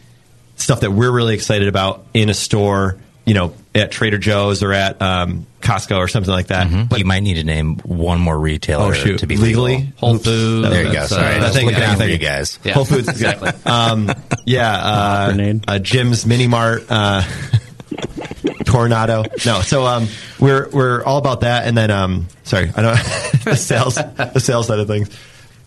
stuff 0.56 0.82
that 0.82 0.92
we're 0.92 1.12
really 1.12 1.34
excited 1.34 1.68
about 1.68 2.06
in 2.14 2.30
a 2.30 2.34
store, 2.34 2.98
you 3.26 3.34
know, 3.34 3.54
at 3.74 3.92
Trader 3.92 4.18
Joe's 4.18 4.62
or 4.64 4.72
at 4.72 5.02
um, 5.02 5.46
Costco 5.62 5.98
or 5.98 6.08
something 6.08 6.32
like 6.32 6.48
that. 6.48 6.88
But 6.90 7.00
you 7.00 7.06
might 7.06 7.22
need 7.22 7.34
to 7.36 7.44
name 7.44 7.78
one 7.80 8.20
more 8.20 8.38
retailer 8.40 8.86
Oh, 8.86 8.92
shoot. 8.94 9.20
to 9.20 9.28
be 9.28 9.36
Legally? 9.36 9.78
legal. 9.78 9.92
Whole. 9.98 10.18
Foods. 10.20 10.70
There 10.70 10.80
you 10.84 10.88
go. 10.88 10.94
that's, 10.94 11.10
Sorry, 11.10 11.36
uh, 11.38 11.52
looking 11.52 11.70
you, 11.70 11.76
out 11.84 11.98
for 11.98 12.04
you. 12.06 12.18
guys. 12.20 12.60
Yeah. 12.64 12.74
Whole 12.74 12.86
Foods, 12.86 13.10
Exactly. 13.10 13.50
Um, 13.66 14.12
yeah, 14.46 14.72
uh, 14.78 15.54
uh, 15.68 15.80
Jim's 15.80 16.26
Mini 16.26 16.48
Mart, 16.48 16.86
uh, 16.90 17.24
Tornado. 18.66 19.24
No, 19.46 19.62
so 19.62 19.86
um, 19.86 20.08
we're 20.40 20.70
we're 20.70 21.04
all 21.04 21.18
about 21.18 21.42
that, 21.42 21.66
and 21.68 21.78
then 21.78 21.92
um, 21.92 22.28
sorry, 22.44 22.72
I 22.76 22.82
don't 22.82 22.96
the 23.44 23.56
sales 23.56 23.96
the 23.96 24.40
sales 24.40 24.68
side 24.68 24.80
of 24.80 24.88
things, 24.88 25.10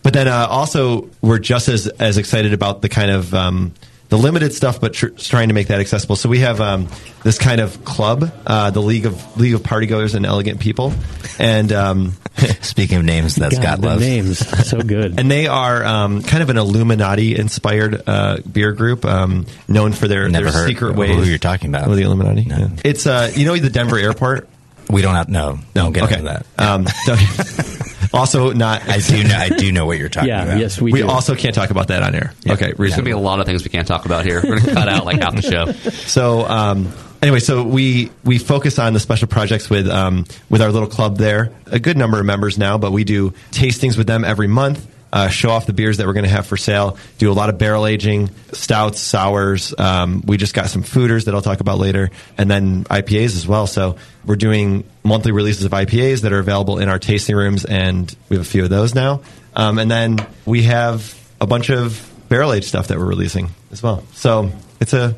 but 0.03 0.13
then 0.13 0.27
uh, 0.27 0.47
also 0.49 1.09
we're 1.21 1.39
just 1.39 1.67
as 1.67 1.87
as 1.87 2.17
excited 2.17 2.53
about 2.53 2.81
the 2.81 2.89
kind 2.89 3.11
of 3.11 3.33
um, 3.33 3.73
the 4.09 4.17
limited 4.17 4.53
stuff, 4.53 4.81
but 4.81 4.93
tr- 4.93 5.09
trying 5.09 5.49
to 5.49 5.53
make 5.53 5.67
that 5.67 5.79
accessible. 5.79 6.15
So 6.15 6.29
we 6.29 6.39
have 6.39 6.59
um, 6.61 6.87
this 7.23 7.37
kind 7.37 7.61
of 7.61 7.85
club, 7.85 8.31
uh, 8.47 8.71
the 8.71 8.81
League 8.81 9.05
of 9.05 9.37
League 9.37 9.53
of 9.53 9.61
Partygoers 9.61 10.15
and 10.15 10.25
Elegant 10.25 10.59
People, 10.59 10.93
and 11.37 11.71
um, 11.71 12.13
Speaking 12.61 12.97
of 12.97 13.03
names 13.03 13.35
that's 13.35 13.55
God, 13.55 13.63
Scott 13.63 13.81
the 13.81 13.87
loves, 13.87 14.01
names 14.01 14.67
so 14.69 14.79
good. 14.79 15.15
and 15.19 15.29
they 15.29 15.47
are 15.47 15.83
um, 15.83 16.21
kind 16.23 16.41
of 16.41 16.49
an 16.49 16.57
Illuminati 16.57 17.35
inspired 17.35 18.01
uh, 18.07 18.37
beer 18.49 18.71
group, 18.71 19.03
um, 19.03 19.45
known 19.67 19.91
for 19.91 20.07
their, 20.07 20.29
Never 20.29 20.45
their 20.45 20.53
heard 20.61 20.69
secret 20.69 20.93
who 20.93 20.99
ways. 21.01 21.27
you're 21.27 21.37
talking 21.37 21.69
about. 21.69 21.89
Oh, 21.89 21.95
the 21.95 22.03
Illuminati. 22.03 22.43
Yeah. 22.43 22.69
It's 22.85 23.05
uh, 23.05 23.29
you 23.35 23.45
know 23.45 23.57
the 23.57 23.69
Denver 23.69 23.97
airport. 23.97 24.47
we 24.89 25.01
don't 25.01 25.15
have 25.15 25.27
no. 25.27 25.59
Don't 25.73 25.91
get 25.91 26.03
Okay. 26.05 26.19
into 26.19 26.25
that. 26.25 26.45
Don't- 28.11 28.19
also 28.19 28.51
not. 28.53 28.87
I 28.87 28.99
do 28.99 29.23
know. 29.23 29.35
I 29.35 29.49
do 29.49 29.71
know 29.71 29.85
what 29.85 29.97
you're 29.97 30.09
talking 30.09 30.29
yeah, 30.29 30.43
about. 30.43 30.59
yes, 30.59 30.79
we, 30.81 30.91
we 30.91 31.01
do. 31.01 31.09
also 31.09 31.35
can't 31.35 31.55
talk 31.55 31.69
about 31.69 31.89
that 31.89 32.03
on 32.03 32.15
air. 32.15 32.33
Okay, 32.47 32.73
There's 32.73 32.91
going 32.91 32.91
to 32.97 33.03
be 33.03 33.11
a 33.11 33.17
lot 33.17 33.39
of 33.39 33.45
things 33.45 33.63
we 33.63 33.69
can't 33.69 33.87
talk 33.87 34.05
about 34.05 34.25
here. 34.25 34.41
We're 34.43 34.59
going 34.59 34.61
to 34.63 34.73
cut 34.73 34.89
out 34.89 35.05
like 35.05 35.21
half 35.21 35.35
the 35.35 35.41
show. 35.41 35.89
So 36.09 36.45
um, 36.45 36.91
anyway, 37.21 37.39
so 37.39 37.63
we 37.63 38.11
we 38.23 38.39
focus 38.39 38.79
on 38.79 38.93
the 38.93 38.99
special 38.99 39.27
projects 39.27 39.69
with 39.69 39.87
um, 39.87 40.25
with 40.49 40.61
our 40.61 40.71
little 40.71 40.87
club 40.87 41.17
there. 41.17 41.51
A 41.67 41.79
good 41.79 41.97
number 41.97 42.19
of 42.19 42.25
members 42.25 42.57
now, 42.57 42.77
but 42.77 42.91
we 42.91 43.03
do 43.03 43.31
tastings 43.51 43.97
with 43.97 44.07
them 44.07 44.25
every 44.25 44.47
month. 44.47 44.87
Uh, 45.11 45.27
show 45.27 45.49
off 45.49 45.65
the 45.65 45.73
beers 45.73 45.97
that 45.97 46.07
we're 46.07 46.13
going 46.13 46.25
to 46.25 46.29
have 46.29 46.45
for 46.45 46.57
sale. 46.57 46.97
Do 47.17 47.31
a 47.31 47.33
lot 47.33 47.49
of 47.49 47.57
barrel 47.57 47.87
aging, 47.87 48.29
stouts, 48.53 48.99
sours. 48.99 49.73
Um, 49.77 50.21
we 50.25 50.37
just 50.37 50.53
got 50.53 50.67
some 50.69 50.83
foeders 50.83 51.25
that 51.25 51.33
I'll 51.33 51.41
talk 51.41 51.61
about 51.61 51.79
later, 51.79 52.11
and 52.37 52.49
then 52.49 52.83
IPAs 52.85 53.35
as 53.35 53.47
well. 53.47 53.65
So 53.65 53.97
we're 54.25 54.35
doing 54.35 54.83
monthly 55.03 55.31
releases 55.31 55.65
of 55.65 55.71
IPAs 55.71 56.21
that 56.21 56.33
are 56.33 56.39
available 56.39 56.77
in 56.79 56.89
our 56.89 56.99
tasting 56.99 57.35
rooms, 57.35 57.65
and 57.65 58.15
we 58.29 58.37
have 58.37 58.45
a 58.45 58.49
few 58.49 58.63
of 58.63 58.69
those 58.69 58.93
now. 58.93 59.21
Um, 59.55 59.79
and 59.79 59.89
then 59.89 60.17
we 60.45 60.63
have 60.63 61.17
a 61.41 61.47
bunch 61.47 61.69
of 61.69 62.05
barrel 62.29 62.53
aged 62.53 62.67
stuff 62.67 62.87
that 62.89 62.97
we're 62.97 63.05
releasing 63.05 63.49
as 63.71 63.81
well. 63.81 64.03
So 64.13 64.51
it's 64.79 64.93
a 64.93 65.15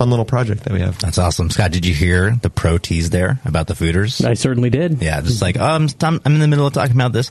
fun 0.00 0.08
little 0.08 0.24
project 0.24 0.64
that 0.64 0.72
we 0.72 0.80
have. 0.80 0.98
That's 0.98 1.18
awesome, 1.18 1.50
Scott. 1.50 1.72
Did 1.72 1.84
you 1.84 1.92
hear 1.92 2.30
the 2.40 2.48
pro 2.48 2.78
tease 2.78 3.10
there 3.10 3.38
about 3.44 3.66
the 3.66 3.74
foeders? 3.74 4.24
I 4.24 4.32
certainly 4.32 4.70
did. 4.70 5.02
Yeah, 5.02 5.20
just 5.20 5.42
like 5.42 5.58
oh, 5.58 5.62
I'm, 5.62 5.88
I'm 6.00 6.20
I'm 6.24 6.34
in 6.34 6.40
the 6.40 6.48
middle 6.48 6.66
of 6.66 6.72
talking 6.72 6.96
about 6.96 7.12
this. 7.12 7.30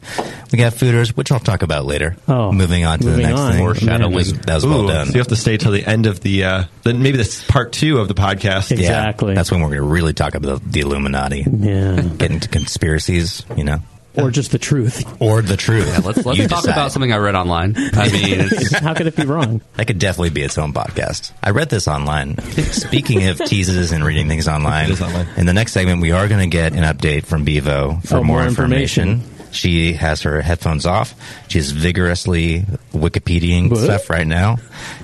We 0.51 0.59
got 0.59 0.73
foeders, 0.73 1.09
which 1.09 1.31
I'll 1.31 1.39
talk 1.39 1.63
about 1.63 1.85
later. 1.85 2.15
Oh, 2.27 2.51
moving 2.51 2.85
on 2.85 2.99
to 2.99 3.05
moving 3.05 3.23
the 3.23 3.29
next 3.29 3.41
on. 3.41 3.51
thing. 3.53 3.61
Foreshadowing. 3.65 4.11
That 4.11 4.15
was, 4.15 4.33
that 4.33 4.53
was 4.53 4.65
well 4.67 4.85
done. 4.85 5.07
So 5.07 5.13
you 5.13 5.19
have 5.19 5.29
to 5.29 5.35
stay 5.35 5.57
till 5.57 5.71
the 5.71 5.83
end 5.83 6.05
of 6.05 6.19
the, 6.19 6.43
uh, 6.43 6.63
then 6.83 7.01
maybe 7.01 7.17
this 7.17 7.43
part 7.43 7.73
two 7.73 7.97
of 7.97 8.07
the 8.07 8.13
podcast. 8.13 8.71
Exactly. 8.71 8.85
Exactly. 8.85 9.33
That's 9.33 9.51
when 9.51 9.61
we're 9.61 9.69
going 9.69 9.81
to 9.81 9.87
really 9.87 10.13
talk 10.13 10.35
about 10.35 10.61
the 10.63 10.81
Illuminati. 10.81 11.45
Yeah. 11.49 12.01
Get 12.01 12.29
into 12.29 12.49
conspiracies, 12.49 13.43
you 13.57 13.63
know, 13.63 13.79
Or 14.23 14.31
just 14.31 14.51
the 14.51 14.57
truth. 14.59 15.03
or 15.21 15.41
the 15.41 15.57
truth. 15.57 15.87
Yeah, 15.87 15.99
let's 16.05 16.25
let's 16.25 16.37
You 16.39 16.47
talk 16.47 16.61
decide. 16.61 16.73
about 16.73 16.91
something 16.91 17.11
I 17.13 17.17
read 17.17 17.35
online. 17.35 17.75
I 17.77 18.09
mean, 18.11 18.39
it's, 18.41 18.73
How 18.79 18.93
could 18.93 19.07
it 19.07 19.15
be 19.15 19.25
wrong? 19.25 19.61
That 19.75 19.87
could 19.87 19.99
definitely 19.99 20.29
be 20.31 20.41
its 20.41 20.57
own 20.57 20.73
podcast. 20.73 21.31
I 21.43 21.51
read 21.51 21.69
this 21.69 21.87
online. 21.87 22.37
Speaking 22.71 23.27
of 23.27 23.37
teases 23.39 23.91
and 23.91 24.03
reading 24.03 24.27
things 24.27 24.47
online, 24.47 24.91
online. 24.91 25.27
in 25.37 25.45
the 25.45 25.53
next 25.53 25.71
segment, 25.73 26.01
we 26.01 26.11
are 26.11 26.27
going 26.27 26.41
to 26.41 26.47
get 26.47 26.73
an 26.73 26.83
update 26.83 27.25
from 27.25 27.43
Bevo 27.45 27.99
for 28.05 28.17
Oh, 28.17 28.23
more 28.23 28.39
more 28.39 28.47
information. 28.47 29.09
information. 29.09 29.35
She 29.51 29.93
has 29.93 30.21
her 30.21 30.41
headphones 30.41 30.85
off. 30.85 31.15
She's 31.47 31.71
vigorously 31.71 32.65
Wikipediaing 32.93 33.71
What? 33.71 33.79
stuff 33.79 34.09
right 34.11 34.27
now. 34.27 34.57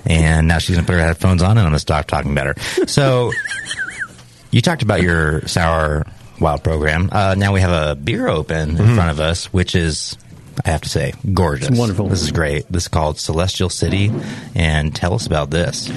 And 0.06 0.48
now 0.48 0.60
she's 0.60 0.76
going 0.76 0.86
to 0.86 0.92
put 0.92 1.00
her 1.00 1.06
headphones 1.06 1.42
on 1.42 1.52
and 1.52 1.62
I'm 1.62 1.66
going 1.66 1.74
to 1.74 1.80
stop 1.80 2.06
talking 2.06 2.32
about 2.32 2.56
her. 2.56 2.86
So, 2.88 3.32
you 4.52 4.62
talked 4.62 4.84
about 4.84 5.02
your 5.02 5.42
sour 5.48 6.06
wild 6.40 6.64
program. 6.64 7.10
Uh, 7.12 7.36
now 7.38 7.54
we 7.54 7.62
have 7.62 7.72
a 7.72 7.96
beer 7.96 8.28
open 8.28 8.72
in 8.72 8.76
Mm-hmm. 8.78 8.96
front 8.96 9.12
of 9.12 9.20
us, 9.20 9.46
which 9.54 9.76
is, 9.76 10.18
I 10.66 10.70
have 10.72 10.82
to 10.82 10.90
say, 10.90 11.14
gorgeous. 11.34 11.70
It's 11.70 11.78
wonderful. 11.80 12.08
This 12.08 12.22
is 12.22 12.32
great. 12.32 12.66
This 12.72 12.84
is 12.84 12.88
called 12.90 13.18
Celestial 13.20 13.70
City. 13.70 14.12
And 14.56 14.96
tell 14.96 15.14
us 15.14 15.26
about 15.28 15.50
this. 15.50 15.92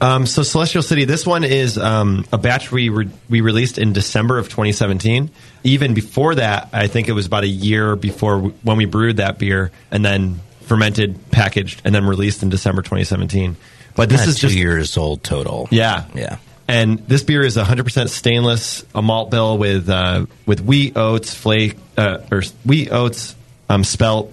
Um, 0.00 0.26
so 0.26 0.42
Celestial 0.42 0.82
City, 0.82 1.04
this 1.04 1.24
one 1.26 1.44
is 1.44 1.78
um, 1.78 2.24
a 2.32 2.38
batch 2.38 2.72
we 2.72 2.88
re- 2.88 3.08
we 3.30 3.40
released 3.40 3.78
in 3.78 3.92
December 3.92 4.38
of 4.38 4.46
2017. 4.48 5.30
Even 5.62 5.94
before 5.94 6.34
that, 6.34 6.70
I 6.72 6.88
think 6.88 7.08
it 7.08 7.12
was 7.12 7.26
about 7.26 7.44
a 7.44 7.48
year 7.48 7.94
before 7.94 8.34
w- 8.36 8.54
when 8.62 8.76
we 8.76 8.84
brewed 8.84 9.18
that 9.18 9.38
beer 9.38 9.70
and 9.92 10.04
then 10.04 10.40
fermented, 10.62 11.30
packaged, 11.30 11.82
and 11.84 11.94
then 11.94 12.04
released 12.04 12.42
in 12.42 12.48
December 12.48 12.82
2017. 12.82 13.56
But 13.94 14.08
this 14.08 14.26
is 14.26 14.38
just 14.40 14.54
two 14.54 14.58
years 14.58 14.96
old 14.96 15.22
total. 15.22 15.68
Yeah, 15.70 16.06
Yeah. 16.14 16.38
And 16.68 16.98
this 17.00 17.22
beer 17.22 17.44
is 17.44 17.56
100% 17.56 18.08
stainless, 18.08 18.84
a 18.94 19.02
malt 19.02 19.30
bill 19.30 19.58
with 19.58 19.88
uh, 19.88 20.26
with 20.46 20.60
wheat, 20.60 20.96
oats, 20.96 21.34
flake, 21.34 21.76
uh, 21.96 22.18
or 22.30 22.42
wheat, 22.64 22.90
oats, 22.92 23.34
um, 23.68 23.84
spelt, 23.84 24.32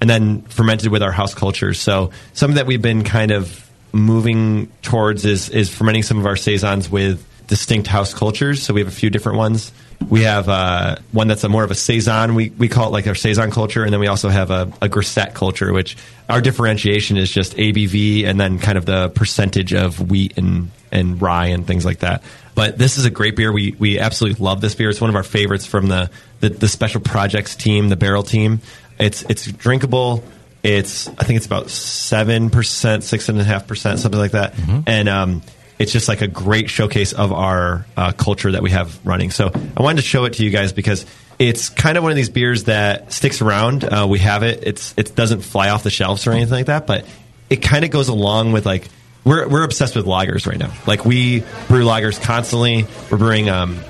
and 0.00 0.08
then 0.08 0.42
fermented 0.42 0.90
with 0.90 1.02
our 1.02 1.12
house 1.12 1.34
cultures. 1.34 1.80
So 1.80 2.10
something 2.32 2.56
that 2.56 2.66
we've 2.66 2.82
been 2.82 3.04
kind 3.04 3.30
of 3.30 3.68
moving 3.92 4.70
towards 4.82 5.24
is 5.24 5.48
is 5.48 5.68
fermenting 5.68 6.02
some 6.02 6.18
of 6.18 6.26
our 6.26 6.36
saisons 6.36 6.90
with 6.90 7.26
distinct 7.46 7.88
house 7.88 8.14
cultures. 8.14 8.62
So 8.62 8.74
we 8.74 8.80
have 8.80 8.88
a 8.88 8.92
few 8.92 9.10
different 9.10 9.38
ones. 9.38 9.72
We 10.08 10.22
have 10.22 10.48
uh, 10.48 10.96
one 11.12 11.28
that's 11.28 11.44
a 11.44 11.48
more 11.48 11.62
of 11.62 11.70
a 11.70 11.74
saison. 11.74 12.34
We 12.34 12.50
we 12.50 12.68
call 12.68 12.88
it 12.88 12.92
like 12.92 13.06
our 13.06 13.14
saison 13.14 13.50
culture, 13.50 13.84
and 13.84 13.92
then 13.92 14.00
we 14.00 14.08
also 14.08 14.28
have 14.28 14.50
a, 14.50 14.72
a 14.82 14.88
grisette 14.88 15.34
culture, 15.34 15.72
which 15.72 15.96
our 16.28 16.40
differentiation 16.40 17.16
is 17.16 17.30
just 17.30 17.56
ABV 17.56 18.24
and 18.24 18.40
then 18.40 18.58
kind 18.58 18.76
of 18.76 18.86
the 18.86 19.10
percentage 19.10 19.72
of 19.72 20.10
wheat 20.10 20.36
and 20.36 20.70
and 20.90 21.20
rye 21.22 21.46
and 21.46 21.66
things 21.66 21.84
like 21.84 22.00
that. 22.00 22.22
But 22.54 22.76
this 22.76 22.98
is 22.98 23.04
a 23.04 23.10
great 23.10 23.36
beer. 23.36 23.52
We 23.52 23.76
we 23.78 23.98
absolutely 24.00 24.44
love 24.44 24.60
this 24.60 24.74
beer. 24.74 24.90
It's 24.90 25.00
one 25.00 25.10
of 25.10 25.16
our 25.16 25.22
favorites 25.22 25.66
from 25.66 25.86
the 25.86 26.10
the, 26.40 26.48
the 26.48 26.68
special 26.68 27.00
projects 27.00 27.54
team, 27.54 27.88
the 27.88 27.96
barrel 27.96 28.22
team. 28.22 28.60
It's 28.98 29.22
it's 29.22 29.46
drinkable. 29.46 30.24
It's 30.62 31.08
I 31.08 31.24
think 31.24 31.36
it's 31.36 31.46
about 31.46 31.70
seven 31.70 32.50
percent, 32.50 33.04
six 33.04 33.28
and 33.28 33.40
a 33.40 33.44
half 33.44 33.66
percent, 33.66 33.98
something 34.00 34.20
like 34.20 34.32
that. 34.32 34.54
And 34.86 35.08
um, 35.08 35.42
it's 35.80 35.92
just 35.92 36.08
like 36.08 36.20
a 36.20 36.28
great 36.28 36.68
showcase 36.68 37.14
of 37.14 37.32
our 37.32 37.86
uh, 37.96 38.12
culture 38.12 38.52
that 38.52 38.62
we 38.62 38.70
have 38.70 39.04
running. 39.04 39.30
So 39.30 39.50
I 39.76 39.82
wanted 39.82 40.02
to 40.02 40.06
show 40.06 40.26
it 40.26 40.34
to 40.34 40.44
you 40.44 40.50
guys 40.50 40.74
because 40.74 41.06
it's 41.38 41.70
kind 41.70 41.96
of 41.96 42.02
one 42.02 42.12
of 42.12 42.16
these 42.16 42.28
beers 42.28 42.64
that 42.64 43.14
sticks 43.14 43.40
around. 43.40 43.82
Uh, 43.82 44.06
we 44.06 44.18
have 44.18 44.42
it. 44.42 44.62
It's 44.66 44.92
it 44.98 45.16
doesn't 45.16 45.40
fly 45.40 45.70
off 45.70 45.82
the 45.82 45.90
shelves 45.90 46.26
or 46.26 46.32
anything 46.32 46.52
like 46.52 46.66
that, 46.66 46.86
but 46.86 47.06
it 47.48 47.62
kind 47.62 47.82
of 47.86 47.90
goes 47.90 48.08
along 48.08 48.52
with 48.52 48.66
like 48.66 48.88
we're 49.24 49.48
we're 49.48 49.64
obsessed 49.64 49.96
with 49.96 50.04
lagers 50.04 50.46
right 50.46 50.58
now. 50.58 50.70
Like 50.86 51.06
we 51.06 51.40
brew 51.66 51.84
lagers 51.84 52.20
constantly. 52.20 52.84
We're 53.10 53.16
brewing 53.16 53.48
um, 53.48 53.80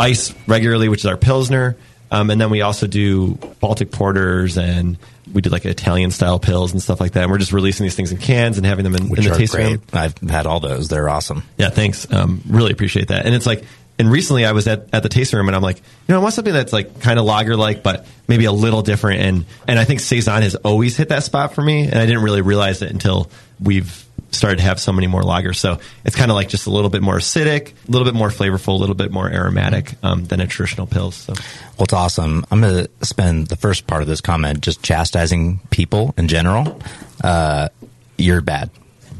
ice 0.00 0.34
regularly, 0.48 0.88
which 0.88 1.02
is 1.02 1.06
our 1.06 1.16
pilsner, 1.16 1.76
um, 2.10 2.30
and 2.30 2.40
then 2.40 2.50
we 2.50 2.62
also 2.62 2.88
do 2.88 3.34
Baltic 3.60 3.92
porters 3.92 4.58
and 4.58 4.98
we 5.32 5.40
did 5.42 5.52
like 5.52 5.64
Italian 5.64 6.10
style 6.10 6.38
pills 6.38 6.72
and 6.72 6.82
stuff 6.82 7.00
like 7.00 7.12
that. 7.12 7.22
And 7.22 7.30
we're 7.32 7.38
just 7.38 7.52
releasing 7.52 7.84
these 7.84 7.94
things 7.94 8.12
in 8.12 8.18
cans 8.18 8.56
and 8.56 8.66
having 8.66 8.84
them 8.84 8.94
in, 8.94 9.08
Which 9.08 9.20
in 9.24 9.32
the 9.32 9.38
taste 9.38 9.54
great. 9.54 9.66
room. 9.66 9.82
I've 9.92 10.16
had 10.18 10.46
all 10.46 10.60
those. 10.60 10.88
They're 10.88 11.08
awesome. 11.08 11.42
Yeah, 11.56 11.70
thanks. 11.70 12.10
Um, 12.12 12.42
really 12.48 12.72
appreciate 12.72 13.08
that. 13.08 13.26
And 13.26 13.34
it's 13.34 13.46
like, 13.46 13.64
and 13.98 14.10
recently 14.10 14.46
I 14.46 14.52
was 14.52 14.66
at, 14.66 14.88
at 14.94 15.02
the 15.02 15.08
tasting 15.10 15.36
room 15.36 15.48
and 15.48 15.54
I'm 15.56 15.62
like, 15.62 15.76
you 15.76 15.82
know, 16.08 16.18
I 16.18 16.22
want 16.22 16.32
something 16.34 16.54
that's 16.54 16.72
like 16.72 17.00
kind 17.00 17.18
of 17.18 17.26
lager 17.26 17.54
like, 17.56 17.82
but 17.82 18.06
maybe 18.28 18.46
a 18.46 18.52
little 18.52 18.80
different. 18.82 19.20
And 19.20 19.44
and 19.68 19.78
I 19.78 19.84
think 19.84 20.00
saison 20.00 20.42
has 20.42 20.54
always 20.54 20.96
hit 20.96 21.10
that 21.10 21.22
spot 21.22 21.54
for 21.54 21.60
me, 21.62 21.82
and 21.82 21.96
I 21.96 22.06
didn't 22.06 22.22
really 22.22 22.40
realize 22.40 22.80
it 22.80 22.90
until 22.90 23.30
we've 23.60 24.06
started 24.30 24.56
to 24.56 24.62
have 24.62 24.80
so 24.80 24.92
many 24.92 25.06
more 25.06 25.22
lagers. 25.22 25.56
So 25.56 25.78
it's 26.04 26.16
kind 26.16 26.30
of 26.30 26.34
like 26.34 26.48
just 26.48 26.66
a 26.66 26.70
little 26.70 26.90
bit 26.90 27.02
more 27.02 27.16
acidic, 27.16 27.72
a 27.88 27.90
little 27.90 28.04
bit 28.04 28.14
more 28.14 28.28
flavorful, 28.28 28.68
a 28.68 28.78
little 28.78 28.94
bit 28.94 29.10
more 29.10 29.28
aromatic 29.30 29.94
um, 30.02 30.24
than 30.24 30.40
a 30.40 30.46
traditional 30.46 30.86
pills. 30.86 31.16
So 31.16 31.34
Well, 31.76 31.84
it's 31.84 31.92
awesome. 31.92 32.44
I'm 32.50 32.60
going 32.60 32.86
to 32.86 33.06
spend 33.06 33.48
the 33.48 33.56
first 33.56 33.86
part 33.86 34.02
of 34.02 34.08
this 34.08 34.20
comment 34.20 34.60
just 34.60 34.82
chastising 34.82 35.60
people 35.70 36.14
in 36.16 36.28
general. 36.28 36.80
Uh, 37.22 37.68
you're 38.16 38.40
bad. 38.40 38.70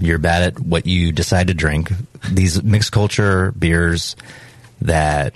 You're 0.01 0.19
bad 0.19 0.43
at 0.43 0.61
what 0.61 0.87
you 0.87 1.13
decide 1.13 1.49
to 1.49 1.55
drink. 1.55 1.91
These 2.31 2.63
mixed 2.63 2.93
culture 2.93 3.53
beers 3.53 4.17
that 4.81 5.35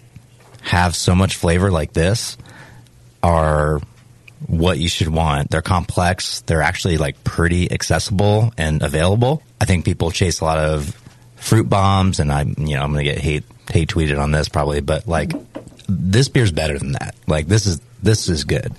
have 0.62 0.96
so 0.96 1.14
much 1.14 1.36
flavor 1.36 1.70
like 1.70 1.92
this 1.92 2.38
are 3.22 3.80
what 4.46 4.78
you 4.78 4.88
should 4.88 5.08
want. 5.08 5.50
They're 5.50 5.62
complex. 5.62 6.40
They're 6.42 6.62
actually 6.62 6.96
like 6.98 7.22
pretty 7.24 7.70
accessible 7.70 8.52
and 8.58 8.82
available. 8.82 9.42
I 9.60 9.64
think 9.64 9.84
people 9.84 10.10
chase 10.10 10.40
a 10.40 10.44
lot 10.44 10.58
of 10.58 10.94
fruit 11.36 11.68
bombs 11.68 12.20
and 12.20 12.32
I'm, 12.32 12.54
you 12.58 12.76
know, 12.76 12.82
I'm 12.82 12.92
going 12.92 13.04
to 13.04 13.12
get 13.12 13.18
hate, 13.18 13.44
hate 13.70 13.88
tweeted 13.88 14.20
on 14.20 14.30
this 14.30 14.48
probably, 14.48 14.80
but 14.80 15.06
like 15.06 15.32
this 15.88 16.28
beer's 16.28 16.52
better 16.52 16.78
than 16.78 16.92
that. 16.92 17.14
Like 17.26 17.46
this 17.46 17.66
is, 17.66 17.80
this 18.02 18.28
is 18.28 18.44
good. 18.44 18.72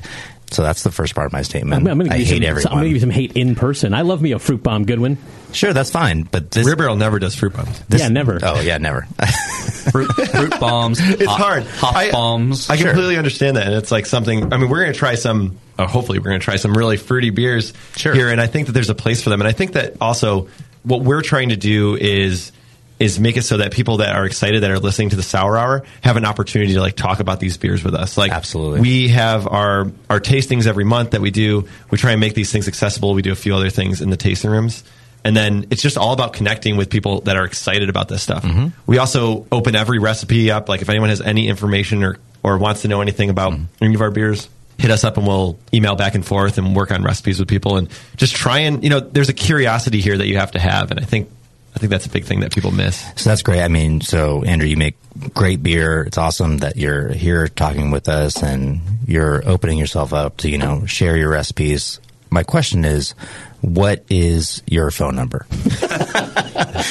So 0.52 0.62
that's 0.62 0.84
the 0.84 0.92
first 0.92 1.16
part 1.16 1.26
of 1.26 1.34
my 1.34 1.42
statement. 1.42 1.82
I'm, 1.82 1.88
I'm 1.88 1.98
gonna 1.98 2.14
I 2.14 2.20
hate 2.20 2.28
some, 2.28 2.44
everyone. 2.44 2.68
I'm 2.68 2.74
going 2.80 2.84
to 2.84 2.90
give 2.90 2.96
you 2.96 3.02
some 3.02 3.10
hate 3.10 3.36
in 3.36 3.56
person. 3.56 3.94
I 3.94 4.02
love 4.02 4.22
me 4.22 4.32
a 4.32 4.40
fruit 4.40 4.62
bomb, 4.62 4.86
Goodwin. 4.86 5.18
Sure, 5.56 5.74
that's 5.74 5.92
fine. 5.92 6.24
But 6.24 6.52
this 6.52 6.66
Rare 6.66 6.76
Barrel 6.76 6.96
never 6.96 7.20
does 7.20 7.36
fruit 7.36 7.54
bombs. 7.54 7.82
yeah, 7.90 8.10
never. 8.10 8.40
Oh 8.44 8.60
yeah, 8.60 8.78
never. 8.78 9.02
fruit, 9.92 10.12
fruit 10.12 10.60
bombs. 10.60 11.00
it's 11.02 11.26
hop- 11.26 11.40
hard. 11.40 11.64
Hop 11.64 11.96
I, 11.96 12.12
bombs. 12.12 12.70
I 12.70 12.78
completely 12.78 13.18
understand 13.18 13.58
that, 13.58 13.68
and 13.68 13.76
it's 13.76 13.92
like 13.92 14.06
something. 14.06 14.54
I 14.54 14.58
mean, 14.58 14.70
we're 14.70 14.82
going 14.82 14.94
to 14.94 15.00
try 15.00 15.16
some. 15.16 15.58
Uh, 15.78 15.88
hopefully, 15.88 16.20
we're 16.20 16.30
going 16.30 16.40
to 16.40 16.44
try 16.46 16.58
some 16.58 16.74
really 16.74 16.98
fruity 16.98 17.30
beers 17.30 17.74
here, 17.98 18.30
and 18.30 18.40
I 18.42 18.48
think 18.48 18.68
that 18.68 18.74
there's 18.74 18.90
a 18.90 18.96
place 18.96 19.24
for 19.24 19.30
them. 19.30 19.42
And 19.42 19.48
I 19.48 19.52
think 19.52 19.74
that 19.74 19.96
also 20.02 20.48
what 20.84 21.02
we're 21.02 21.22
trying 21.22 21.50
to 21.50 21.58
do 21.58 21.96
is 21.96 22.52
is 22.98 23.20
make 23.20 23.36
it 23.36 23.42
so 23.42 23.58
that 23.58 23.74
people 23.74 23.98
that 23.98 24.16
are 24.16 24.26
excited 24.26 24.64
that 24.64 24.72
are 24.72 24.80
listening 24.80 25.10
to 25.10 25.18
the 25.18 25.24
Sour 25.24 25.58
Hour 25.58 25.84
have 26.02 26.16
an 26.16 26.24
opportunity 26.24 26.76
to 26.76 26.80
like 26.80 26.96
talk 26.96 27.20
about 27.20 27.42
these 27.42 27.58
beers 27.58 27.84
with 27.84 27.94
us. 27.94 28.18
Like, 28.18 28.32
absolutely, 28.32 28.82
we 28.82 29.10
have 29.10 29.48
our 29.48 29.92
our 30.10 30.20
tastings 30.20 30.68
every 30.68 30.86
month 30.86 31.12
that 31.12 31.22
we 31.22 31.32
do. 31.32 31.68
We 31.90 31.98
try 31.98 32.12
and 32.12 32.22
make 32.22 32.34
these 32.36 32.52
things 32.52 32.68
accessible. 32.68 33.14
We 33.14 33.22
do 33.22 33.32
a 33.32 33.36
few 33.36 33.56
other 33.56 33.70
things 33.70 34.02
in 34.02 34.10
the 34.10 34.18
tasting 34.18 34.50
rooms. 34.52 34.84
And 35.26 35.36
then 35.36 35.66
it's 35.72 35.82
just 35.82 35.98
all 35.98 36.14
about 36.14 36.34
connecting 36.34 36.78
with 36.78 36.92
people 36.92 37.22
that 37.22 37.36
are 37.36 37.46
excited 37.46 37.90
about 37.90 38.08
this 38.08 38.22
stuff. 38.22 38.44
Mm-hmm. 38.44 38.68
We 38.86 39.00
also 39.00 39.48
open 39.52 39.76
every 39.76 39.98
recipe 39.98 40.52
up. 40.52 40.70
Like 40.70 40.84
if 40.84 40.90
anyone 40.90 41.10
has 41.10 41.20
any 41.20 41.48
information 41.50 42.04
or, 42.04 42.20
or 42.44 42.60
wants 42.60 42.84
to 42.84 42.88
know 42.88 43.02
anything 43.02 43.32
about 43.32 43.54
mm-hmm. 43.54 43.64
any 43.84 43.96
of 43.96 44.02
our 44.02 44.12
beers, 44.12 44.48
hit 44.78 44.92
us 44.92 45.04
up 45.04 45.18
and 45.18 45.26
we'll 45.26 45.58
email 45.74 45.96
back 45.96 46.14
and 46.14 46.24
forth 46.24 46.60
and 46.60 46.76
work 46.76 46.92
on 46.92 47.02
recipes 47.02 47.40
with 47.40 47.50
people 47.50 47.78
and 47.78 47.90
just 48.18 48.36
try 48.36 48.60
and, 48.60 48.84
you 48.84 48.90
know, 48.92 49.00
there's 49.00 49.30
a 49.30 49.34
curiosity 49.34 50.00
here 50.00 50.16
that 50.16 50.28
you 50.28 50.38
have 50.38 50.52
to 50.52 50.60
have. 50.60 50.92
And 50.92 51.00
I 51.00 51.04
think, 51.04 51.28
I 51.76 51.80
think 51.80 51.90
that's 51.90 52.06
a 52.06 52.10
big 52.10 52.26
thing 52.26 52.42
that 52.42 52.54
people 52.54 52.70
miss. 52.70 53.04
So 53.16 53.32
that's 53.32 53.42
great. 53.42 53.62
I 53.62 53.68
mean, 53.68 54.02
so 54.02 54.44
Andrew, 54.44 54.68
you 54.68 54.78
make 54.78 54.96
great 55.34 55.64
beer. 55.64 56.04
It's 56.04 56.20
awesome 56.20 56.60
that 56.60 56.78
you're 56.78 57.10
here 57.10 57.48
talking 57.48 57.90
with 57.90 58.08
us 58.10 58.44
and 58.44 58.80
you're 59.08 59.42
opening 59.50 59.80
yourself 59.80 60.14
up 60.14 60.38
to, 60.38 60.50
you 60.50 60.60
know, 60.60 60.86
share 60.86 61.18
your 61.18 61.32
recipes. 61.32 62.00
My 62.30 62.44
question 62.44 62.86
is, 62.86 63.16
what 63.62 64.06
is 64.10 64.62
your 64.68 64.92
phone 64.92 65.16
number? 65.16 65.46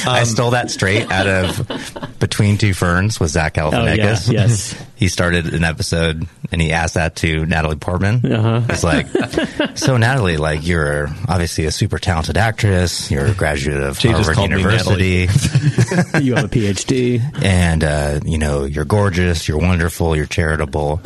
I 0.06 0.24
stole 0.24 0.50
that 0.50 0.70
straight 0.70 1.10
out 1.10 1.26
of 1.26 2.18
Between 2.18 2.58
Two 2.58 2.74
Ferns 2.74 3.18
with 3.18 3.30
Zach 3.30 3.54
Galifianakis. 3.54 4.28
Oh, 4.28 4.32
yeah, 4.32 4.40
yes. 4.40 4.84
he 4.96 5.08
started 5.08 5.52
an 5.54 5.64
episode 5.64 6.26
and 6.52 6.60
he 6.60 6.72
asked 6.72 6.94
that 6.94 7.16
to 7.16 7.46
Natalie 7.46 7.76
Portman. 7.76 8.24
Uh-huh. 8.30 8.60
He's 8.60 8.84
like, 8.84 9.06
"So 9.76 9.96
Natalie, 9.96 10.36
like 10.36 10.66
you're 10.66 11.08
obviously 11.28 11.64
a 11.64 11.70
super 11.70 11.98
talented 11.98 12.36
actress. 12.36 13.10
You're 13.10 13.26
a 13.26 13.34
graduate 13.34 13.82
of 13.82 13.98
She 13.98 14.08
Harvard 14.08 14.38
University." 14.38 15.28
you 16.20 16.34
have 16.34 16.44
a 16.44 16.48
PhD, 16.48 17.22
and 17.42 17.82
uh, 17.82 18.20
you 18.24 18.38
know 18.38 18.64
you're 18.64 18.84
gorgeous, 18.84 19.48
you're 19.48 19.58
wonderful, 19.58 20.16
you're 20.16 20.26
charitable. 20.26 21.00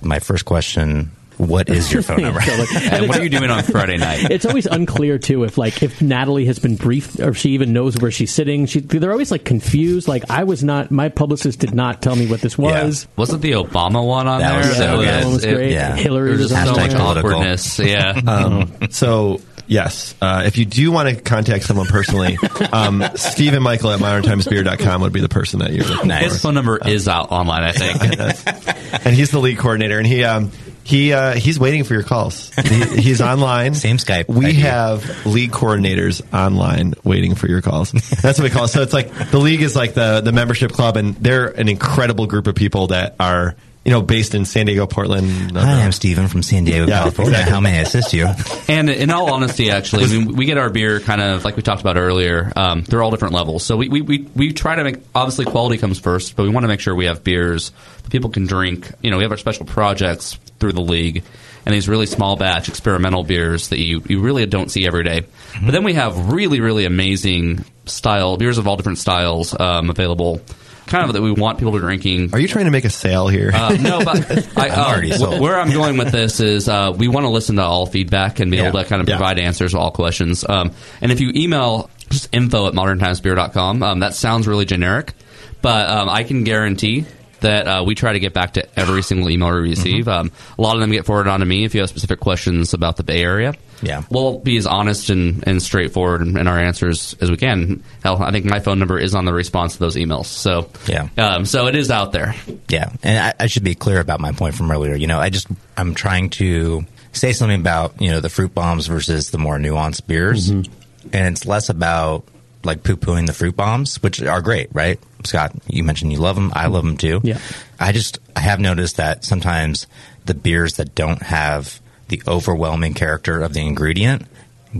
My 0.00 0.18
first 0.18 0.44
question: 0.44 1.10
What 1.48 1.68
is 1.68 1.92
your 1.92 2.02
phone 2.02 2.22
number? 2.22 2.40
and 2.76 3.08
what 3.08 3.18
are 3.18 3.22
you 3.22 3.28
doing 3.30 3.50
on 3.50 3.62
Friday 3.62 3.96
night? 3.96 4.24
it's 4.30 4.44
always 4.46 4.66
unclear 4.66 5.18
too 5.18 5.44
if 5.44 5.58
like 5.58 5.82
if 5.82 6.00
Natalie 6.02 6.46
has 6.46 6.58
been 6.58 6.76
briefed 6.76 7.20
or 7.20 7.30
if 7.30 7.36
she 7.36 7.50
even 7.50 7.72
knows 7.72 7.96
where 7.98 8.10
she's 8.10 8.32
sitting. 8.32 8.66
She 8.66 8.80
they're 8.80 9.12
always 9.12 9.30
like 9.30 9.44
confused. 9.44 10.08
Like 10.08 10.30
I 10.30 10.44
was 10.44 10.64
not. 10.64 10.90
My 10.90 11.08
publicist 11.08 11.58
did 11.60 11.74
not 11.74 12.02
tell 12.02 12.16
me 12.16 12.26
what 12.26 12.40
this 12.40 12.56
was. 12.58 13.06
Wasn't 13.16 13.42
the 13.42 13.52
Obama 13.52 14.06
one 14.06 14.26
on 14.26 14.40
That 14.40 14.50
there? 14.50 14.58
was 14.68 14.76
so 14.76 15.02
That. 15.02 15.04
That 15.04 15.24
one 15.24 15.34
was 15.34 15.44
it- 15.44 15.54
great. 15.54 15.72
yeah. 15.72 15.96
Hillary 15.96 16.28
There's 16.36 16.40
was 16.40 16.50
just 16.50 16.64
so 16.64 16.70
on 16.72 16.76
much 16.80 16.90
there. 16.90 16.98
political. 16.98 17.30
awkwardness. 17.30 17.78
Yeah. 17.78 18.20
Um, 18.26 18.72
so 18.90 19.40
yes, 19.66 20.14
uh, 20.20 20.42
if 20.46 20.58
you 20.58 20.64
do 20.64 20.90
want 20.92 21.08
to 21.08 21.20
contact 21.22 21.64
someone 21.64 21.86
personally, 21.86 22.36
um, 22.72 23.02
Steve 23.14 23.54
and 23.54 23.62
Michael 23.64 23.90
at 23.90 24.00
moderntimesbeer.com 24.00 25.00
would 25.02 25.12
be 25.12 25.20
the 25.20 25.28
person 25.28 25.60
that 25.60 25.72
you're 25.72 25.84
looking 25.86 26.10
His 26.10 26.34
for. 26.34 26.38
phone 26.48 26.54
number 26.54 26.78
is 26.86 27.08
out 27.08 27.30
online, 27.32 27.62
I 27.64 27.72
think. 27.72 29.06
and 29.06 29.14
he's 29.14 29.30
the 29.30 29.38
lead 29.38 29.58
coordinator, 29.58 29.98
and 29.98 30.06
he 30.06 30.24
um, 30.24 30.50
he 30.84 31.12
uh, 31.12 31.32
he's 31.34 31.58
waiting 31.58 31.84
for 31.84 31.94
your 31.94 32.02
calls. 32.02 32.50
He, 32.54 32.84
he's 33.00 33.20
online. 33.22 33.74
Same 33.74 33.96
Skype. 33.96 34.28
We 34.28 34.46
ID. 34.46 34.54
have 34.60 35.26
league 35.26 35.50
coordinators 35.50 36.22
online 36.32 36.94
waiting 37.02 37.34
for 37.34 37.48
your 37.48 37.62
calls. 37.62 37.90
That's 37.92 38.38
what 38.38 38.44
we 38.44 38.50
call 38.50 38.64
it. 38.64 38.68
So 38.68 38.82
it's 38.82 38.92
like 38.92 39.12
the 39.30 39.38
league 39.38 39.62
is 39.62 39.74
like 39.74 39.94
the 39.94 40.20
the 40.20 40.32
membership 40.32 40.72
club, 40.72 40.96
and 40.96 41.14
they're 41.16 41.48
an 41.48 41.68
incredible 41.68 42.26
group 42.26 42.46
of 42.46 42.54
people 42.54 42.88
that 42.88 43.16
are 43.18 43.56
you 43.84 43.90
know 43.90 44.00
based 44.02 44.34
in 44.34 44.44
San 44.44 44.66
Diego, 44.66 44.86
Portland. 44.86 45.52
Hi, 45.56 45.82
I'm 45.84 45.92
Stephen 45.92 46.28
from 46.28 46.42
San 46.42 46.64
Diego, 46.64 46.86
Yeah, 46.86 47.00
California. 47.00 47.32
exactly. 47.32 47.52
How 47.52 47.60
may 47.60 47.78
I 47.78 47.82
assist 47.82 48.12
you? 48.12 48.28
And 48.68 48.88
in 48.88 49.10
all 49.10 49.32
honesty, 49.32 49.70
actually, 49.70 50.04
I 50.04 50.06
mean, 50.08 50.36
we 50.36 50.46
get 50.46 50.56
our 50.58 50.70
beer 50.70 51.00
kind 51.00 51.20
of 51.20 51.44
like 51.44 51.56
we 51.56 51.62
talked 51.62 51.80
about 51.82 51.96
earlier. 51.96 52.50
Um, 52.56 52.82
they're 52.84 53.02
all 53.02 53.10
different 53.10 53.34
levels. 53.34 53.62
So 53.64 53.76
we, 53.76 53.88
we, 53.88 54.00
we, 54.00 54.18
we 54.34 54.52
try 54.52 54.74
to 54.76 54.84
make, 54.84 54.96
obviously, 55.14 55.44
quality 55.44 55.76
comes 55.78 55.98
first, 55.98 56.34
but 56.36 56.44
we 56.44 56.48
want 56.48 56.64
to 56.64 56.68
make 56.68 56.80
sure 56.80 56.94
we 56.94 57.06
have 57.06 57.22
beers 57.22 57.72
that 58.02 58.10
people 58.10 58.30
can 58.30 58.46
drink. 58.46 58.90
You 59.02 59.10
know, 59.10 59.18
we 59.18 59.24
have 59.24 59.32
our 59.32 59.36
special 59.38 59.66
projects 59.66 60.34
through 60.58 60.72
the 60.72 60.80
league 60.80 61.22
and 61.66 61.74
these 61.74 61.88
really 61.88 62.06
small 62.06 62.36
batch 62.36 62.68
experimental 62.68 63.22
beers 63.24 63.68
that 63.68 63.78
you, 63.78 64.02
you 64.08 64.20
really 64.20 64.44
don't 64.46 64.70
see 64.70 64.86
every 64.86 65.02
day. 65.04 65.26
But 65.62 65.72
then 65.72 65.84
we 65.84 65.94
have 65.94 66.32
really, 66.32 66.60
really 66.60 66.84
amazing 66.86 67.64
style 67.86 68.36
beers 68.36 68.58
of 68.58 68.66
all 68.66 68.76
different 68.76 68.98
styles 68.98 69.58
um, 69.58 69.90
available. 69.90 70.40
Kind 70.86 71.06
of 71.06 71.14
that 71.14 71.22
we 71.22 71.32
want 71.32 71.58
people 71.58 71.72
to 71.72 71.80
drinking. 71.80 72.30
Are 72.34 72.38
you 72.38 72.46
trying 72.46 72.66
to 72.66 72.70
make 72.70 72.84
a 72.84 72.90
sale 72.90 73.26
here? 73.28 73.50
Uh, 73.54 73.76
no, 73.80 74.04
but 74.04 74.28
I, 74.58 74.68
I'm 74.68 75.12
uh, 75.12 75.16
sold. 75.16 75.40
where 75.40 75.58
I'm 75.58 75.70
going 75.72 75.96
with 75.96 76.12
this 76.12 76.40
is 76.40 76.68
uh, 76.68 76.92
we 76.96 77.08
want 77.08 77.24
to 77.24 77.30
listen 77.30 77.56
to 77.56 77.62
all 77.62 77.86
feedback 77.86 78.38
and 78.40 78.50
be 78.50 78.58
able 78.58 78.78
to 78.78 78.84
kind 78.84 79.00
of 79.02 79.08
Yeah. 79.08 79.16
provide 79.16 79.38
answers 79.38 79.72
to 79.72 79.78
all 79.78 79.90
questions. 79.90 80.44
Um, 80.48 80.72
and 81.00 81.10
if 81.10 81.20
you 81.20 81.32
email 81.34 81.90
just 82.10 82.28
info 82.32 82.66
at 82.68 82.74
moderntimesbeer.com, 82.74 83.82
um, 83.82 84.00
that 84.00 84.14
sounds 84.14 84.46
really 84.46 84.66
generic, 84.66 85.14
but 85.62 85.88
um, 85.88 86.08
I 86.10 86.22
can 86.22 86.44
guarantee 86.44 87.06
that 87.44 87.66
uh, 87.68 87.84
we 87.86 87.94
try 87.94 88.12
to 88.12 88.18
get 88.20 88.32
back 88.34 88.54
to 88.54 88.78
every 88.78 89.02
single 89.02 89.30
email 89.30 89.52
we 89.54 89.70
receive. 89.70 90.08
Um, 90.08 90.32
a 90.58 90.62
lot 90.62 90.74
of 90.74 90.80
them 90.80 90.90
get 90.90 91.06
forwarded 91.06 91.30
on 91.32 91.40
to 91.40 91.46
me 91.46 91.64
if 91.64 91.74
you 91.74 91.80
have 91.80 91.88
specific 91.88 92.20
questions 92.20 92.74
about 92.74 92.96
the 92.96 93.02
Bay 93.04 93.22
Area. 93.22 93.54
Yeah. 93.82 94.02
We'll 94.10 94.38
be 94.38 94.56
as 94.56 94.66
honest 94.66 95.10
and, 95.10 95.46
and 95.46 95.62
straightforward 95.62 96.22
in, 96.22 96.38
in 96.38 96.46
our 96.48 96.58
answers 96.58 97.14
as 97.20 97.30
we 97.30 97.36
can. 97.36 97.82
Hell, 98.02 98.22
I 98.22 98.30
think 98.30 98.46
my 98.46 98.60
phone 98.60 98.78
number 98.78 98.98
is 98.98 99.14
on 99.14 99.24
the 99.26 99.32
response 99.32 99.74
to 99.74 99.78
those 99.80 99.96
emails. 99.96 100.26
So, 100.26 100.70
Yeah. 100.86 101.08
um, 101.18 101.44
so 101.44 101.66
it 101.66 101.74
is 101.76 101.90
out 101.90 102.12
there. 102.12 102.34
Yeah, 102.68 102.90
and 103.02 103.18
I, 103.18 103.44
I 103.44 103.46
should 103.46 103.64
be 103.64 103.74
clear 103.74 104.00
about 104.00 104.20
my 104.20 104.32
point 104.32 104.54
from 104.54 104.70
earlier. 104.70 104.94
You 104.94 105.06
know, 105.06 105.18
I 105.20 105.28
just 105.30 105.46
I'm 105.76 105.94
trying 105.94 106.30
to 106.30 106.84
say 107.12 107.32
something 107.32 107.60
about 107.60 108.00
you 108.00 108.10
know 108.10 108.20
the 108.20 108.30
fruit 108.30 108.54
bombs 108.54 108.86
versus 108.86 109.30
the 109.30 109.38
more 109.38 109.58
nuanced 109.58 110.06
beers, 110.06 110.48
and 110.48 110.66
it's 111.12 111.44
less 111.46 111.68
about 111.68 112.24
like 112.64 112.82
poo 112.82 112.96
pooing 112.96 113.26
the 113.26 113.34
fruit 113.34 113.54
bombs, 113.54 114.02
which 114.02 114.22
are 114.22 114.40
great, 114.40 114.68
right? 114.72 114.98
Scott, 115.24 115.52
you 115.66 115.82
mentioned 115.84 116.12
you 116.12 116.18
love 116.18 116.36
them. 116.36 116.52
I 116.54 116.66
love 116.66 116.84
them 116.84 116.96
too. 116.96 117.20
Yeah. 117.24 117.38
I 117.80 117.92
just 117.92 118.18
I 118.36 118.40
have 118.40 118.60
noticed 118.60 118.96
that 118.98 119.24
sometimes 119.24 119.86
the 120.26 120.34
beers 120.34 120.74
that 120.74 120.94
don't 120.94 121.22
have 121.22 121.80
the 122.08 122.22
overwhelming 122.28 122.94
character 122.94 123.40
of 123.40 123.54
the 123.54 123.60
ingredient 123.66 124.26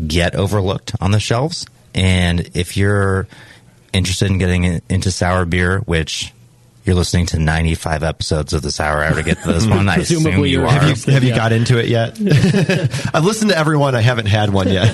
get 0.07 0.35
overlooked 0.35 0.93
on 1.01 1.11
the 1.13 1.21
shelves, 1.21 1.67
and 1.95 2.51
if 2.55 2.77
you're 2.77 3.27
interested 3.93 4.31
in 4.31 4.39
getting 4.39 4.81
into 4.89 5.11
sour 5.11 5.45
beer, 5.45 5.79
which 5.81 6.33
you're 6.85 6.97
listening 6.97 7.25
to 7.25 7.39
95 7.39 8.03
episodes 8.03 8.53
of 8.53 8.61
the 8.61 8.71
Sour 8.71 9.03
Hour 9.05 9.15
to 9.15 9.23
get 9.23 9.41
to 9.43 9.53
this 9.53 9.67
one, 9.69 9.89
I 9.89 9.97
assume 9.97 10.23
Presumably 10.25 10.51
you 10.51 10.59
you're- 10.61 10.71
Have 10.71 11.07
you, 11.07 11.13
have 11.15 11.25
you 11.25 11.35
got 11.35 11.53
into 11.53 11.79
it 11.79 11.87
yet? 11.87 12.19
I've 13.15 13.25
listened 13.25 13.53
to 13.53 13.57
everyone. 13.57 13.95
I 13.95 14.01
haven't 14.03 14.27
had 14.27 14.51
one 14.53 14.69
yet. 14.69 14.93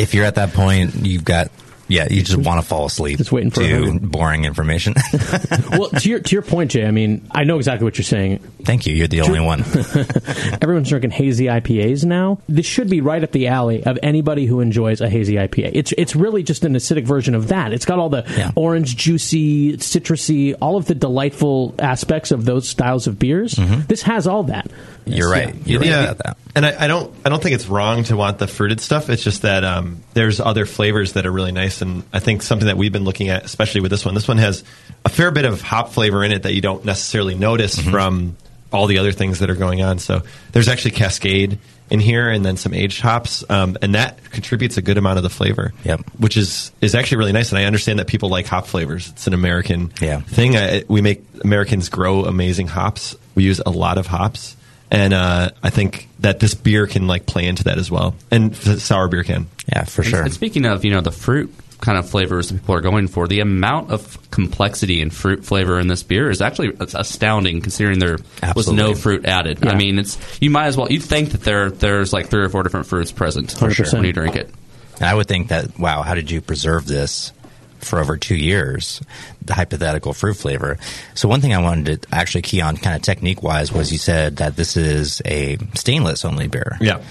if 0.00 0.14
you're 0.14 0.24
at 0.24 0.34
that 0.36 0.52
point, 0.52 0.94
you've 0.96 1.24
got 1.24 1.52
yeah, 1.88 2.06
you 2.10 2.22
just 2.22 2.38
want 2.38 2.60
to 2.60 2.66
fall 2.66 2.86
asleep. 2.86 3.18
Just 3.18 3.32
waiting 3.32 3.50
for 3.50 3.62
a 3.62 3.66
to 3.66 3.98
boring 3.98 4.44
information. 4.44 4.94
well, 5.72 5.88
to 5.88 6.08
your 6.08 6.20
to 6.20 6.36
your 6.36 6.42
point, 6.42 6.70
Jay. 6.70 6.86
I 6.86 6.90
mean, 6.90 7.26
I 7.30 7.44
know 7.44 7.56
exactly 7.56 7.84
what 7.84 7.96
you're 7.96 8.04
saying. 8.04 8.38
Thank 8.64 8.86
you. 8.86 8.94
You're 8.94 9.08
the 9.08 9.22
only 9.22 9.40
one. 9.40 9.60
Everyone's 10.62 10.90
drinking 10.90 11.12
hazy 11.12 11.46
IPAs 11.46 12.04
now. 12.04 12.40
This 12.48 12.66
should 12.66 12.90
be 12.90 13.00
right 13.00 13.24
up 13.24 13.32
the 13.32 13.48
alley 13.48 13.84
of 13.84 13.98
anybody 14.02 14.44
who 14.44 14.60
enjoys 14.60 15.00
a 15.00 15.08
hazy 15.08 15.34
IPA. 15.36 15.70
It's 15.74 15.92
it's 15.96 16.14
really 16.14 16.42
just 16.42 16.64
an 16.64 16.74
acidic 16.74 17.04
version 17.04 17.34
of 17.34 17.48
that. 17.48 17.72
It's 17.72 17.86
got 17.86 17.98
all 17.98 18.10
the 18.10 18.52
orange, 18.54 18.96
juicy, 18.96 19.78
citrusy, 19.78 20.54
all 20.60 20.76
of 20.76 20.86
the 20.86 20.94
delightful 20.94 21.74
aspects 21.78 22.30
of 22.30 22.44
those 22.44 22.68
styles 22.68 23.06
of 23.06 23.18
beers. 23.18 23.54
This 23.88 24.02
has 24.02 24.26
all 24.26 24.44
that. 24.44 24.68
Mm-hmm. 24.68 25.12
You're 25.12 25.30
right. 25.30 25.54
You're 25.66 25.80
right 25.80 25.88
about 25.88 26.18
that. 26.18 26.36
And 26.58 26.66
I, 26.66 26.84
I 26.84 26.88
don't 26.88 27.14
I 27.24 27.28
don't 27.28 27.40
think 27.42 27.54
it's 27.54 27.66
wrong 27.68 28.02
to 28.04 28.16
want 28.16 28.38
the 28.38 28.48
fruited 28.48 28.80
stuff. 28.80 29.08
It's 29.10 29.22
just 29.22 29.42
that 29.42 29.62
um, 29.62 30.02
there's 30.14 30.40
other 30.40 30.66
flavors 30.66 31.12
that 31.12 31.24
are 31.24 31.30
really 31.30 31.52
nice, 31.52 31.82
and 31.82 32.02
I 32.12 32.18
think 32.18 32.42
something 32.42 32.66
that 32.66 32.76
we've 32.76 32.92
been 32.92 33.04
looking 33.04 33.28
at, 33.28 33.44
especially 33.44 33.80
with 33.80 33.92
this 33.92 34.04
one, 34.04 34.14
this 34.14 34.26
one 34.26 34.38
has 34.38 34.64
a 35.04 35.08
fair 35.08 35.30
bit 35.30 35.44
of 35.44 35.62
hop 35.62 35.92
flavor 35.92 36.24
in 36.24 36.32
it 36.32 36.42
that 36.42 36.54
you 36.54 36.60
don't 36.60 36.84
necessarily 36.84 37.34
notice 37.36 37.76
Mm-hmm. 37.78 37.90
from 37.92 38.36
all 38.72 38.86
the 38.86 38.98
other 38.98 39.12
things 39.12 39.38
that 39.38 39.48
are 39.48 39.54
going 39.54 39.80
on. 39.82 39.98
So 39.98 40.22
there's 40.52 40.68
actually 40.68 40.90
Cascade 40.90 41.58
in 41.90 42.00
here, 42.00 42.28
and 42.28 42.44
then 42.44 42.56
some 42.58 42.74
aged 42.74 43.00
hops, 43.00 43.42
um, 43.48 43.78
and 43.80 43.94
that 43.94 44.18
contributes 44.30 44.76
a 44.76 44.82
good 44.82 44.98
amount 44.98 45.16
of 45.16 45.22
the 45.22 45.30
flavor. 45.30 45.72
Yep. 45.84 46.00
which 46.18 46.36
is 46.36 46.70
is 46.82 46.94
actually 46.94 47.18
really 47.18 47.32
nice. 47.32 47.50
And 47.50 47.58
I 47.58 47.64
understand 47.64 47.98
that 48.00 48.08
people 48.08 48.28
like 48.28 48.46
hop 48.46 48.66
flavors. 48.66 49.08
It's 49.08 49.26
an 49.26 49.32
American 49.32 49.90
Yeah. 50.02 50.20
thing. 50.20 50.56
I, 50.56 50.82
we 50.88 51.00
make 51.02 51.24
Americans 51.44 51.88
grow 51.88 52.24
amazing 52.26 52.66
hops. 52.66 53.14
We 53.36 53.44
use 53.44 53.60
a 53.64 53.70
lot 53.70 53.96
of 53.96 54.06
hops, 54.06 54.54
and 54.90 55.12
uh, 55.12 55.50
I 55.62 55.70
think 55.70 56.08
that 56.20 56.40
this 56.40 56.54
beer 56.54 56.86
can 56.86 57.06
like 57.06 57.26
play 57.26 57.46
into 57.46 57.64
that 57.64 57.78
as 57.78 57.90
well, 57.90 58.14
and 58.30 58.52
f- 58.52 58.78
sour 58.78 59.08
beer 59.08 59.24
can. 59.24 59.46
Yeah, 59.68 59.84
for 59.84 60.02
sure. 60.02 60.22
And 60.22 60.32
speaking 60.32 60.64
of, 60.64 60.84
you 60.84 60.90
know, 60.92 61.00
the 61.00 61.12
fruit 61.12 61.54
kind 61.80 61.96
of 61.96 62.10
flavors 62.10 62.48
that 62.48 62.60
people 62.60 62.74
are 62.74 62.80
going 62.80 63.06
for, 63.06 63.28
the 63.28 63.40
amount 63.40 63.90
of 63.92 64.18
complexity 64.30 65.00
and 65.00 65.14
fruit 65.14 65.44
flavor 65.44 65.78
in 65.78 65.86
this 65.86 66.02
beer 66.02 66.28
is 66.30 66.40
actually 66.40 66.72
astounding 66.80 67.60
considering 67.60 67.98
there 68.00 68.18
was 68.56 68.70
no 68.70 68.94
fruit 68.94 69.24
added. 69.26 69.60
Yeah. 69.62 69.70
I 69.70 69.74
mean, 69.76 69.98
it's 69.98 70.18
you 70.40 70.50
might 70.50 70.66
as 70.66 70.76
well 70.76 70.90
you 70.90 71.00
think 71.00 71.30
that 71.30 71.42
there 71.42 71.70
there's 71.70 72.12
like 72.12 72.28
three 72.30 72.42
or 72.42 72.48
four 72.48 72.62
different 72.62 72.86
fruits 72.86 73.12
present 73.12 73.52
For 73.52 73.70
sure. 73.70 73.86
when 73.92 74.04
you 74.04 74.12
drink 74.12 74.36
it. 74.36 74.50
And 74.96 75.04
I 75.08 75.14
would 75.14 75.28
think 75.28 75.48
that, 75.48 75.78
wow, 75.78 76.02
how 76.02 76.14
did 76.14 76.28
you 76.30 76.40
preserve 76.40 76.84
this 76.84 77.32
for 77.80 77.98
over 78.00 78.16
two 78.16 78.36
years? 78.36 79.00
The 79.44 79.54
hypothetical 79.54 80.12
fruit 80.12 80.34
flavor. 80.34 80.78
So 81.14 81.28
one 81.28 81.40
thing 81.40 81.54
I 81.54 81.58
wanted 81.62 82.02
to 82.02 82.08
actually 82.14 82.42
key 82.42 82.60
on, 82.60 82.76
kind 82.76 82.94
of 82.96 83.02
technique 83.02 83.42
wise, 83.42 83.72
was 83.72 83.90
you 83.92 83.98
said 83.98 84.36
that 84.36 84.56
this 84.56 84.76
is 84.76 85.22
a 85.24 85.58
stainless 85.74 86.24
only 86.24 86.48
beer. 86.48 86.76
Yeah. 86.80 87.02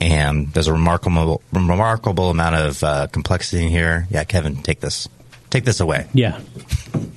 And 0.00 0.52
there's 0.52 0.68
a 0.68 0.72
remarkable, 0.72 1.40
remarkable 1.52 2.28
amount 2.30 2.54
of 2.56 2.84
uh, 2.84 3.06
complexity 3.06 3.64
in 3.64 3.70
here. 3.70 4.06
Yeah, 4.10 4.24
Kevin, 4.24 4.56
take 4.62 4.80
this, 4.80 5.08
take 5.48 5.64
this 5.64 5.80
away. 5.80 6.06
Yeah. 6.12 6.38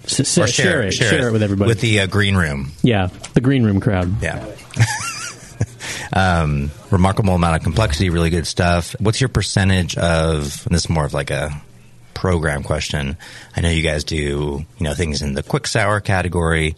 S- 0.05 0.21
s- 0.21 0.37
Or 0.37 0.47
share, 0.47 0.83
it. 0.83 0.93
Share, 0.93 1.27
it 1.27 1.31
with 1.33 1.43
everybody. 1.43 1.67
with 1.67 1.81
the 1.81 1.99
uh, 2.01 2.07
green 2.07 2.35
room. 2.37 2.71
yeah, 2.81 3.09
the 3.33 3.41
green 3.41 3.63
room 3.65 3.81
crowd. 3.81 4.21
Yeah. 4.23 4.45
um, 6.13 6.71
remarkable 6.91 7.35
amount 7.35 7.57
of 7.57 7.63
complexity, 7.63 8.09
really 8.09 8.29
good 8.29 8.47
stuff. 8.47 8.95
What's 8.99 9.19
your 9.21 9.27
percentage 9.29 9.97
of? 9.97 10.65
And 10.65 10.73
this 10.75 10.85
is 10.85 10.89
more 10.89 11.05
of 11.05 11.13
like 11.13 11.31
a 11.31 11.49
program 12.19 12.63
question. 12.63 13.15
I 13.55 13.61
know 13.61 13.69
you 13.69 13.81
guys 13.81 14.03
do, 14.03 14.17
you 14.17 14.65
know, 14.81 14.93
things 14.93 15.21
in 15.21 15.35
the 15.35 15.41
quick 15.41 15.65
sour 15.65 16.01
category. 16.01 16.75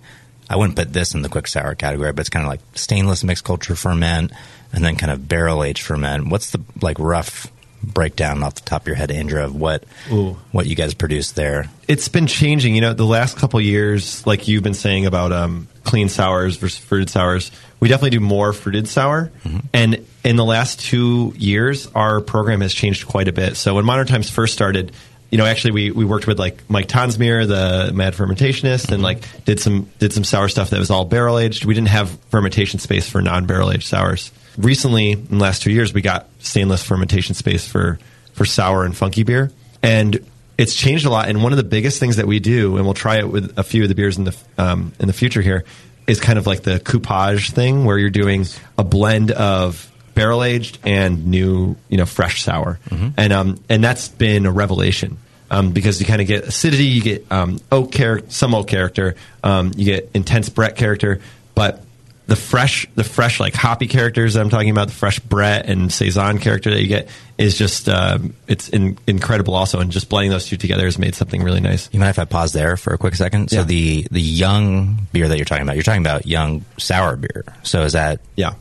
I 0.48 0.56
wouldn't 0.56 0.76
put 0.76 0.94
this 0.94 1.16
in 1.16 1.24
the 1.24 1.30
quick 1.30 1.48
sour 1.48 1.74
category, 1.74 2.14
but 2.14 2.20
it's 2.20 2.30
kind 2.30 2.46
of 2.46 2.50
like 2.50 2.62
stainless 2.76 3.24
mixed 3.24 3.44
culture 3.44 3.76
ferment, 3.76 4.32
and 4.72 4.86
then 4.86 4.98
kind 4.98 5.12
of 5.12 5.28
barrel 5.28 5.64
aged 5.64 5.82
ferment. 5.82 6.28
What's 6.28 6.52
the 6.52 6.62
like 6.80 7.00
rough 7.00 7.52
breakdown 7.84 8.44
off 8.44 8.54
the 8.54 8.62
top 8.62 8.84
of 8.84 8.88
your 8.88 8.96
head, 8.96 9.10
Andrew, 9.10 9.44
of 9.44 9.56
what 9.56 9.84
Ooh. 10.12 10.38
what 10.52 10.68
you 10.68 10.76
guys 10.76 10.94
produce 10.94 11.32
there? 11.32 11.72
It's 11.88 12.08
been 12.08 12.28
changing. 12.28 12.76
You 12.76 12.82
know, 12.82 12.94
the 12.94 13.04
last 13.04 13.38
couple 13.38 13.60
years, 13.60 14.28
like 14.28 14.48
you've 14.48 14.62
been 14.62 14.76
saying 14.76 15.08
about 15.08 15.32
um, 15.32 15.68
clean 15.84 16.08
sours 16.08 16.58
versus 16.58 16.78
fruited 16.78 17.10
sours, 17.10 17.50
we 17.80 17.88
definitely 17.88 18.12
do 18.12 18.20
more 18.20 18.54
fruited 18.54 18.88
sour. 18.88 19.32
And 19.74 20.06
in 20.24 20.36
the 20.36 20.46
last 20.46 20.80
two 20.80 21.34
years, 21.36 21.88
our 21.96 22.22
program 22.22 22.62
has 22.62 22.74
changed 22.76 23.08
quite 23.08 23.28
a 23.28 23.34
bit. 23.34 23.58
So 23.58 23.74
when 23.74 23.86
Modern 23.86 24.06
Times 24.06 24.30
first 24.30 24.54
started, 24.54 24.92
you 25.32 25.38
know, 25.38 25.46
actually 25.46 25.72
we, 25.72 25.91
we 25.91 26.06
worked 26.06 26.28
with 26.28 26.38
like 26.38 26.70
Mike 26.70 26.88
Tonsmeire, 26.88 27.48
the 27.48 27.94
mad 27.94 28.13
fermentationist, 28.13 28.91
and 28.91 29.02
like 29.02 29.24
did 29.46 29.60
some 29.60 29.89
did 29.98 30.12
some 30.12 30.26
sour 30.26 30.50
stuff 30.50 30.72
that 30.72 30.80
was 30.80 30.91
all 30.91 31.06
barrel 31.06 31.39
aged. 31.39 31.63
We 31.63 31.74
didn't 31.74 31.88
have 31.88 32.10
fermentation 32.30 32.80
space 32.80 33.10
for 33.10 33.22
non 33.22 33.46
barrel 33.46 33.72
aged 33.72 33.88
sours. 33.88 34.32
Recently, 34.58 35.13
in 35.13 35.26
the 35.30 35.38
last 35.38 35.62
two 35.62 35.72
years, 35.72 35.94
we 35.94 36.02
got 36.02 36.28
stainless 36.39 36.84
fermentation 36.84 37.34
space 37.34 37.65
for 37.65 37.98
for 38.34 38.44
sour 38.44 38.84
and 38.84 38.96
funky 38.96 39.24
beer, 39.24 39.52
and 39.82 40.20
it's 40.58 40.76
changed 40.76 41.06
a 41.06 41.10
lot. 41.10 41.30
And 41.30 41.41
one 41.41 41.54
of 41.54 41.58
the 41.58 41.63
biggest 41.63 42.00
things 42.00 42.17
that 42.17 42.28
we 42.28 42.39
do, 42.39 42.76
and 42.76 42.86
we'll 42.86 42.94
try 42.94 43.17
it 43.17 43.30
with 43.30 43.58
a 43.58 43.63
few 43.63 43.84
of 43.84 43.89
the 43.89 43.96
beers 43.96 44.17
in 44.17 44.26
the 44.26 44.38
um, 44.58 44.91
in 45.00 45.08
the 45.08 45.13
future 45.13 45.41
here, 45.41 45.63
is 46.08 46.20
kind 46.20 46.38
of 46.38 46.46
like 46.46 46.63
the 46.63 46.80
coupage 46.80 47.52
thing, 47.52 47.86
where 47.86 47.98
you're 47.98 48.10
doing 48.10 48.46
a 48.78 48.84
blend 48.84 49.32
of 49.32 49.91
barrel 50.13 50.43
aged 50.43 50.80
and 50.84 51.28
new, 51.28 51.76
you 51.89 51.97
know, 51.97 52.06
fresh 52.06 52.43
sour, 52.43 52.80
and 53.17 53.34
um, 53.34 53.60
and 53.69 53.84
that's 53.84 54.08
been 54.08 54.45
a 54.45 54.52
revelation. 54.52 55.17
Um, 55.50 55.71
because 55.74 56.00
you 56.00 56.06
kind 56.08 56.21
of 56.21 56.28
get 56.28 56.45
acidity, 56.45 56.86
you 56.86 57.02
get 57.02 57.30
um, 57.30 57.60
oak 57.74 57.91
character, 57.91 58.30
some 58.32 58.56
oak 58.56 58.67
character, 58.69 59.15
um, 59.43 59.71
you 59.76 59.84
get 59.84 60.10
intense 60.13 60.47
Brett 60.47 60.78
character, 60.78 61.19
but 61.56 61.84
the 62.28 62.38
fresh, 62.38 62.88
the 62.95 63.04
fresh 63.04 63.38
like 63.41 63.54
hoppy 63.54 63.88
characters 63.88 64.36
that 64.36 64.39
I'm 64.39 64.50
talking 64.50 64.69
about, 64.69 64.88
the 64.88 64.93
fresh 64.93 65.19
Brett 65.19 65.65
and 65.65 65.91
saison 65.91 66.38
character 66.38 66.69
that 66.69 66.82
you 66.82 66.88
get 66.88 67.10
is 67.38 67.58
just 67.58 67.89
um, 67.89 68.34
it's 68.47 68.69
in, 68.69 68.97
incredible. 69.08 69.54
Also, 69.54 69.82
and 69.82 69.91
just 69.91 70.08
blending 70.08 70.32
those 70.32 70.45
two 70.47 70.56
together 70.56 70.86
has 70.86 70.97
made 70.97 71.15
something 71.15 71.43
really 71.43 71.60
nice. 71.60 71.89
You 71.91 72.00
mind 72.00 72.12
if 72.12 72.19
I 72.19 72.24
pause 72.24 72.54
there 72.54 72.78
for 72.78 72.93
a 72.93 72.97
quick 72.97 73.15
second? 73.15 73.50
So 73.50 73.58
Yeah. 73.58 73.63
the 73.63 74.08
the 74.10 74.21
young 74.21 75.06
beer 75.12 75.28
that 75.28 75.36
you're 75.38 75.43
talking 75.43 75.63
about, 75.63 75.76
you're 75.76 75.84
talking 75.84 76.02
about 76.02 76.26
young 76.26 76.63
sour 76.78 77.17
beer. 77.17 77.43
So 77.63 77.82
is 77.82 77.91
that 77.91 78.21
yeah 78.38 78.54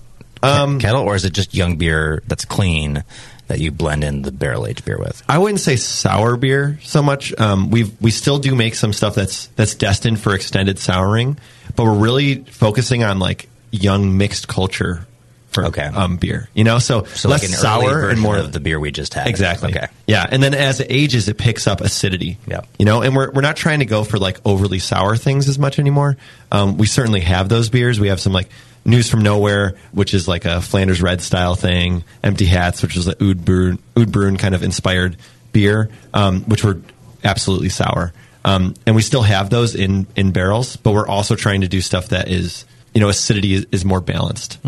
um, 0.42 0.78
kettle, 0.78 1.02
or 1.02 1.14
is 1.14 1.24
it 1.24 1.32
just 1.32 1.54
young 1.54 1.76
beer 1.76 2.22
that's 2.26 2.44
clean 2.44 3.04
that 3.48 3.60
you 3.60 3.70
blend 3.70 4.04
in 4.04 4.22
the 4.22 4.32
barrel 4.32 4.66
aged 4.66 4.84
beer 4.84 4.98
with? 4.98 5.22
I 5.28 5.38
wouldn't 5.38 5.60
say 5.60 5.76
sour 5.76 6.36
beer 6.36 6.78
so 6.82 7.02
much. 7.02 7.38
Um, 7.38 7.70
we 7.70 7.92
we 8.00 8.10
still 8.10 8.38
do 8.38 8.54
make 8.54 8.74
some 8.74 8.92
stuff 8.92 9.14
that's 9.14 9.46
that's 9.56 9.74
destined 9.74 10.20
for 10.20 10.34
extended 10.34 10.78
souring, 10.78 11.38
but 11.76 11.84
we're 11.84 11.98
really 11.98 12.44
focusing 12.44 13.04
on 13.04 13.18
like 13.18 13.48
young 13.70 14.16
mixed 14.16 14.48
culture 14.48 15.06
for 15.50 15.64
um, 15.94 16.16
beer. 16.16 16.48
You 16.54 16.64
know, 16.64 16.78
so, 16.78 17.04
So 17.04 17.28
less 17.28 17.42
like 17.42 17.50
an 17.50 17.56
sour 17.56 18.08
and 18.08 18.20
more 18.20 18.36
of 18.36 18.52
the 18.52 18.60
beer 18.60 18.78
we 18.78 18.92
just 18.92 19.14
had. 19.14 19.26
Exactly. 19.26 19.70
Okay. 19.70 19.88
Yeah, 20.06 20.26
and 20.28 20.42
then 20.42 20.54
as 20.54 20.80
it 20.80 20.86
ages, 20.90 21.28
it 21.28 21.38
picks 21.38 21.66
up 21.66 21.80
acidity. 21.80 22.38
Yeah. 22.46 22.60
You 22.78 22.84
know, 22.84 23.02
and 23.02 23.14
we're 23.14 23.30
we're 23.30 23.42
not 23.42 23.56
trying 23.56 23.80
to 23.80 23.84
go 23.84 24.04
for 24.04 24.18
like 24.18 24.38
overly 24.44 24.78
sour 24.78 25.16
things 25.16 25.48
as 25.48 25.58
much 25.58 25.78
anymore. 25.78 26.16
Um, 26.52 26.76
we 26.76 26.86
certainly 26.86 27.20
have 27.20 27.48
those 27.48 27.68
beers. 27.68 27.98
We 27.98 28.08
have 28.08 28.20
some 28.20 28.32
like 28.32 28.48
News 28.84 29.10
from 29.10 29.20
Nowhere, 29.20 29.76
which 29.92 30.14
is 30.14 30.26
like 30.26 30.44
a 30.44 30.60
Flanders 30.60 31.02
Red 31.02 31.20
style 31.20 31.54
thing. 31.54 32.04
Empty 32.22 32.46
Hats, 32.46 32.82
which 32.82 32.96
is 32.96 33.06
an 33.06 33.14
Oud 33.20 33.78
Oud 33.98 34.12
Bruin 34.12 34.36
kind 34.36 34.54
of 34.54 34.62
inspired 34.62 35.16
beer, 35.52 35.90
um, 36.14 36.42
which 36.44 36.64
were 36.64 36.80
absolutely 37.22 37.68
sour. 37.68 38.12
Um, 38.44 38.74
and 38.86 38.96
we 38.96 39.02
still 39.02 39.22
have 39.22 39.50
those 39.50 39.74
in 39.74 40.06
in 40.16 40.32
barrels, 40.32 40.76
but 40.76 40.92
we're 40.92 41.06
also 41.06 41.36
trying 41.36 41.60
to 41.60 41.68
do 41.68 41.80
stuff 41.80 42.08
that 42.08 42.28
is 42.28 42.64
you 42.94 43.00
know 43.00 43.08
acidity 43.08 43.54
is, 43.54 43.66
is 43.70 43.84
more 43.84 44.00
balanced. 44.00 44.58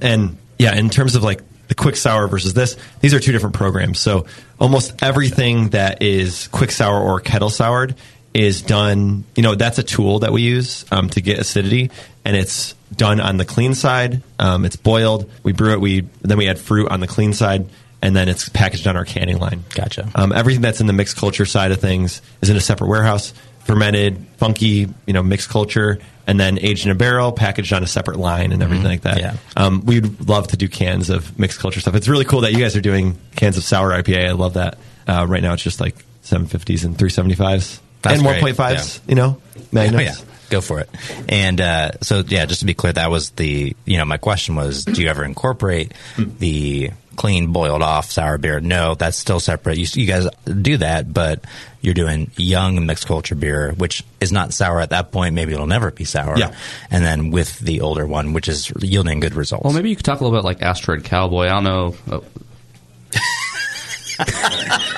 And 0.00 0.36
yeah, 0.58 0.74
in 0.74 0.90
terms 0.90 1.14
of 1.14 1.22
like 1.22 1.40
the 1.68 1.74
quick 1.76 1.96
sour 1.96 2.26
versus 2.26 2.54
this, 2.54 2.76
these 3.00 3.14
are 3.14 3.20
two 3.20 3.30
different 3.30 3.54
programs. 3.54 4.00
So 4.00 4.26
almost 4.58 5.00
everything 5.02 5.70
that 5.70 6.02
is 6.02 6.48
quick 6.48 6.72
sour 6.72 7.00
or 7.00 7.20
kettle 7.20 7.50
soured 7.50 7.94
is 8.34 8.62
done. 8.62 9.24
You 9.36 9.44
know, 9.44 9.54
that's 9.54 9.78
a 9.78 9.84
tool 9.84 10.20
that 10.20 10.32
we 10.32 10.42
use 10.42 10.84
um, 10.90 11.08
to 11.10 11.20
get 11.20 11.38
acidity, 11.38 11.92
and 12.24 12.36
it's 12.36 12.74
done 12.94 13.20
on 13.20 13.36
the 13.36 13.44
clean 13.44 13.74
side. 13.74 14.22
Um, 14.38 14.64
it's 14.64 14.76
boiled. 14.76 15.30
We 15.42 15.52
brew 15.52 15.72
it. 15.72 15.80
We 15.80 16.00
then 16.22 16.38
we 16.38 16.48
add 16.48 16.58
fruit 16.58 16.90
on 16.90 17.00
the 17.00 17.06
clean 17.06 17.32
side. 17.32 17.66
And 18.02 18.16
then 18.16 18.30
it's 18.30 18.48
packaged 18.48 18.86
on 18.86 18.96
our 18.96 19.04
canning 19.04 19.38
line. 19.38 19.62
Gotcha. 19.74 20.10
Um, 20.14 20.32
everything 20.32 20.62
that's 20.62 20.80
in 20.80 20.86
the 20.86 20.94
mixed 20.94 21.18
culture 21.18 21.44
side 21.44 21.70
of 21.70 21.80
things 21.82 22.22
is 22.40 22.48
in 22.48 22.56
a 22.56 22.60
separate 22.60 22.88
warehouse, 22.88 23.34
fermented, 23.64 24.26
funky, 24.38 24.88
you 25.06 25.12
know, 25.12 25.22
mixed 25.22 25.50
culture, 25.50 25.98
and 26.26 26.40
then 26.40 26.58
aged 26.60 26.86
in 26.86 26.92
a 26.92 26.94
barrel, 26.94 27.30
packaged 27.30 27.74
on 27.74 27.82
a 27.82 27.86
separate 27.86 28.18
line, 28.18 28.52
and 28.52 28.62
everything 28.62 28.86
like 28.86 29.02
that. 29.02 29.18
Yeah. 29.18 29.36
Um, 29.54 29.84
we'd 29.84 30.26
love 30.26 30.48
to 30.48 30.56
do 30.56 30.66
cans 30.66 31.10
of 31.10 31.38
mixed 31.38 31.60
culture 31.60 31.78
stuff. 31.80 31.94
It's 31.94 32.08
really 32.08 32.24
cool 32.24 32.40
that 32.40 32.52
you 32.52 32.58
guys 32.58 32.74
are 32.74 32.80
doing 32.80 33.18
cans 33.36 33.58
of 33.58 33.64
sour 33.64 33.90
IPA. 33.90 34.28
I 34.28 34.32
love 34.32 34.54
that. 34.54 34.78
Uh, 35.06 35.26
right 35.28 35.42
now, 35.42 35.52
it's 35.52 35.62
just 35.62 35.78
like 35.78 35.96
750s 36.24 36.86
and 36.86 36.96
375s 36.96 37.80
That's 38.00 38.18
and 38.18 38.22
great. 38.22 38.56
1.5s. 38.56 39.00
You 39.08 39.14
know, 39.14 39.42
magnums. 39.72 40.20
Oh, 40.20 40.24
yeah. 40.24 40.29
Go 40.50 40.60
for 40.60 40.80
it. 40.80 40.90
And 41.28 41.60
uh, 41.60 41.92
so, 42.02 42.22
yeah, 42.26 42.46
just 42.46 42.60
to 42.60 42.66
be 42.66 42.74
clear, 42.74 42.92
that 42.92 43.10
was 43.10 43.30
the 43.30 43.74
you 43.84 43.96
know 43.96 44.04
my 44.04 44.18
question 44.18 44.54
was, 44.54 44.84
do 44.84 45.00
you 45.02 45.08
ever 45.08 45.24
incorporate 45.24 45.92
the 46.16 46.90
clean 47.16 47.52
boiled 47.52 47.82
off 47.82 48.10
sour 48.10 48.38
beer? 48.38 48.60
No, 48.60 48.94
that's 48.94 49.16
still 49.16 49.40
separate. 49.40 49.78
You, 49.78 49.86
you 49.92 50.06
guys 50.06 50.26
do 50.44 50.76
that, 50.78 51.12
but 51.12 51.44
you're 51.80 51.94
doing 51.94 52.30
young 52.36 52.84
mixed 52.86 53.06
culture 53.06 53.34
beer, 53.34 53.72
which 53.72 54.04
is 54.20 54.32
not 54.32 54.52
sour 54.52 54.80
at 54.80 54.90
that 54.90 55.12
point. 55.12 55.34
Maybe 55.34 55.52
it'll 55.52 55.66
never 55.66 55.90
be 55.90 56.04
sour. 56.04 56.36
Yeah. 56.38 56.54
And 56.90 57.04
then 57.04 57.30
with 57.30 57.58
the 57.58 57.80
older 57.80 58.06
one, 58.06 58.32
which 58.32 58.48
is 58.48 58.70
yielding 58.80 59.20
good 59.20 59.34
results. 59.34 59.64
Well, 59.64 59.72
maybe 59.72 59.90
you 59.90 59.96
could 59.96 60.04
talk 60.04 60.20
a 60.20 60.24
little 60.24 60.38
bit 60.38 60.44
like 60.44 60.62
Asteroid 60.62 61.04
Cowboy. 61.04 61.46
I 61.46 61.60
don't 61.60 61.64
know. 61.64 61.94
Oh, 62.10 62.24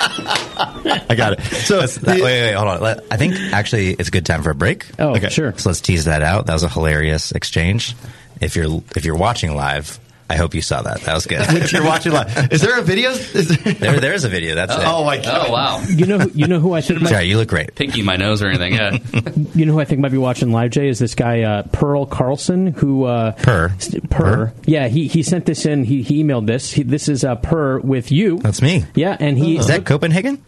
I 1.09 1.15
got 1.15 1.33
it. 1.33 1.41
So 1.43 1.75
That's- 1.75 1.97
that- 1.97 2.15
wait, 2.15 2.23
wait, 2.23 2.41
wait, 2.49 2.53
hold 2.53 2.67
on. 2.69 2.99
I 3.11 3.17
think 3.17 3.35
actually 3.53 3.91
it's 3.93 4.07
a 4.09 4.11
good 4.11 4.25
time 4.25 4.43
for 4.43 4.49
a 4.51 4.55
break. 4.55 4.85
Oh, 4.99 5.15
okay. 5.15 5.29
sure. 5.29 5.53
So 5.57 5.69
let's 5.69 5.81
tease 5.81 6.05
that 6.05 6.21
out. 6.21 6.45
That 6.47 6.53
was 6.53 6.63
a 6.63 6.69
hilarious 6.69 7.31
exchange. 7.31 7.95
If 8.41 8.55
you're 8.55 8.83
if 8.95 9.05
you're 9.05 9.15
watching 9.17 9.55
live, 9.55 9.99
I 10.33 10.37
hope 10.37 10.55
you 10.55 10.61
saw 10.61 10.81
that. 10.81 11.01
That 11.01 11.13
was 11.13 11.25
good. 11.27 11.41
if 11.41 11.71
you're 11.71 11.85
watching 11.85 12.11
live, 12.11 12.51
is 12.51 12.61
there 12.61 12.79
a 12.79 12.81
video? 12.81 13.11
Is 13.11 13.47
there, 13.49 13.73
there 13.73 13.99
there 13.99 14.13
is 14.13 14.23
a 14.23 14.29
video. 14.29 14.55
That's 14.55 14.73
it. 14.73 14.81
Oh 14.83 15.05
my 15.05 15.17
god! 15.17 15.47
Oh 15.47 15.51
wow! 15.51 15.81
You 15.87 16.05
know, 16.07 16.17
who- 16.19 16.31
you 16.33 16.47
know 16.47 16.59
who 16.59 16.73
I 16.73 16.81
think. 16.81 17.01
Might, 17.01 17.09
Sorry, 17.09 17.25
you 17.25 17.37
look 17.37 17.49
great. 17.49 17.75
Pinky 17.75 18.01
my 18.01 18.15
nose 18.15 18.41
or 18.41 18.47
anything? 18.47 18.73
Yeah. 18.73 18.97
You 19.55 19.67
know 19.67 19.73
who 19.73 19.79
I 19.79 19.85
think 19.85 20.01
might 20.01 20.11
be 20.11 20.17
watching 20.17 20.51
live, 20.51 20.71
Jay, 20.71 20.87
is 20.89 20.97
this 20.97 21.13
guy 21.13 21.41
uh, 21.43 21.61
Pearl 21.71 22.07
Carlson, 22.07 22.67
who 22.67 23.03
uh, 23.03 23.33
Per. 23.33 23.75
Per. 24.09 24.51
Yeah, 24.65 24.87
he, 24.87 25.07
he 25.07 25.21
sent 25.21 25.45
this 25.45 25.67
in. 25.67 25.83
He, 25.83 26.01
he 26.01 26.23
emailed 26.23 26.47
this. 26.47 26.71
He, 26.71 26.81
this 26.81 27.07
is 27.07 27.23
uh, 27.23 27.35
Per 27.35 27.79
with 27.79 28.11
you. 28.11 28.39
That's 28.39 28.61
me. 28.63 28.83
Yeah, 28.95 29.15
and 29.19 29.37
he 29.37 29.57
Is 29.57 29.67
that 29.67 29.85
Copenhagen? 29.85 30.43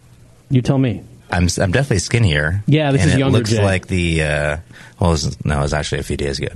You 0.50 0.64
tell 0.64 0.80
me. 0.80 1.04
I'm 1.32 1.48
I'm 1.60 1.72
definitely 1.72 2.00
skinnier. 2.00 2.64
Yeah, 2.68 2.92
this 2.92 3.02
and 3.02 3.10
is 3.10 3.16
it 3.16 3.20
younger 3.20 3.38
looks 3.40 3.50
Jay. 3.52 3.64
like 3.64 3.88
the. 3.88 4.24
Uh, 4.24 4.58
well, 5.00 5.10
it 5.10 5.14
was, 5.14 5.46
no, 5.46 5.60
it 5.60 5.62
was 5.64 5.74
actually 5.74 6.00
a 6.00 6.04
few 6.04 6.16
days 6.18 6.40
ago. 6.40 6.48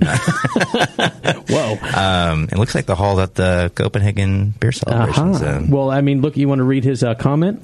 Whoa! 1.48 1.76
Um, 1.94 2.44
it 2.44 2.56
looks 2.56 2.74
like 2.74 2.86
the 2.86 2.94
hall 2.94 3.16
that 3.16 3.34
the 3.34 3.70
Copenhagen 3.74 4.54
beer 4.60 4.72
celebrations 4.72 5.42
Uh-huh. 5.42 5.58
in. 5.58 5.70
Well, 5.70 5.90
I 5.90 6.00
mean, 6.00 6.20
look, 6.22 6.36
you 6.36 6.48
want 6.48 6.60
to 6.60 6.64
read 6.64 6.84
his 6.84 7.02
uh, 7.02 7.14
comment? 7.14 7.62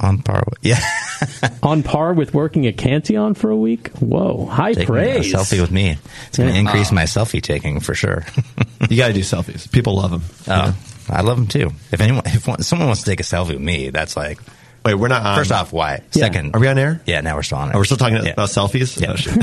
On 0.00 0.18
par 0.22 0.42
with 0.46 0.58
yeah, 0.62 0.78
on 1.62 1.82
par 1.82 2.12
with 2.12 2.34
working 2.34 2.66
at 2.66 2.76
Cantillon 2.76 3.34
for 3.34 3.50
a 3.50 3.56
week. 3.56 3.88
Whoa, 3.98 4.44
high 4.46 4.72
taking 4.74 4.86
praise! 4.86 5.32
a 5.32 5.36
selfie 5.38 5.60
with 5.60 5.70
me. 5.70 5.96
It's 6.28 6.36
going 6.38 6.48
to 6.50 6.54
Yeah. 6.54 6.60
increase 6.60 6.92
Oh. 6.92 6.94
my 6.94 7.04
selfie 7.04 7.42
taking 7.42 7.80
for 7.80 7.94
sure. 7.94 8.24
you 8.90 8.96
got 8.98 9.08
to 9.08 9.14
do 9.14 9.20
selfies. 9.20 9.70
People 9.72 9.96
love 9.96 10.10
them. 10.10 10.22
Oh, 10.48 10.76
I 11.08 11.22
love 11.22 11.38
them 11.38 11.46
too. 11.46 11.70
If 11.92 12.00
anyone, 12.02 12.22
if 12.26 12.46
one, 12.46 12.62
someone 12.62 12.88
wants 12.88 13.04
to 13.04 13.10
take 13.10 13.20
a 13.20 13.22
selfie 13.22 13.54
with 13.54 13.60
me, 13.62 13.88
that's 13.90 14.16
like. 14.16 14.38
Wait, 14.86 14.94
we're 14.94 15.08
not 15.08 15.24
on. 15.26 15.36
First 15.36 15.52
off, 15.52 15.72
why? 15.72 16.02
Second, 16.12 16.54
Are 16.54 16.60
we 16.60 16.68
on 16.68 16.78
air? 16.78 17.00
Yeah, 17.06 17.20
now 17.20 17.36
we're 17.36 17.42
still 17.42 17.58
on 17.58 17.70
it. 17.70 17.74
Oh, 17.74 17.78
we're 17.78 17.84
still 17.84 17.96
talking 17.96 18.16
Yeah. 18.24 18.30
about 18.32 18.48
selfies. 18.48 19.00
Yeah. 19.00 19.12
Oh, 19.12 19.16
shit. 19.16 19.34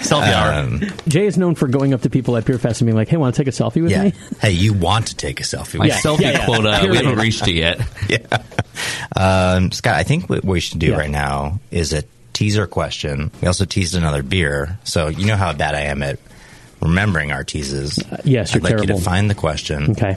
Selfie 0.00 0.32
hour. 0.32 0.52
Um, 0.64 0.80
Jay 1.08 1.26
is 1.26 1.36
known 1.36 1.54
for 1.54 1.66
going 1.68 1.92
up 1.94 2.02
to 2.02 2.10
people 2.10 2.36
at 2.36 2.44
Beer 2.44 2.58
Fest 2.58 2.80
and 2.80 2.86
being 2.86 2.96
like, 2.96 3.08
"Hey, 3.08 3.16
want 3.16 3.34
to 3.34 3.40
take 3.42 3.48
a 3.48 3.50
selfie 3.56 3.82
with 3.82 3.90
yeah. 3.90 4.04
me?" 4.04 4.12
Hey, 4.40 4.52
you 4.52 4.72
want 4.72 5.08
to 5.08 5.16
take 5.16 5.40
a 5.40 5.42
selfie? 5.42 5.78
My 5.78 5.86
with 5.86 5.94
me. 5.94 6.00
selfie 6.00 6.44
quota. 6.44 6.86
We 6.88 6.96
haven't 6.96 7.16
reached 7.18 7.46
it 7.48 7.54
yet. 7.54 7.80
yeah. 8.08 8.42
Um, 9.16 9.72
Scott, 9.72 9.94
I 9.94 10.02
think 10.04 10.28
what 10.30 10.44
we 10.44 10.60
should 10.60 10.78
do 10.78 10.88
Yeah. 10.90 10.96
right 10.98 11.10
now 11.10 11.60
is 11.70 11.92
a 11.92 12.04
teaser 12.32 12.66
question. 12.66 13.30
We 13.40 13.46
also 13.48 13.64
teased 13.64 13.94
another 13.94 14.22
beer. 14.22 14.78
So 14.84 15.08
you 15.08 15.26
know 15.26 15.36
how 15.36 15.52
bad 15.52 15.74
I 15.74 15.82
am 15.82 16.02
at 16.02 16.18
remembering 16.80 17.32
our 17.32 17.44
teases. 17.44 17.98
yes, 18.24 18.50
I'd 18.50 18.54
you're 18.56 18.62
like 18.62 18.70
you 18.72 18.76
terrible. 18.86 18.98
to 18.98 19.04
find 19.04 19.28
the 19.30 19.34
question. 19.34 19.90
Okay. 19.92 20.16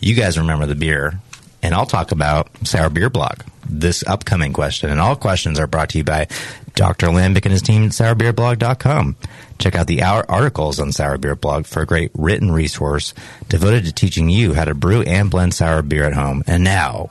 You 0.00 0.14
guys 0.14 0.36
remember 0.38 0.66
the 0.66 0.74
beer, 0.74 1.20
and 1.66 1.74
I'll 1.74 1.84
talk 1.84 2.12
about 2.12 2.48
Sour 2.62 2.90
Beer 2.90 3.10
Blog, 3.10 3.40
this 3.68 4.04
upcoming 4.06 4.52
question. 4.52 4.88
And 4.88 5.00
all 5.00 5.16
questions 5.16 5.58
are 5.58 5.66
brought 5.66 5.88
to 5.90 5.98
you 5.98 6.04
by 6.04 6.28
Dr. 6.76 7.08
Lambic 7.08 7.44
and 7.44 7.50
his 7.50 7.60
team 7.60 7.86
at 7.86 7.90
sourbeerblog.com. 7.90 9.16
Check 9.58 9.74
out 9.74 9.88
the 9.88 10.04
articles 10.04 10.78
on 10.78 10.92
Sour 10.92 11.18
Beer 11.18 11.34
Blog 11.34 11.66
for 11.66 11.82
a 11.82 11.86
great 11.86 12.12
written 12.14 12.52
resource 12.52 13.14
devoted 13.48 13.84
to 13.86 13.92
teaching 13.92 14.28
you 14.28 14.54
how 14.54 14.64
to 14.64 14.76
brew 14.76 15.02
and 15.02 15.28
blend 15.28 15.54
sour 15.54 15.82
beer 15.82 16.04
at 16.04 16.12
home. 16.12 16.44
And 16.46 16.62
now, 16.62 17.10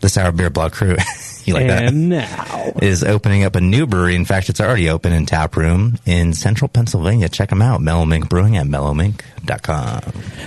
the 0.00 0.10
Sour 0.10 0.32
Beer 0.32 0.50
Blog 0.50 0.72
crew, 0.72 0.96
you 1.46 1.54
like 1.54 1.68
that? 1.68 1.84
and 1.84 2.10
now, 2.10 2.72
is 2.82 3.02
opening 3.02 3.44
up 3.44 3.54
a 3.56 3.62
new 3.62 3.86
brewery. 3.86 4.14
In 4.14 4.26
fact, 4.26 4.50
it's 4.50 4.60
already 4.60 4.90
open 4.90 5.14
in 5.14 5.24
tap 5.24 5.56
room 5.56 5.96
in 6.04 6.34
central 6.34 6.68
Pennsylvania. 6.68 7.30
Check 7.30 7.48
them 7.48 7.62
out. 7.62 7.80
Mellow 7.80 8.04
Mink 8.04 8.28
Brewing 8.28 8.58
at 8.58 8.66
mellowmink.com. 8.66 10.02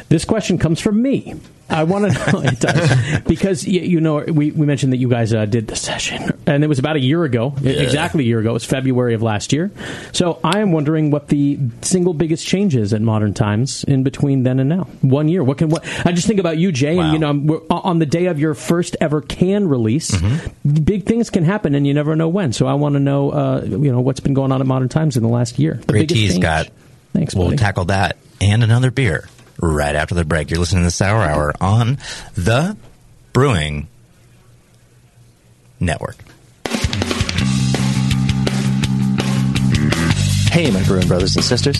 This 0.09 0.23
question 0.23 0.59
comes 0.59 0.79
from 0.79 1.01
me. 1.01 1.33
I 1.69 1.83
want 1.83 2.11
to 2.11 2.31
know 2.31 2.41
it 2.41 2.59
does 2.59 3.19
because 3.27 3.65
y- 3.65 3.73
you 3.73 4.01
know 4.01 4.17
we, 4.19 4.51
we 4.51 4.65
mentioned 4.65 4.93
that 4.93 4.97
you 4.97 5.07
guys 5.09 5.33
uh, 5.33 5.45
did 5.45 5.67
the 5.67 5.75
session 5.75 6.31
and 6.47 6.63
it 6.63 6.67
was 6.67 6.79
about 6.79 6.95
a 6.95 6.99
year 6.99 7.23
ago, 7.23 7.53
exactly 7.63 8.23
a 8.23 8.27
year 8.27 8.39
ago. 8.39 8.49
It 8.51 8.53
was 8.53 8.65
February 8.65 9.13
of 9.13 9.21
last 9.21 9.53
year. 9.53 9.71
So 10.11 10.39
I 10.43 10.59
am 10.59 10.71
wondering 10.71 11.11
what 11.11 11.27
the 11.27 11.59
single 11.81 12.13
biggest 12.13 12.45
change 12.47 12.75
is 12.75 12.93
at 12.93 13.01
Modern 13.01 13.33
Times 13.33 13.83
in 13.83 14.03
between 14.03 14.43
then 14.43 14.59
and 14.59 14.69
now. 14.69 14.83
One 15.01 15.27
year. 15.27 15.43
What 15.43 15.57
can 15.59 15.69
what? 15.69 15.83
I 16.05 16.11
just 16.11 16.27
think 16.27 16.39
about 16.39 16.57
you, 16.57 16.71
Jay, 16.71 16.97
and 16.97 17.13
you 17.13 17.19
know 17.19 17.31
we're, 17.33 17.61
on 17.69 17.99
the 17.99 18.05
day 18.05 18.25
of 18.25 18.39
your 18.39 18.53
first 18.53 18.95
ever 18.99 19.21
can 19.21 19.67
release, 19.67 20.09
Mm-hmm. 20.11 20.83
big 20.83 21.05
things 21.05 21.29
can 21.29 21.43
happen 21.43 21.75
and 21.75 21.85
you 21.85 21.93
never 21.93 22.15
know 22.15 22.27
when. 22.29 22.51
So 22.53 22.65
I 22.67 22.73
want 22.73 22.93
to 22.93 22.99
know 22.99 23.29
uh, 23.31 23.61
you 23.63 23.91
know 23.91 24.01
what's 24.01 24.19
been 24.19 24.33
going 24.33 24.51
on 24.51 24.59
at 24.61 24.67
Modern 24.67 24.89
Times 24.89 25.17
in 25.17 25.23
the 25.23 25.29
last 25.29 25.59
year. 25.59 25.75
The 25.75 25.93
Great 25.93 26.07
biggest 26.09 26.15
tease. 26.15 26.35
Scott. 26.35 26.69
Thanks, 27.13 27.33
We'll 27.35 27.45
buddy. 27.47 27.57
tackle 27.57 27.85
that 27.85 28.17
and 28.41 28.63
another 28.63 28.91
beer 28.91 29.27
right 29.59 29.95
after 29.95 30.15
the 30.15 30.25
break. 30.25 30.49
You're 30.49 30.59
listening 30.59 30.81
to 30.81 30.87
the 30.87 30.91
Sour 30.91 31.23
Hour 31.23 31.53
on 31.61 31.97
the 32.35 32.77
Brewing 33.33 33.87
Network. 35.79 36.17
Hey, 40.51 40.71
my 40.71 40.83
brewing 40.83 41.07
brothers 41.07 41.35
and 41.35 41.45
sisters. 41.45 41.79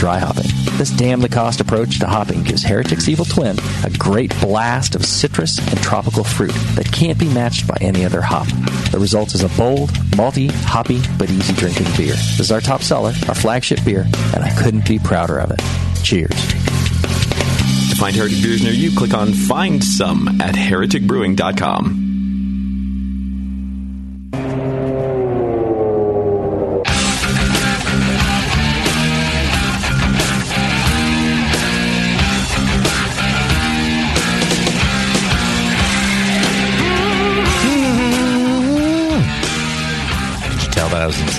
dry 0.01 0.17
hopping. 0.17 0.49
This 0.79 0.89
damn 0.89 1.21
the 1.21 1.29
cost 1.29 1.61
approach 1.61 1.99
to 1.99 2.07
hopping 2.07 2.41
gives 2.41 2.63
Heretic's 2.63 3.07
Evil 3.07 3.23
Twin 3.23 3.55
a 3.85 3.89
great 3.99 4.33
blast 4.41 4.95
of 4.95 5.05
citrus 5.05 5.59
and 5.59 5.79
tropical 5.79 6.23
fruit 6.23 6.55
that 6.73 6.91
can't 6.91 7.19
be 7.19 7.31
matched 7.31 7.67
by 7.67 7.77
any 7.81 8.03
other 8.03 8.19
hop. 8.19 8.47
The 8.89 8.97
result 8.97 9.35
is 9.35 9.43
a 9.43 9.49
bold, 9.49 9.91
malty, 10.17 10.49
hoppy, 10.49 11.03
but 11.19 11.29
easy 11.29 11.53
drinking 11.53 11.85
beer. 11.95 12.15
This 12.15 12.39
is 12.39 12.51
our 12.51 12.61
top 12.61 12.81
seller, 12.81 13.13
our 13.27 13.35
flagship 13.35 13.85
beer, 13.85 14.07
and 14.33 14.43
I 14.43 14.49
couldn't 14.55 14.87
be 14.87 14.97
prouder 14.97 15.37
of 15.37 15.51
it. 15.51 15.59
Cheers. 16.01 16.29
To 16.31 17.95
find 17.95 18.15
Heretic 18.15 18.41
beers 18.41 18.63
near 18.63 18.73
you, 18.73 18.97
click 18.97 19.13
on 19.13 19.33
Find 19.33 19.83
Some 19.83 20.41
at 20.41 20.55
hereticbrewing.com. 20.55 22.10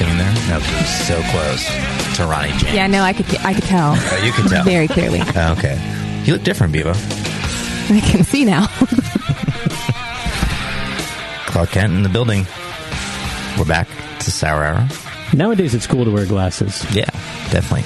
singing 0.03 0.19
there? 0.19 0.33
No, 0.49 0.57
it 0.57 0.81
was 0.81 0.89
so 1.07 1.23
close 1.31 1.67
to 2.17 2.25
Ronnie 2.27 2.51
James. 2.59 2.75
Yeah, 2.75 2.87
no, 2.87 3.03
I 3.03 3.13
could 3.13 3.27
I 3.45 3.55
could 3.55 3.65
tell. 3.65 3.95
Oh, 3.97 4.23
you 4.25 4.33
can 4.33 4.49
tell. 4.49 4.65
Very 4.65 4.89
clearly. 4.89 5.21
Oh, 5.37 5.53
okay. 5.59 5.79
You 6.25 6.33
look 6.35 6.43
different, 6.43 6.73
Bevo. 6.73 6.91
I 6.93 8.01
can 8.01 8.25
see 8.25 8.45
now. 8.45 8.67
Clark 11.47 11.71
Kent 11.71 11.93
in 11.93 12.03
the 12.03 12.09
building. 12.09 12.47
We're 13.59 13.65
back 13.67 13.89
to 14.21 14.31
Sour 14.31 14.65
Hour. 14.65 14.89
Nowadays, 15.35 15.75
it's 15.75 15.87
cool 15.87 16.05
to 16.05 16.11
wear 16.11 16.25
glasses. 16.27 16.85
Yeah, 16.95 17.05
definitely. 17.51 17.85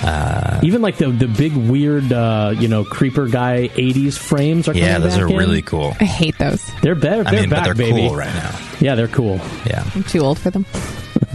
Uh, 0.00 0.60
Even 0.62 0.80
like 0.80 0.96
the 0.96 1.08
the 1.10 1.26
big 1.26 1.56
weird, 1.56 2.12
uh, 2.12 2.54
you 2.56 2.68
know, 2.68 2.84
creeper 2.84 3.26
guy 3.26 3.68
'80s 3.68 4.16
frames 4.16 4.68
are. 4.68 4.74
Yeah, 4.74 4.94
coming 4.94 5.02
those 5.08 5.14
back 5.18 5.22
are 5.24 5.28
in. 5.32 5.36
really 5.36 5.62
cool. 5.62 5.96
I 6.00 6.04
hate 6.04 6.38
those. 6.38 6.64
They're 6.82 6.94
better. 6.94 7.26
I 7.26 7.30
They're 7.32 7.40
mean, 7.42 7.50
but 7.50 7.64
they're 7.64 7.74
baby. 7.74 8.06
cool 8.06 8.14
right 8.14 8.32
now. 8.32 8.56
Yeah, 8.80 8.94
they're 8.94 9.08
cool. 9.08 9.40
Yeah. 9.66 9.84
I'm 9.96 10.04
too 10.04 10.20
old 10.20 10.38
for 10.38 10.50
them. 10.50 10.64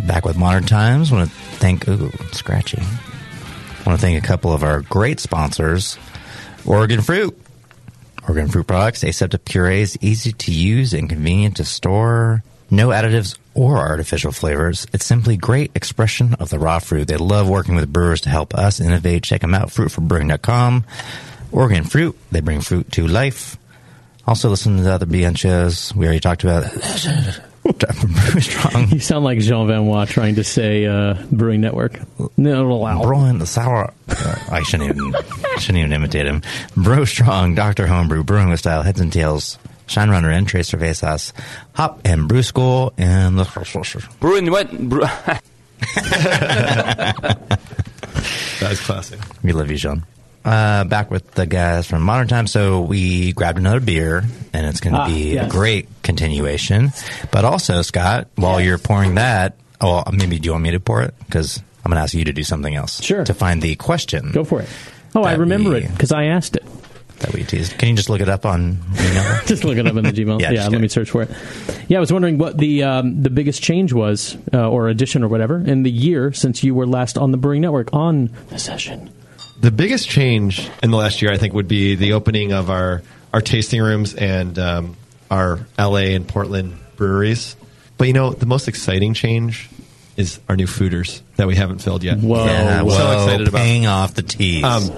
Back 0.06 0.26
with 0.26 0.38
Modern 0.38 0.66
Times. 0.66 1.12
Want 1.12 1.30
to 1.30 1.36
thank, 1.58 1.88
ooh, 1.88 2.12
scratchy. 2.32 2.82
Want 3.86 3.98
to 4.00 4.02
thank 4.02 4.22
a 4.22 4.26
couple 4.26 4.54
of 4.54 4.64
our 4.64 4.82
great 4.82 5.20
sponsors 5.20 5.98
Oregon 6.66 7.02
Fruit. 7.02 7.38
Oregon 8.28 8.48
Fruit 8.48 8.66
products, 8.66 9.04
aseptic 9.04 9.46
purees, 9.46 9.98
easy 10.02 10.32
to 10.32 10.52
use 10.52 10.94
and 10.94 11.10
convenient 11.10 11.58
to 11.58 11.66
store. 11.66 12.44
No 12.70 12.90
additives 12.90 13.38
or 13.54 13.78
artificial 13.78 14.32
flavors. 14.32 14.88
It's 14.94 15.06
simply 15.06 15.38
great 15.38 15.72
expression 15.76 16.34
of 16.36 16.50
the 16.50 16.58
raw 16.58 16.80
fruit. 16.80 17.08
They 17.08 17.18
love 17.18 17.50
working 17.50 17.76
with 17.76 17.92
brewers 17.92 18.22
to 18.22 18.30
help 18.30 18.56
us 18.56 18.80
innovate. 18.80 19.24
Check 19.24 19.42
them 19.42 19.54
out, 19.54 19.68
fruitforbrewing.com. 19.68 20.86
Oregon 21.52 21.84
Fruit, 21.84 22.18
they 22.32 22.42
bring 22.42 22.62
fruit 22.62 22.92
to 22.94 23.06
life. 23.06 23.58
Also 24.26 24.50
listen 24.50 24.78
to 24.78 24.84
the 24.84 24.92
other 24.92 25.36
shows. 25.36 25.94
We 25.94 26.06
already 26.06 26.20
talked 26.20 26.44
about 26.44 26.64
Strong. 28.40 28.90
You 28.90 29.00
sound 29.00 29.26
like 29.26 29.40
Jean 29.40 29.68
Van 29.68 29.86
Wa 29.86 30.06
trying 30.06 30.36
to 30.36 30.44
say 30.44 30.86
uh, 30.86 31.16
Brewing 31.32 31.62
Network. 31.62 32.00
No, 32.38 32.66
Brewing 33.04 33.40
the 33.40 33.46
sour. 33.46 33.94
Uh, 34.08 34.36
I 34.52 34.64
shouldn't 34.64 34.90
even 34.96 35.14
shouldn't 35.60 35.80
even 35.80 35.94
imitate 35.94 36.26
him. 36.28 36.42
Brew 36.76 37.06
Strong, 37.06 37.56
Doctor 37.56 37.88
Homebrew, 37.88 38.24
Brewing 38.24 38.50
with 38.50 38.60
Style, 38.60 38.84
Heads 38.84 39.00
and 39.00 39.12
Tails, 39.12 39.58
Shine 39.88 40.10
Runner, 40.10 40.30
and 40.32 40.48
Trace 40.48 40.72
Cervezas, 40.72 41.34
Hop 41.74 42.02
and 42.06 42.28
Brew 42.28 42.44
School, 42.44 42.94
and 42.98 43.38
the 43.38 43.46
Brewing 44.20 44.50
what? 44.52 44.72
Brew- 44.72 45.02
That's 48.60 48.80
classic. 48.86 49.20
We 49.44 49.52
love 49.52 49.70
you, 49.70 49.78
Sean. 49.78 50.04
Uh, 50.46 50.84
back 50.84 51.10
with 51.10 51.32
the 51.32 51.46
guys 51.46 51.88
from 51.88 52.02
Modern 52.02 52.28
Times. 52.28 52.52
So 52.52 52.82
we 52.82 53.32
grabbed 53.32 53.58
another 53.58 53.80
beer, 53.80 54.24
and 54.52 54.66
it's 54.68 54.82
going 54.82 54.94
to 54.94 55.00
Ah, 55.00 55.08
be 55.08 55.36
yes. 55.36 55.48
a 55.48 55.50
great 55.50 55.88
continuation. 56.04 56.92
But 57.32 57.46
also, 57.46 57.82
Scott, 57.82 58.28
while 58.36 58.60
you're 58.60 58.78
pouring 58.78 59.16
that, 59.16 59.56
oh, 59.80 60.04
maybe 60.12 60.40
do 60.40 60.48
you 60.48 60.52
want 60.52 60.64
me 60.66 60.72
to 60.72 60.82
pour 60.82 61.02
it? 61.02 61.14
Because 61.26 61.60
I'm 61.86 61.92
going 61.92 61.98
to 61.98 62.02
ask 62.04 62.14
you 62.14 62.26
to 62.26 62.34
do 62.34 62.44
something 62.44 62.76
else. 62.76 63.02
Sure. 63.02 63.24
To 63.24 63.34
find 63.34 63.62
the 63.62 63.76
question. 63.76 64.32
Go 64.34 64.44
for 64.44 64.62
it. 64.62 64.68
Oh, 65.16 65.24
I 65.24 65.34
remember 65.36 65.70
we- 65.72 65.78
it 65.78 65.92
because 65.92 66.12
I 66.12 66.26
asked 66.26 66.56
it. 66.58 66.64
That 67.20 67.32
we 67.34 67.44
teased. 67.46 67.78
Can 67.78 67.88
you 67.88 67.96
just 67.96 68.10
look 68.10 68.20
it 68.20 68.28
up 68.28 68.46
on 68.46 68.80
email? 69.00 69.40
just 69.46 69.64
look 69.64 69.78
it 69.78 69.88
up 69.88 69.96
in 69.96 70.04
the 70.04 70.12
Gmail. 70.18 70.42
Yeah, 70.42 70.52
yeah, 70.52 70.68
let 70.68 70.82
me 70.82 70.90
search 70.90 71.10
for 71.10 71.22
it. 71.22 71.30
Yeah, 71.88 71.98
I 71.98 72.02
was 72.02 72.12
wondering 72.12 72.38
what 72.38 72.58
the 72.58 72.84
um, 72.84 73.22
the 73.24 73.30
biggest 73.30 73.64
change 73.64 73.94
was, 73.94 74.36
uh, 74.54 74.70
or 74.70 74.90
addition, 74.90 75.24
or 75.24 75.30
whatever, 75.30 75.58
in 75.58 75.84
the 75.84 75.92
year 75.92 76.34
since 76.34 76.66
you 76.66 76.76
were 76.76 76.86
last 76.86 77.18
on 77.18 77.32
the 77.32 77.38
Brewing 77.38 77.62
Network 77.62 77.94
on 77.94 78.30
the 78.50 78.60
session. 78.60 79.10
The 79.64 79.72
biggest 79.72 80.10
change 80.10 80.70
in 80.84 80.92
the 80.92 80.98
last 80.98 81.22
year, 81.22 81.32
I 81.32 81.38
think, 81.38 81.54
would 81.54 81.70
be 81.70 81.96
the 81.96 82.14
opening 82.14 82.52
of 82.52 82.70
our, 82.70 83.02
our 83.34 83.40
tasting 83.40 83.82
rooms 83.82 84.14
and 84.14 84.60
um, 84.60 84.98
our 85.32 85.60
LA 85.80 86.12
and 86.16 86.28
Portland 86.28 86.78
breweries. 86.98 87.56
But 87.98 88.08
you 88.08 88.14
know, 88.14 88.32
the 88.32 88.46
most 88.46 88.68
exciting 88.68 89.14
change 89.14 89.70
is 90.18 90.42
our 90.50 90.58
new 90.58 90.68
foeders 90.68 91.22
that 91.38 91.48
we 91.48 91.56
haven't 91.56 91.80
filled 91.80 92.04
yet. 92.04 92.18
Whoa, 92.20 92.46
Yeah, 92.46 92.82
I'm 92.82 92.90
so 92.90 92.96
whoa, 92.98 93.14
excited 93.24 93.48
about 93.48 93.60
paying 93.60 93.88
off 93.88 94.14
the 94.16 94.22
tease. 94.22 94.66
Um, 94.66 94.92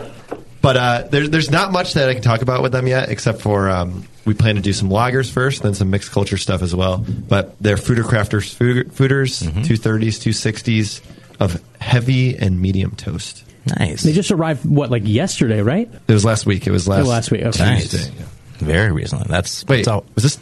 but 0.63 0.77
uh, 0.77 1.03
there's 1.11 1.29
there's 1.29 1.51
not 1.51 1.71
much 1.71 1.93
that 1.93 2.09
I 2.09 2.13
can 2.15 2.23
talk 2.23 2.41
about 2.41 2.63
with 2.63 2.71
them 2.71 2.87
yet, 2.87 3.09
except 3.09 3.41
for 3.41 3.69
um, 3.69 4.03
we 4.25 4.33
plan 4.33 4.55
to 4.55 4.61
do 4.61 4.73
some 4.73 4.89
lagers 4.89 5.31
first, 5.31 5.61
then 5.61 5.75
some 5.75 5.91
mixed 5.91 6.11
culture 6.11 6.37
stuff 6.37 6.63
as 6.63 6.73
well. 6.75 6.97
But 7.07 7.55
they're 7.61 7.75
Foeder 7.75 8.01
Crafters 8.03 8.51
food, 8.51 8.89
foeders, 8.89 9.43
Mm-hmm. 9.43 9.61
two 9.61 9.77
thirties, 9.77 10.17
two 10.17 10.33
sixties 10.33 11.03
of 11.39 11.61
heavy 11.79 12.35
and 12.35 12.59
medium 12.59 12.95
toast. 12.95 13.43
Nice. 13.67 14.03
They 14.03 14.13
just 14.13 14.31
arrived 14.31 14.65
what 14.65 14.91
like 14.91 15.03
yesterday, 15.05 15.61
right? 15.61 15.89
It 16.07 16.13
was 16.13 16.23
last 16.25 16.45
week. 16.45 16.67
It 16.67 16.71
was 16.71 16.87
last 16.87 17.05
Oh, 17.05 17.09
last 17.09 17.31
week, 17.31 17.41
okay. 17.43 17.79
Tuesday. 17.79 18.11
yeah. 18.17 18.25
Very 18.57 18.91
recently. 18.91 19.25
That's 19.29 19.65
wait. 19.67 19.87
Was 19.87 20.03
this? 20.23 20.35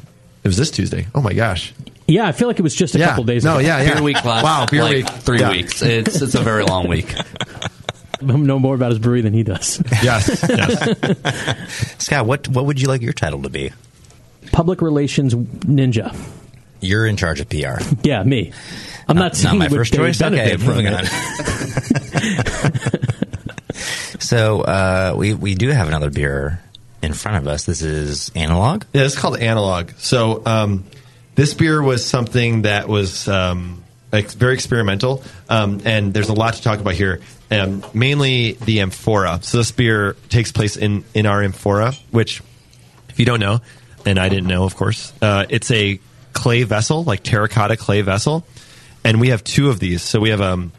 It 0.43 0.47
was 0.47 0.57
this 0.57 0.71
Tuesday. 0.71 1.07
Oh 1.15 1.21
my 1.21 1.33
gosh. 1.33 1.73
Yeah, 2.05 2.27
I 2.27 2.33
feel 2.33 2.49
like 2.49 2.59
it 2.59 2.63
was 2.63 2.75
just 2.75 2.95
a 2.95 2.99
Yeah. 2.99 3.07
couple 3.09 3.23
days. 3.23 3.45
No, 3.45 3.53
ago. 3.57 3.59
yeah, 3.67 3.81
yeah. 3.81 3.93
Beer 3.95 4.03
week 4.03 4.23
last 4.25 4.43
Wow, 4.43 4.65
beer 4.69 4.83
like 4.83 4.95
week. 4.97 5.07
three 5.09 5.39
Yeah. 5.39 5.51
weeks. 5.51 5.81
It's 5.81 6.21
it's 6.21 6.35
a 6.35 6.41
very 6.41 6.63
long 6.65 6.87
week. 6.89 7.13
know 8.21 8.59
more 8.59 8.75
about 8.75 8.89
his 8.91 8.99
brewery 8.99 9.21
than 9.21 9.33
he 9.33 9.43
does. 9.43 9.81
Yes. 10.03 10.25
Scott, 11.97 12.25
what 12.25 12.47
what 12.49 12.65
would 12.65 12.81
you 12.81 12.87
like 12.89 13.01
your 13.01 13.13
title 13.13 13.41
to 13.43 13.49
be? 13.49 13.71
Public 14.51 14.81
relations 14.81 15.33
ninja. 15.33 16.13
You're 16.81 17.05
in 17.05 17.15
charge 17.15 17.39
of 17.39 17.47
PR. 17.47 17.81
Yeah, 18.03 18.23
me. 18.23 18.51
I'm 19.07 19.15
not, 19.17 19.33
Not- 19.41 19.43
not 19.43 19.57
my 19.57 19.69
first 19.69 19.93
choice? 19.93 20.21
Okay, 20.21 20.57
moving 20.57 20.87
on. 20.87 21.05
So 24.33 24.61
uh, 24.61 25.13
we 25.15 25.35
we 25.35 25.53
do 25.53 25.69
have 25.69 25.87
another 25.87 26.09
beer 26.09 26.59
in 27.03 27.13
front 27.13 27.37
of 27.37 27.47
us. 27.47 27.65
This 27.65 27.83
is 27.83 28.31
analog. 28.33 28.83
Yeah, 28.91 29.03
it's 29.03 29.15
called 29.15 29.37
Analog. 29.37 29.91
So 29.97 30.41
um, 30.43 30.85
this 31.35 31.53
beer 31.53 31.83
was 31.83 32.03
something 32.03 32.63
that 32.63 32.87
was 32.87 33.27
um, 33.27 33.83
ex- 34.11 34.33
very 34.33 34.55
experimental, 34.55 35.23
um, 35.49 35.81
and 35.85 36.15
there's 36.15 36.29
a 36.29 36.33
lot 36.33 36.55
to 36.55 36.63
talk 36.63 36.79
about 36.79 36.95
here. 36.95 37.21
Um, 37.51 37.85
mainly 37.93 38.53
the 38.53 38.81
amphora. 38.81 39.37
So 39.43 39.59
this 39.59 39.71
beer 39.71 40.15
takes 40.29 40.51
place 40.51 40.77
in 40.77 41.03
in 41.13 41.27
our 41.27 41.43
amphora, 41.43 41.93
which, 42.09 42.41
if 43.09 43.19
you 43.19 43.27
don't 43.27 43.39
know, 43.39 43.61
and 44.03 44.17
I 44.17 44.29
didn't 44.29 44.47
know, 44.47 44.63
of 44.63 44.75
course, 44.75 45.13
uh, 45.21 45.45
it's 45.47 45.69
a 45.69 45.99
clay 46.33 46.63
vessel, 46.63 47.03
like 47.03 47.21
terracotta 47.21 47.77
clay 47.77 48.01
vessel, 48.01 48.47
and 49.03 49.21
we 49.21 49.27
have 49.27 49.43
two 49.43 49.69
of 49.69 49.79
these. 49.79 50.01
So 50.01 50.19
we 50.19 50.31
have 50.31 50.41
um, 50.41 50.71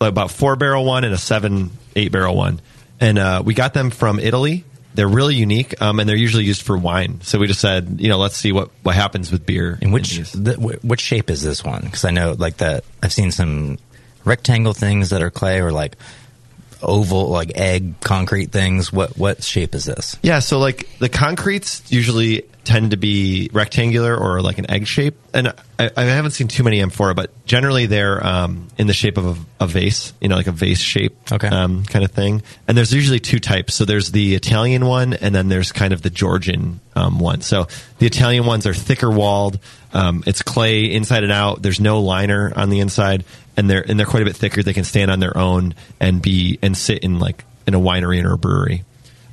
about 0.00 0.30
four 0.30 0.56
barrel 0.56 0.86
one 0.86 1.04
and 1.04 1.12
a 1.12 1.18
seven 1.18 1.72
eight 1.94 2.10
barrel 2.10 2.34
one, 2.34 2.62
and 3.02 3.18
uh, 3.18 3.42
we 3.44 3.52
got 3.52 3.74
them 3.74 3.90
from 3.90 4.18
Italy. 4.18 4.64
They're 4.94 5.08
really 5.08 5.34
unique, 5.34 5.80
um, 5.82 6.00
and 6.00 6.08
they're 6.08 6.16
usually 6.16 6.44
used 6.44 6.62
for 6.62 6.76
wine. 6.76 7.20
So 7.22 7.38
we 7.38 7.46
just 7.46 7.60
said, 7.60 7.96
you 7.98 8.08
know, 8.08 8.18
let's 8.18 8.36
see 8.36 8.52
what, 8.52 8.70
what 8.82 8.94
happens 8.94 9.32
with 9.32 9.44
beer. 9.44 9.78
In 9.80 9.90
which 9.90 10.18
the, 10.32 10.54
wh- 10.54 10.84
which 10.84 11.00
shape 11.00 11.30
is 11.30 11.42
this 11.42 11.64
one? 11.64 11.82
Because 11.82 12.04
I 12.04 12.10
know 12.10 12.36
like 12.38 12.58
that 12.58 12.84
I've 13.02 13.12
seen 13.12 13.32
some 13.32 13.78
rectangle 14.24 14.72
things 14.72 15.10
that 15.10 15.22
are 15.22 15.30
clay 15.30 15.60
or 15.60 15.72
like 15.72 15.96
oval 16.82 17.28
like 17.28 17.52
egg 17.54 18.00
concrete 18.00 18.52
things. 18.52 18.92
What 18.92 19.16
what 19.16 19.42
shape 19.42 19.74
is 19.74 19.84
this? 19.84 20.16
Yeah, 20.22 20.40
so 20.40 20.58
like 20.58 20.88
the 20.98 21.08
concretes 21.08 21.82
usually 21.90 22.42
tend 22.64 22.92
to 22.92 22.96
be 22.96 23.50
rectangular 23.52 24.16
or 24.16 24.40
like 24.40 24.58
an 24.58 24.70
egg 24.70 24.86
shape, 24.86 25.16
and 25.34 25.48
I, 25.78 25.90
I 25.96 26.04
haven't 26.04 26.32
seen 26.32 26.48
too 26.48 26.62
many 26.62 26.80
amphora, 26.80 27.14
but 27.14 27.30
generally 27.44 27.86
they're 27.86 28.24
um, 28.24 28.68
in 28.78 28.86
the 28.86 28.92
shape 28.92 29.18
of 29.18 29.38
a, 29.60 29.64
a 29.64 29.66
vase, 29.66 30.12
you 30.20 30.28
know, 30.28 30.36
like 30.36 30.46
a 30.46 30.52
vase 30.52 30.80
shape, 30.80 31.16
okay. 31.32 31.48
um, 31.48 31.84
kind 31.84 32.04
of 32.04 32.12
thing. 32.12 32.42
And 32.68 32.76
there's 32.76 32.92
usually 32.92 33.18
two 33.18 33.40
types. 33.40 33.74
So 33.74 33.84
there's 33.84 34.12
the 34.12 34.34
Italian 34.34 34.86
one, 34.86 35.14
and 35.14 35.34
then 35.34 35.48
there's 35.48 35.72
kind 35.72 35.92
of 35.92 36.02
the 36.02 36.10
Georgian 36.10 36.80
um, 36.94 37.18
one. 37.18 37.40
So 37.40 37.66
the 37.98 38.06
Italian 38.06 38.46
ones 38.46 38.66
are 38.66 38.74
thicker 38.74 39.10
walled. 39.10 39.58
Um, 39.92 40.22
it's 40.26 40.42
clay 40.42 40.84
inside 40.92 41.22
and 41.22 41.32
out. 41.32 41.62
There's 41.62 41.80
no 41.80 42.00
liner 42.00 42.52
on 42.56 42.70
the 42.70 42.80
inside, 42.80 43.24
and 43.56 43.68
they're 43.68 43.84
and 43.88 43.98
they're 43.98 44.06
quite 44.06 44.22
a 44.22 44.26
bit 44.26 44.36
thicker. 44.36 44.62
They 44.62 44.72
can 44.72 44.84
stand 44.84 45.10
on 45.10 45.20
their 45.20 45.36
own 45.36 45.74
and 46.00 46.22
be 46.22 46.58
and 46.62 46.76
sit 46.76 47.04
in 47.04 47.18
like 47.18 47.44
in 47.66 47.74
a 47.74 47.80
winery 47.80 48.24
or 48.24 48.32
a 48.32 48.38
brewery. 48.38 48.84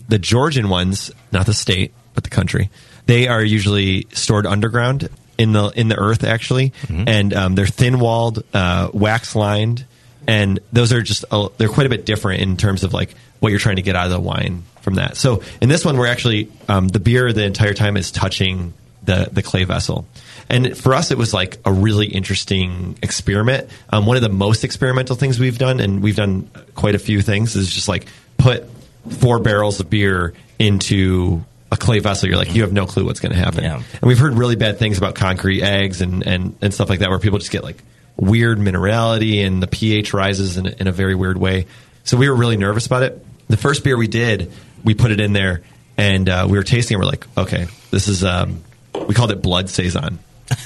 The 0.08 0.20
Georgian 0.20 0.70
ones, 0.70 1.12
not 1.32 1.46
the 1.46 1.54
state, 1.54 1.94
but 2.14 2.24
the 2.24 2.30
country, 2.30 2.70
they 3.06 3.28
are 3.28 3.44
usually 3.44 4.08
stored 4.12 4.46
underground 4.46 5.10
in 5.38 5.54
the 5.54 5.70
in 5.70 5.88
the 5.88 5.98
earth 5.98 6.24
actually, 6.24 6.74
and 7.08 7.34
um, 7.34 7.56
they're 7.56 7.66
thin 7.66 8.00
walled, 8.00 8.44
uh, 8.54 8.90
wax 8.94 9.36
lined, 9.36 9.86
and 10.28 10.60
those 10.74 10.92
are 10.92 11.02
just 11.02 11.24
a, 11.32 11.48
they're 11.58 11.70
quite 11.70 11.86
a 11.86 11.90
bit 11.90 12.06
different 12.06 12.42
in 12.42 12.58
terms 12.58 12.84
of 12.84 12.94
like 12.94 13.16
what 13.40 13.50
you're 13.50 13.60
trying 13.60 13.78
to 13.78 13.82
get 13.82 13.96
out 13.96 14.06
of 14.06 14.12
the 14.12 14.20
wine 14.20 14.64
from 14.82 14.96
that. 14.96 15.16
So 15.16 15.42
in 15.62 15.70
this 15.70 15.86
one, 15.86 15.98
we're 15.98 16.08
actually 16.08 16.52
um, 16.68 16.90
the 16.90 17.00
beer 17.00 17.32
the 17.32 17.46
entire 17.46 17.74
time 17.74 17.96
is 17.96 18.12
touching 18.12 18.74
the 19.04 19.30
the 19.32 19.42
clay 19.42 19.64
vessel. 19.64 20.06
And 20.50 20.76
for 20.76 20.96
us, 20.96 21.12
it 21.12 21.18
was 21.18 21.34
like 21.34 21.60
a 21.64 21.72
really 21.72 22.08
interesting 22.08 22.98
experiment. 23.04 23.70
Um, 23.92 24.06
one 24.08 24.16
of 24.18 24.24
the 24.24 24.30
most 24.30 24.64
experimental 24.64 25.16
things 25.16 25.40
we've 25.40 25.60
done, 25.60 25.80
and 25.80 26.02
we've 26.02 26.16
done 26.16 26.50
quite 26.74 26.96
a 26.96 27.00
few 27.00 27.22
things, 27.22 27.56
is 27.56 27.72
just 27.72 27.88
like 27.88 28.08
put 28.38 28.66
four 29.10 29.40
barrels 29.40 29.80
of 29.80 29.90
beer 29.90 30.34
into 30.58 31.44
a 31.72 31.78
clay 31.78 32.00
vessel. 32.00 32.28
You're 32.28 32.38
like, 32.38 32.56
you 32.56 32.64
have 32.64 32.74
no 32.74 32.88
clue 32.88 33.06
what's 33.06 33.20
going 33.20 33.32
to 33.32 33.38
happen. 33.38 33.64
And 33.94 34.02
we've 34.02 34.18
heard 34.18 34.34
really 34.34 34.56
bad 34.56 34.80
things 34.80 34.98
about 34.98 35.14
concrete 35.14 35.62
eggs 35.62 36.02
and, 36.02 36.26
and, 36.26 36.56
and 36.62 36.74
stuff 36.74 36.90
like 36.90 37.00
that, 37.00 37.10
where 37.10 37.20
people 37.20 37.38
just 37.38 37.52
get 37.52 37.64
like 37.64 37.84
weird 38.18 38.58
minerality 38.58 39.46
and 39.46 39.62
the 39.62 39.68
pH 39.68 40.14
rises 40.14 40.58
in, 40.58 40.66
a- 40.66 40.76
in 40.80 40.88
a 40.88 40.92
very 40.92 41.14
weird 41.14 41.38
way. 41.38 41.68
So 42.04 42.18
we 42.18 42.28
were 42.28 42.36
really 42.36 42.58
nervous 42.58 42.88
about 42.88 43.04
it. 43.04 43.24
The 43.50 43.58
first 43.58 43.84
beer 43.84 43.98
we 43.98 44.08
did, 44.08 44.52
we 44.84 44.96
put 44.96 45.12
it 45.12 45.20
in 45.20 45.32
there 45.34 45.62
and 45.96 46.28
uh, 46.28 46.48
we 46.50 46.58
were 46.58 46.64
tasting 46.64 46.96
it. 46.96 47.00
We're 47.00 47.06
like, 47.06 47.28
okay, 47.38 47.68
this 47.92 48.08
is, 48.08 48.24
um, 48.24 48.64
we 49.08 49.14
called 49.14 49.32
it 49.32 49.42
blood 49.44 49.70
saison 49.70 50.18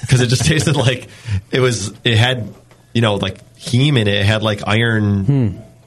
because 0.01 0.21
it 0.21 0.27
just 0.27 0.45
tasted 0.47 0.75
like 0.75 1.07
it 1.51 1.59
was, 1.59 1.93
it 2.03 2.17
had, 2.17 2.53
you 2.93 3.01
know, 3.01 3.15
like 3.15 3.43
heme 3.55 3.97
in 3.99 4.07
it. 4.07 4.15
It 4.15 4.25
had 4.25 4.43
like 4.43 4.61
iron, 4.67 5.25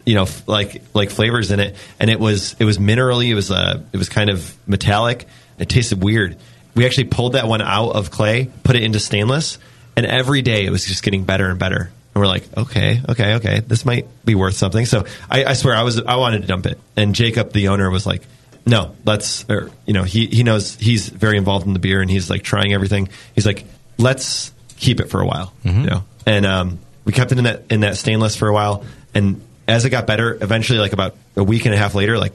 you 0.05 0.15
know, 0.15 0.23
f- 0.23 0.47
like, 0.49 0.83
like 0.95 1.11
flavors 1.11 1.51
in 1.51 1.61
it. 1.61 1.77
And 1.99 2.11
it 2.11 2.21
was, 2.21 2.55
it 2.59 2.65
was 2.65 2.79
minerally. 2.79 3.29
It 3.29 3.35
was, 3.35 3.51
uh, 3.51 3.83
it 3.93 3.97
was 3.97 4.09
kind 4.09 4.31
of 4.31 4.55
metallic. 4.69 5.27
It 5.59 5.69
tasted 5.69 6.03
weird. 6.03 6.37
We 6.75 6.85
actually 6.85 7.05
pulled 7.05 7.33
that 7.33 7.49
one 7.49 7.63
out 7.63 7.93
of 7.93 8.11
clay, 8.11 8.51
put 8.63 8.77
it 8.77 8.83
into 8.83 9.01
stainless, 9.01 9.59
and 9.97 10.05
every 10.05 10.43
day 10.43 10.67
it 10.67 10.71
was 10.71 10.85
just 10.85 11.03
getting 11.03 11.25
better 11.25 11.49
and 11.49 11.59
better. 11.59 11.91
And 12.15 12.21
we're 12.21 12.27
like, 12.27 12.45
okay, 12.57 13.01
okay, 13.09 13.35
okay, 13.37 13.61
this 13.61 13.87
might 13.87 14.07
be 14.25 14.35
worth 14.35 14.55
something. 14.57 14.85
So 14.85 15.07
I, 15.31 15.45
I 15.47 15.53
swear, 15.55 15.75
I 15.75 15.83
was 15.83 15.99
I 16.01 16.17
wanted 16.17 16.43
to 16.43 16.47
dump 16.49 16.67
it, 16.67 16.79
and 16.95 17.15
Jacob, 17.15 17.53
the 17.53 17.69
owner, 17.69 17.91
was 17.91 18.07
like, 18.07 18.23
no, 18.67 18.95
let's, 19.05 19.49
or, 19.49 19.71
you 19.87 19.93
know, 19.95 20.03
he 20.03 20.27
he 20.27 20.43
knows 20.43 20.75
he's 20.77 21.09
very 21.09 21.39
involved 21.39 21.67
in 21.67 21.73
the 21.73 21.79
beer, 21.79 22.03
and 22.03 22.11
he's 22.11 22.29
like 22.29 22.43
trying 22.43 22.75
everything. 22.75 23.09
He's 23.35 23.47
like, 23.47 23.65
let's 23.99 24.53
keep 24.77 25.01
it 25.01 25.11
for 25.11 25.21
a 25.21 25.27
while, 25.27 25.53
you 25.65 25.73
know. 25.73 26.05
And 26.27 26.45
um, 26.47 26.79
we 27.05 27.13
kept 27.13 27.33
it 27.33 27.39
in 27.39 27.45
that 27.45 27.65
in 27.71 27.81
that 27.81 27.97
stainless 27.97 28.37
for 28.37 28.49
a 28.49 28.53
while, 28.53 28.85
and 29.15 29.41
as 29.69 29.85
it 29.85 29.91
got 29.91 30.07
better, 30.07 30.37
eventually, 30.41 30.79
like 30.79 30.93
about 30.93 31.17
a 31.37 31.45
week 31.45 31.65
and 31.67 31.75
a 31.75 31.79
half 31.79 31.95
later, 31.95 32.19
like 32.19 32.33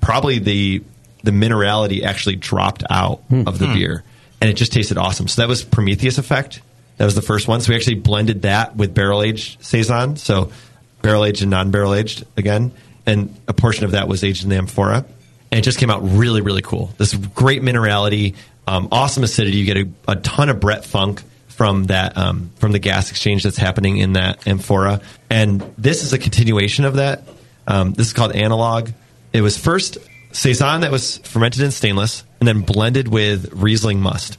probably 0.00 0.38
the 0.38 0.82
the 1.24 1.30
minerality 1.30 2.02
actually 2.02 2.36
dropped 2.36 2.82
out 2.90 3.22
of 3.30 3.58
the 3.58 3.66
Hmm. 3.66 3.74
beer, 3.74 4.04
and 4.40 4.50
it 4.50 4.54
just 4.54 4.72
tasted 4.72 4.98
awesome. 4.98 5.28
So 5.28 5.42
that 5.42 5.48
was 5.48 5.62
Prometheus 5.62 6.18
effect 6.18 6.60
That 6.98 7.06
was 7.06 7.14
the 7.14 7.22
first 7.22 7.48
one. 7.48 7.60
So 7.60 7.70
we 7.70 7.76
actually 7.76 7.96
blended 7.96 8.42
that 8.42 8.76
with 8.76 8.92
barrel 8.94 9.22
aged 9.22 9.64
saison. 9.64 10.16
So 10.16 10.52
barrel 11.00 11.24
aged 11.24 11.42
and 11.42 11.50
non 11.50 11.70
barrel 11.70 11.94
aged 11.94 12.24
again, 12.36 12.70
and 13.06 13.34
a 13.48 13.52
portion 13.54 13.84
of 13.84 13.92
that 13.92 14.08
was 14.08 14.22
aged 14.22 14.44
in 14.44 14.50
the 14.50 14.56
amphora. 14.56 15.04
And 15.50 15.58
it 15.58 15.62
just 15.62 15.78
came 15.78 15.90
out 15.90 16.00
really, 16.02 16.40
really 16.42 16.62
cool. 16.62 16.92
This 16.98 17.14
great 17.14 17.62
minerality, 17.62 18.34
um, 18.66 18.88
awesome 18.92 19.24
acidity. 19.24 19.56
You 19.56 19.64
get 19.64 19.76
a, 19.76 20.12
a 20.12 20.16
ton 20.16 20.48
of 20.48 20.60
Brett 20.60 20.84
funk 20.84 21.22
from 21.48 21.84
that 21.84 22.16
um, 22.16 22.50
from 22.56 22.72
the 22.72 22.78
gas 22.78 23.10
exchange 23.10 23.42
that's 23.42 23.56
happening 23.56 23.98
in 23.98 24.14
that 24.14 24.46
amphora. 24.46 25.00
And 25.30 25.60
this 25.78 26.02
is 26.02 26.12
a 26.12 26.18
continuation 26.18 26.84
of 26.84 26.94
that. 26.94 27.24
Um, 27.66 27.92
this 27.92 28.08
is 28.08 28.12
called 28.12 28.32
analog. 28.32 28.90
It 29.32 29.42
was 29.42 29.56
first 29.56 29.98
saison 30.32 30.80
that 30.80 30.90
was 30.90 31.18
fermented 31.18 31.62
in 31.62 31.70
stainless 31.70 32.24
and 32.40 32.48
then 32.48 32.62
blended 32.62 33.08
with 33.08 33.52
Riesling 33.52 34.00
must. 34.00 34.38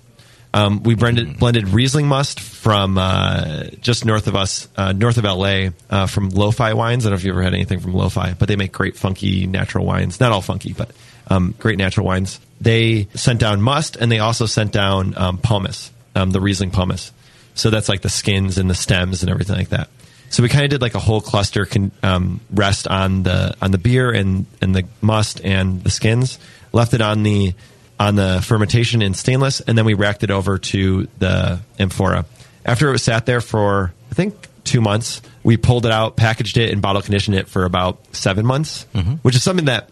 Um, 0.56 0.84
we 0.84 0.94
blended, 0.94 1.40
blended 1.40 1.70
Riesling 1.70 2.08
must 2.08 2.40
from 2.40 2.98
uh, 2.98 3.64
just 3.82 4.06
north 4.06 4.28
of 4.28 4.36
us, 4.36 4.68
uh, 4.76 4.92
north 4.92 5.18
of 5.18 5.24
LA, 5.24 5.70
uh, 5.90 6.06
from 6.06 6.30
Lo-Fi 6.30 6.74
Wines. 6.74 7.06
I 7.06 7.10
don't 7.10 7.14
know 7.14 7.20
if 7.20 7.24
you 7.24 7.32
ever 7.32 7.42
had 7.42 7.56
anything 7.56 7.80
from 7.80 7.94
Lo-Fi, 7.94 8.36
but 8.38 8.48
they 8.48 8.56
make 8.56 8.72
great 8.72 8.96
funky 8.96 9.48
natural 9.48 9.86
wines. 9.86 10.20
Not 10.20 10.32
all 10.32 10.42
funky, 10.42 10.74
but 10.74 10.92
um, 11.28 11.56
great 11.60 11.78
natural 11.78 12.06
wines. 12.06 12.40
They 12.62 13.08
sent 13.14 13.40
down 13.40 13.62
must, 13.62 13.96
and 13.96 14.12
they 14.12 14.20
also 14.20 14.46
sent 14.46 14.72
down 14.72 15.18
um, 15.18 15.38
pomace, 15.38 15.90
um, 16.16 16.32
the 16.32 16.40
Riesling 16.40 16.72
pomace. 16.72 17.12
So 17.56 17.70
that's 17.70 17.90
like 17.90 18.02
the 18.02 18.10
skins 18.10 18.58
and 18.58 18.70
the 18.70 18.76
stems 18.76 19.22
and 19.22 19.30
everything 19.30 19.56
like 19.56 19.70
that. 19.70 19.90
So 20.30 20.42
we 20.42 20.50
kind 20.50 20.64
of 20.64 20.72
did 20.72 20.82
like 20.82 20.96
a 20.96 21.00
whole 21.00 21.22
cluster 21.22 21.66
con- 21.66 21.92
um, 22.02 22.40
rest 22.52 22.88
on 22.88 23.22
the 23.22 23.56
on 23.62 23.72
the 23.72 23.78
beer 23.78 24.10
and 24.12 24.48
and 24.62 24.76
the 24.76 24.86
must 25.02 25.42
and 25.46 25.84
the 25.84 25.92
skins. 25.92 26.40
Left 26.72 26.96
it 26.96 27.02
on 27.02 27.22
the 27.22 27.54
on 28.00 28.16
the 28.16 28.42
fermentation 28.44 29.04
in 29.04 29.14
stainless, 29.14 29.62
and 29.62 29.78
then 29.78 29.86
we 29.86 29.94
racked 29.94 30.24
it 30.24 30.32
over 30.32 30.58
to 30.58 31.08
the 31.20 31.60
amphora. 31.78 32.26
After 32.66 32.90
it 32.90 32.92
was 32.92 33.04
sat 33.04 33.28
there 33.28 33.42
for 33.42 33.94
I 34.10 34.16
think 34.16 34.34
two 34.64 34.82
months, 34.82 35.22
we 35.44 35.58
pulled 35.58 35.86
it 35.86 35.92
out, 35.92 36.16
packaged 36.16 36.58
it, 36.58 36.72
and 36.72 36.82
bottle 36.82 37.04
conditioned 37.04 37.38
it 37.38 37.48
for 37.48 37.66
about 37.66 38.00
seven 38.16 38.44
months, 38.46 38.88
which 39.22 39.36
is 39.36 39.44
something 39.44 39.66
that 39.66 39.90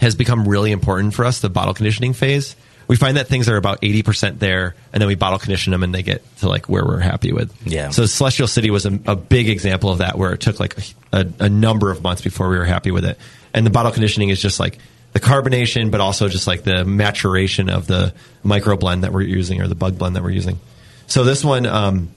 has 0.00 0.14
become 0.14 0.48
really 0.48 0.72
important 0.72 1.14
for 1.14 1.24
us. 1.24 1.40
The 1.40 1.50
bottle 1.50 1.74
conditioning 1.74 2.12
phase. 2.12 2.56
We 2.88 2.96
find 2.96 3.18
that 3.18 3.28
things 3.28 3.48
are 3.48 3.56
about 3.56 3.82
80% 3.82 4.40
there, 4.40 4.74
and 4.92 5.00
then 5.00 5.06
we 5.06 5.14
bottle 5.14 5.38
condition 5.38 5.70
them 5.70 5.84
and 5.84 5.94
they 5.94 6.02
get 6.02 6.24
to 6.38 6.48
like 6.48 6.68
where 6.68 6.84
we're 6.84 6.98
happy 6.98 7.32
with. 7.32 7.54
Yeah. 7.64 7.90
So 7.90 8.04
Celestial 8.06 8.48
City 8.48 8.70
was 8.70 8.84
a, 8.84 8.98
a 9.06 9.14
big 9.14 9.48
example 9.48 9.90
of 9.92 9.98
that 9.98 10.18
where 10.18 10.32
it 10.32 10.40
took 10.40 10.58
like 10.58 10.76
a, 11.12 11.24
a 11.38 11.48
number 11.48 11.92
of 11.92 12.02
months 12.02 12.20
before 12.20 12.48
we 12.48 12.58
were 12.58 12.64
happy 12.64 12.90
with 12.90 13.04
it. 13.04 13.16
And 13.54 13.64
the 13.64 13.70
bottle 13.70 13.92
conditioning 13.92 14.30
is 14.30 14.42
just 14.42 14.58
like 14.58 14.78
the 15.12 15.20
carbonation, 15.20 15.92
but 15.92 16.00
also 16.00 16.28
just 16.28 16.48
like 16.48 16.62
the 16.62 16.84
maturation 16.84 17.70
of 17.70 17.86
the 17.86 18.12
micro 18.42 18.76
blend 18.76 19.04
that 19.04 19.12
we're 19.12 19.22
using 19.22 19.60
or 19.60 19.68
the 19.68 19.76
bug 19.76 19.96
blend 19.96 20.16
that 20.16 20.24
we're 20.24 20.30
using. 20.30 20.58
So 21.06 21.22
this 21.22 21.44
one 21.44 21.66
um, 21.66 22.10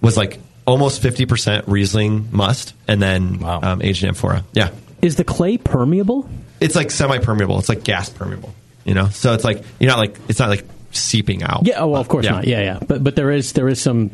was 0.00 0.16
like 0.16 0.40
almost 0.66 1.02
50% 1.02 1.64
Riesling 1.68 2.28
must 2.32 2.74
and 2.88 3.00
then 3.00 3.44
um, 3.44 3.80
aged 3.82 4.04
amphora. 4.04 4.44
Yeah. 4.52 4.70
Is 5.02 5.16
the 5.16 5.24
clay 5.24 5.56
permeable? 5.56 6.28
It's 6.60 6.74
like 6.74 6.90
semi 6.90 7.18
permeable. 7.18 7.58
It's 7.58 7.68
like 7.68 7.84
gas 7.84 8.08
permeable. 8.08 8.54
You 8.84 8.94
know, 8.94 9.08
so 9.08 9.32
it's 9.34 9.44
like 9.44 9.62
you're 9.80 9.90
not 9.90 9.98
like 9.98 10.16
it's 10.28 10.38
not 10.38 10.48
like 10.48 10.64
seeping 10.92 11.42
out. 11.42 11.66
Yeah. 11.66 11.80
Oh, 11.80 11.88
well, 11.88 12.00
of 12.00 12.08
course 12.08 12.24
Yeah. 12.24 12.30
not. 12.32 12.46
Yeah, 12.46 12.60
yeah. 12.60 12.78
But 12.86 13.02
but 13.02 13.16
there 13.16 13.30
is 13.30 13.52
there 13.52 13.68
is 13.68 13.80
some 13.80 14.10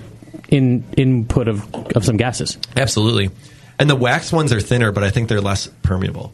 in 0.48 0.84
input 0.96 1.48
of 1.48 1.72
of 1.94 2.04
some 2.04 2.16
gases. 2.16 2.58
Absolutely. 2.76 3.30
And 3.78 3.88
the 3.90 3.96
wax 3.96 4.32
ones 4.32 4.52
are 4.52 4.60
thinner, 4.60 4.92
but 4.92 5.02
I 5.04 5.10
think 5.10 5.28
they're 5.28 5.40
less 5.40 5.66
permeable. 5.82 6.32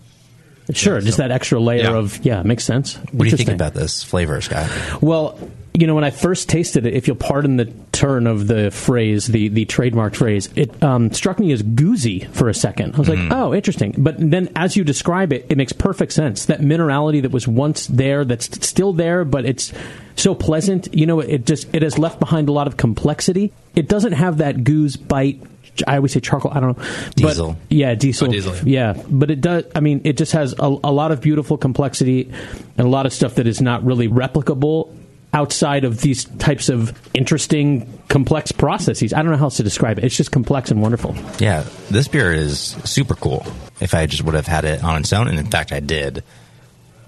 Sure, 0.73 1.01
just 1.01 1.17
that 1.17 1.31
extra 1.31 1.59
layer 1.59 1.85
Yeah. 1.85 1.97
of 1.97 2.25
yeah 2.25 2.43
makes 2.43 2.63
sense. 2.65 2.97
What 3.13 3.25
do 3.25 3.31
you 3.31 3.37
think 3.37 3.49
about 3.49 3.75
this 3.75 4.03
flavor, 4.03 4.41
Scott? 4.41 4.71
Well, 5.01 5.39
you 5.75 5.87
know, 5.87 5.95
when 5.95 6.05
I 6.05 6.11
first 6.11 6.49
tasted 6.49 6.87
it, 6.87 6.95
if 6.95 7.07
you'll 7.07 7.17
pardon 7.17 7.57
the 7.57 7.67
turn 7.93 8.27
of 8.27 8.47
the 8.47 8.71
phrase, 8.71 9.27
the 9.27 9.49
the 9.49 9.65
trademark 9.65 10.15
phrase, 10.15 10.49
it 10.57 10.83
um, 10.83 11.13
struck 11.13 11.39
me 11.39 11.53
as 11.53 11.63
goozy 11.63 12.29
for 12.33 12.49
a 12.49 12.55
second. 12.55 12.95
I 12.95 12.99
was 12.99 13.09
like, 13.09 13.31
oh, 13.31 13.55
interesting. 13.55 13.95
But 13.97 14.17
then, 14.19 14.51
as 14.57 14.77
you 14.77 14.85
describe 14.85 15.33
it, 15.33 15.47
it 15.49 15.57
makes 15.57 15.73
perfect 15.73 16.13
sense. 16.13 16.47
That 16.47 16.61
minerality 16.61 17.23
that 17.23 17.31
was 17.31 17.47
once 17.47 17.87
there, 17.87 18.25
that's 18.25 18.67
still 18.67 18.93
there, 18.93 19.25
but 19.25 19.45
it's 19.45 19.73
so 20.17 20.35
pleasant. 20.35 20.93
You 20.95 21.07
know, 21.07 21.21
it 21.21 21.47
just 21.47 21.73
it 21.75 21.83
has 21.83 21.99
left 21.99 22.19
behind 22.19 22.49
a 22.49 22.53
lot 22.53 22.67
of 22.67 22.77
complexity. 22.77 23.53
It 23.77 23.89
doesn't 23.89 24.13
have 24.13 24.39
that 24.39 24.65
goose 24.65 24.97
bite. 24.97 25.41
I 25.87 25.97
always 25.97 26.13
say 26.13 26.19
charcoal. 26.19 26.51
I 26.53 26.59
don't 26.59 26.77
know. 26.77 26.85
Diesel. 27.15 27.53
But, 27.53 27.61
yeah, 27.69 27.95
diesel. 27.95 28.29
Oh, 28.29 28.33
diesel. 28.33 28.57
Yeah, 28.69 29.01
but 29.09 29.31
it 29.31 29.41
does. 29.41 29.65
I 29.77 29.81
mean, 29.81 30.01
it 30.03 30.17
just 30.17 30.33
has 30.33 30.55
a, 30.59 30.65
a 30.65 30.91
lot 30.91 31.13
of 31.13 31.21
beautiful 31.21 31.57
complexity 31.57 32.33
and 32.77 32.87
a 32.87 32.91
lot 32.91 33.07
of 33.07 33.13
stuff 33.13 33.37
that 33.37 33.47
is 33.47 33.61
not 33.61 33.85
really 33.85 34.09
replicable 34.09 34.93
outside 35.39 35.85
of 35.85 36.01
these 36.01 36.25
types 36.25 36.69
of 36.69 36.93
interesting, 37.15 37.87
complex 38.09 38.51
processes. 38.51 39.13
I 39.13 39.23
don't 39.23 39.31
know 39.31 39.37
how 39.39 39.45
else 39.45 39.59
to 39.59 39.63
describe 39.63 39.99
it. 39.99 40.05
It's 40.05 40.17
just 40.17 40.33
complex 40.33 40.71
and 40.73 40.83
wonderful. 40.83 41.15
Yeah, 41.39 41.65
this 41.91 42.09
beer 42.09 42.33
is 42.33 42.59
super 42.85 43.15
cool. 43.15 43.47
If 43.81 43.95
I 43.95 44.07
just 44.07 44.25
would 44.25 44.35
have 44.35 44.49
had 44.49 44.65
it 44.65 44.83
on 44.83 45.01
its 45.01 45.13
own, 45.13 45.29
and 45.29 45.39
in 45.39 45.47
fact, 45.47 45.71
I 45.73 45.79
did 45.81 46.25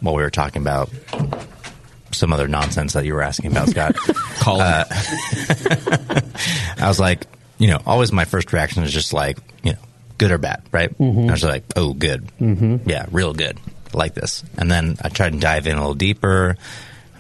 while 0.00 0.14
we 0.14 0.22
were 0.22 0.30
talking 0.30 0.62
about 0.62 0.90
some 2.12 2.32
other 2.32 2.46
nonsense 2.48 2.92
that 2.94 3.04
you 3.04 3.14
were 3.14 3.22
asking 3.22 3.50
about, 3.52 3.68
Scott. 3.68 3.94
Call 4.40 4.60
uh, 4.60 4.84
I 6.78 6.86
was 6.88 6.98
like, 7.00 7.26
you 7.58 7.68
know, 7.68 7.80
always 7.86 8.12
my 8.12 8.24
first 8.24 8.52
reaction 8.52 8.82
is 8.84 8.92
just 8.92 9.12
like, 9.12 9.38
you 9.62 9.72
know, 9.72 9.78
good 10.18 10.30
or 10.30 10.38
bad, 10.38 10.62
right? 10.72 10.96
Mhm. 10.98 11.28
I 11.28 11.32
was 11.32 11.44
like, 11.44 11.64
oh, 11.76 11.92
good. 11.92 12.30
Mhm. 12.40 12.80
Yeah, 12.86 13.06
real 13.10 13.32
good. 13.34 13.58
I 13.92 13.96
like 13.96 14.14
this. 14.14 14.44
And 14.56 14.70
then 14.70 14.96
I 15.02 15.08
tried 15.08 15.32
to 15.32 15.38
dive 15.38 15.66
in 15.66 15.76
a 15.76 15.80
little 15.80 15.94
deeper. 15.94 16.56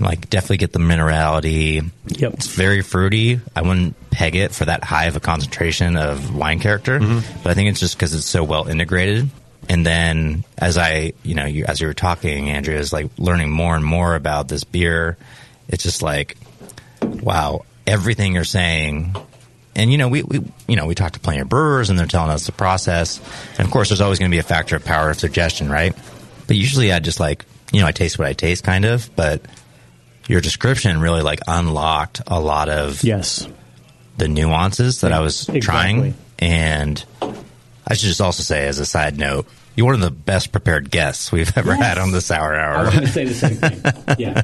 Like, 0.00 0.30
definitely 0.30 0.58
get 0.58 0.72
the 0.72 0.78
minerality. 0.78 1.90
Yep. 2.06 2.34
It's 2.34 2.46
very 2.46 2.82
fruity. 2.82 3.40
I 3.54 3.62
wouldn't 3.62 4.10
peg 4.10 4.34
it 4.34 4.52
for 4.52 4.64
that 4.64 4.82
high 4.82 5.06
of 5.06 5.16
a 5.16 5.20
concentration 5.20 5.96
of 5.96 6.34
wine 6.34 6.58
character, 6.58 6.98
mm-hmm. 6.98 7.42
but 7.42 7.50
I 7.50 7.54
think 7.54 7.70
it's 7.70 7.80
just 7.80 7.96
because 7.96 8.14
it's 8.14 8.26
so 8.26 8.42
well 8.42 8.66
integrated. 8.68 9.30
And 9.68 9.86
then 9.86 10.44
as 10.58 10.78
I, 10.78 11.12
you 11.22 11.34
know, 11.34 11.44
you, 11.44 11.64
as 11.66 11.80
you 11.80 11.86
were 11.86 11.94
talking, 11.94 12.50
Andrea, 12.50 12.78
is 12.78 12.92
like 12.92 13.10
learning 13.18 13.50
more 13.50 13.76
and 13.76 13.84
more 13.84 14.14
about 14.14 14.48
this 14.48 14.64
beer. 14.64 15.16
It's 15.68 15.82
just 15.82 16.02
like, 16.02 16.36
wow, 17.02 17.64
everything 17.86 18.34
you're 18.34 18.44
saying. 18.44 19.14
And 19.76 19.92
you 19.92 19.98
know, 19.98 20.08
we, 20.08 20.22
we 20.22 20.40
you 20.66 20.76
know 20.76 20.86
we 20.86 20.96
talk 20.96 21.12
to 21.12 21.20
plenty 21.20 21.40
of 21.40 21.48
brewers, 21.48 21.90
and 21.90 21.98
they're 21.98 22.06
telling 22.06 22.30
us 22.30 22.46
the 22.46 22.52
process. 22.52 23.20
And 23.56 23.66
of 23.66 23.70
course, 23.70 23.90
there's 23.90 24.00
always 24.00 24.18
going 24.18 24.30
to 24.30 24.34
be 24.34 24.40
a 24.40 24.42
factor 24.42 24.74
of 24.74 24.84
power 24.84 25.10
of 25.10 25.20
suggestion, 25.20 25.70
right? 25.70 25.94
But 26.48 26.56
usually, 26.56 26.92
I 26.92 26.98
just 26.98 27.20
like 27.20 27.44
you 27.72 27.80
know, 27.80 27.86
I 27.86 27.92
taste 27.92 28.18
what 28.18 28.26
I 28.26 28.32
taste, 28.32 28.64
kind 28.64 28.84
of. 28.84 29.08
But 29.14 29.42
your 30.28 30.40
description 30.40 31.00
really 31.00 31.22
like 31.22 31.40
unlocked 31.48 32.22
a 32.26 32.40
lot 32.40 32.68
of 32.68 33.02
yes 33.04 33.46
the 34.16 34.28
nuances 34.28 35.00
that 35.00 35.12
I 35.12 35.20
was 35.20 35.48
Exactly. 35.48 35.60
trying. 35.60 36.14
And 36.38 37.02
I 37.86 37.94
should 37.94 38.08
just 38.08 38.20
also 38.20 38.42
say, 38.42 38.66
as 38.68 38.78
a 38.78 38.84
side 38.86 39.16
note, 39.18 39.46
you're 39.76 39.86
one 39.86 39.94
of 39.94 40.00
the 40.02 40.10
best 40.10 40.52
prepared 40.52 40.90
guests 40.90 41.32
we've 41.32 41.50
ever 41.56 41.70
Yes. 41.74 41.82
had 41.86 41.98
on 41.98 42.12
the 42.12 42.20
Sour 42.20 42.54
Hour. 42.54 42.76
I 42.76 42.82
was 42.84 42.92
going 42.94 43.06
to 43.06 43.12
say 43.12 43.24
the 43.24 43.34
same 43.34 43.56
thing. 43.56 44.16
Yeah. 44.18 44.42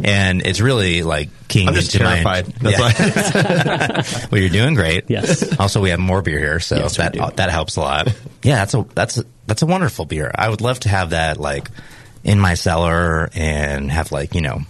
and 0.04 0.46
it's 0.46 0.60
really 0.60 1.02
like 1.02 1.28
king 1.48 1.68
I'm 1.68 1.74
just 1.74 1.92
terrified. 1.92 2.48
my. 2.62 2.70
That's 2.72 3.34
Yeah. 3.34 4.26
well, 4.30 4.40
you're 4.40 4.50
doing 4.50 4.74
great. 4.74 5.04
Yes. 5.10 5.58
Also, 5.58 5.82
we 5.82 5.90
have 5.90 6.00
more 6.00 6.22
beer 6.22 6.38
here, 6.38 6.60
so 6.60 6.76
Yes, 6.76 6.96
that 6.96 7.12
do. 7.12 7.20
that 7.36 7.50
helps 7.50 7.76
a 7.76 7.80
lot. 7.80 8.08
Yeah, 8.42 8.56
that's 8.56 8.74
a 8.74 8.86
that's 8.94 9.18
a, 9.18 9.24
that's 9.46 9.62
a 9.62 9.66
wonderful 9.66 10.04
beer. 10.06 10.30
I 10.34 10.48
would 10.48 10.60
love 10.62 10.80
to 10.80 10.88
have 10.88 11.10
that 11.10 11.38
like 11.38 11.68
in 12.24 12.40
my 12.40 12.54
cellar 12.54 13.28
and 13.34 13.90
have 13.92 14.10
like 14.10 14.34
you 14.34 14.40
know. 14.40 14.62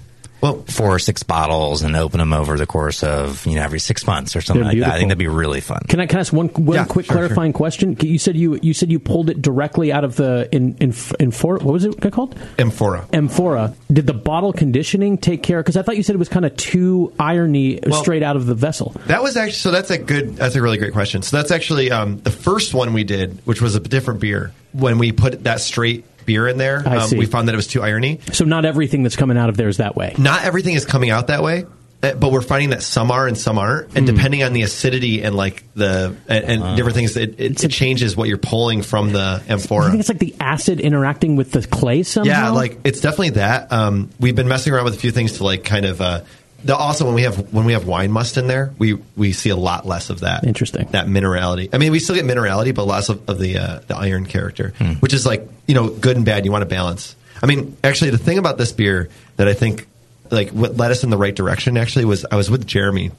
Well, 0.43 0.62
four 0.64 0.95
or 0.95 0.99
six 0.99 1.22
bottles 1.22 1.82
and 1.82 1.95
open 1.95 2.18
them 2.18 2.32
over 2.32 2.59
the 2.59 2.66
course 2.66 3.05
of 3.05 3.47
you 3.47 3.55
know 3.55 3.62
every 3.62 3.78
six 3.78 4.07
months 4.07 4.34
or 4.34 4.40
something 4.40 4.64
They're 4.64 4.72
like 4.72 4.80
that. 4.80 4.95
I 4.95 4.99
think 4.99 5.09
that'd 5.11 5.18
be 5.18 5.28
really 5.28 5.61
fun. 5.61 5.82
Can 5.88 6.01
I, 6.01 6.07
can 6.07 6.18
I 6.18 6.20
ask 6.20 6.32
one 6.32 6.49
one 6.49 6.76
Yeah, 6.76 6.84
quick 6.84 7.07
sure, 7.07 7.14
clarifying 7.14 7.53
question? 7.53 7.97
You 8.01 8.18
said 8.18 8.36
you 8.36 8.59
you 8.61 8.74
said 8.74 8.90
you 8.90 8.99
pulled 8.99 9.30
it 9.30 9.40
directly 9.40 9.93
out 9.93 10.03
of 10.03 10.16
the 10.16 10.49
in 10.51 10.76
in 10.78 10.93
in 11.20 11.30
for 11.30 11.55
what 11.59 11.72
was 11.72 11.84
it 11.84 12.12
called? 12.12 12.36
Amphora. 12.59 13.07
Amphora. 13.12 13.74
Did 13.93 14.07
the 14.09 14.14
bottle 14.14 14.53
conditioning 14.53 15.16
take 15.16 15.43
care? 15.45 15.62
Because 15.62 15.76
I 15.76 15.82
thought 15.82 15.97
you 15.97 16.03
said 16.03 16.16
it 16.16 16.18
was 16.18 16.28
kind 16.28 16.45
of 16.45 16.57
too 16.57 17.12
irony 17.20 17.78
Well- 17.86 18.03
straight 18.03 18.24
out 18.24 18.34
of 18.34 18.47
the 18.47 18.55
vessel. 18.57 18.97
That 19.07 19.22
was 19.22 19.36
actually 19.36 19.53
so. 19.53 19.70
That's 19.70 19.90
a 19.90 19.99
good. 19.99 20.34
That's 20.36 20.57
a 20.57 20.62
really 20.62 20.78
great 20.78 20.93
question. 20.93 21.22
So 21.22 21.36
that's 21.36 21.53
actually 21.53 21.93
um, 21.93 22.18
the 22.18 22.30
first 22.32 22.74
one 22.74 22.93
we 22.95 23.05
did, 23.05 23.38
which 23.47 23.62
was 23.62 23.76
a 23.76 23.80
different 23.80 24.18
beer. 24.20 24.53
When 24.72 24.99
we 24.99 25.12
put 25.12 25.45
that 25.45 25.61
straight 25.61 26.05
beer 26.25 26.49
in 26.49 26.59
there, 26.59 26.83
I 26.87 26.97
um, 26.97 27.09
see. 27.09 27.18
we 27.18 27.27
found 27.27 27.49
that 27.49 27.55
it 27.55 27.57
was 27.57 27.66
too 27.66 27.83
irony. 27.83 28.20
So 28.33 28.45
not 28.45 28.64
everything 28.64 29.03
that's 29.03 29.16
coming 29.16 29.37
out 29.37 29.49
of 29.49 29.57
there 29.57 29.68
is 29.68 29.79
that 29.79 29.97
way. 29.97 30.14
Not 30.18 30.45
everything 30.45 30.75
is 30.75 30.85
coming 30.85 31.11
out 31.11 31.29
that 31.29 31.43
way, 31.43 31.64
uh, 32.03 32.14
but 32.14 32.33
we're 32.33 32.43
finding 32.43 32.70
that 32.70 32.83
some 32.83 33.11
are 33.11 33.29
and 33.29 33.39
some 33.39 33.59
aren't. 33.59 33.97
And 33.97 34.07
depending 34.07 34.43
on 34.43 34.53
the 34.53 34.62
acidity 34.62 35.23
and 35.23 35.37
like 35.37 35.64
the 35.75 36.16
and, 36.29 36.45
and 36.45 36.77
different 36.77 36.97
things, 36.97 37.16
it, 37.16 37.41
it, 37.41 37.62
it 37.62 37.68
changes 37.68 38.16
what 38.16 38.29
you're 38.29 38.39
pulling 38.39 38.83
from 38.83 39.12
the 39.12 39.43
amphora. 39.49 39.87
I 39.87 39.91
think 39.91 40.01
it's 40.01 40.09
like 40.09 40.18
the 40.18 40.35
acid 40.41 40.81
interacting 40.81 41.37
with 41.37 41.53
the 41.53 41.64
clay 41.66 42.03
somehow. 42.03 42.31
Yeah, 42.31 42.51
like 42.51 42.81
it's 42.85 43.01
definitely 43.01 43.31
that. 43.31 43.73
Um, 43.73 44.11
we've 44.18 44.35
been 44.35 44.49
messing 44.49 44.73
around 44.73 44.85
with 44.85 44.95
a 44.95 44.99
few 44.99 45.12
things 45.12 45.39
to 45.39 45.45
like 45.45 45.64
kind 45.64 45.87
of. 45.87 46.01
Uh, 46.01 46.23
the, 46.65 46.77
also, 46.77 47.05
when 47.05 47.15
we 47.15 47.23
have 47.23 47.53
when 47.53 47.65
we 47.65 47.73
have 47.73 47.87
wine 47.87 48.11
must 48.13 48.37
in 48.37 48.47
there, 48.47 48.73
we 48.79 48.95
we 49.17 49.33
see 49.33 49.51
a 49.51 49.57
lot 49.57 49.87
less 49.87 50.11
of 50.11 50.21
that. 50.21 50.45
Interesting. 50.45 50.87
That 50.93 51.07
minerality. 51.07 51.69
I 51.73 51.79
mean, 51.79 51.93
we 51.93 51.99
still 51.99 52.15
get 52.15 52.25
minerality, 52.25 52.75
but 52.75 52.87
less 52.87 53.09
of, 53.09 53.29
of 53.29 53.39
the 53.39 53.59
uh, 53.59 53.81
the 53.87 53.97
iron 53.97 54.27
character, 54.27 54.73
Hmm. 54.79 54.95
which 54.95 55.13
is 55.15 55.27
like 55.27 55.49
you 55.67 55.75
know 55.75 55.89
good 55.89 56.17
and 56.17 56.25
bad. 56.27 56.45
You 56.45 56.53
want 56.53 56.63
to 56.63 56.67
balance. 56.67 57.17
I 57.43 57.47
mean, 57.47 57.77
actually, 57.83 58.11
the 58.11 58.19
thing 58.19 58.39
about 58.39 58.59
this 58.59 58.73
beer 58.73 59.09
that 59.37 59.49
I 59.49 59.55
think 59.55 59.87
like 60.31 60.51
what 60.51 60.77
led 60.77 60.91
us 60.91 61.05
in 61.05 61.11
the 61.11 61.17
right 61.19 61.35
direction 61.35 61.77
actually 61.77 62.05
was 62.05 62.25
I 62.31 62.37
was 62.37 62.51
with 62.51 62.67
Jeremy 62.67 63.11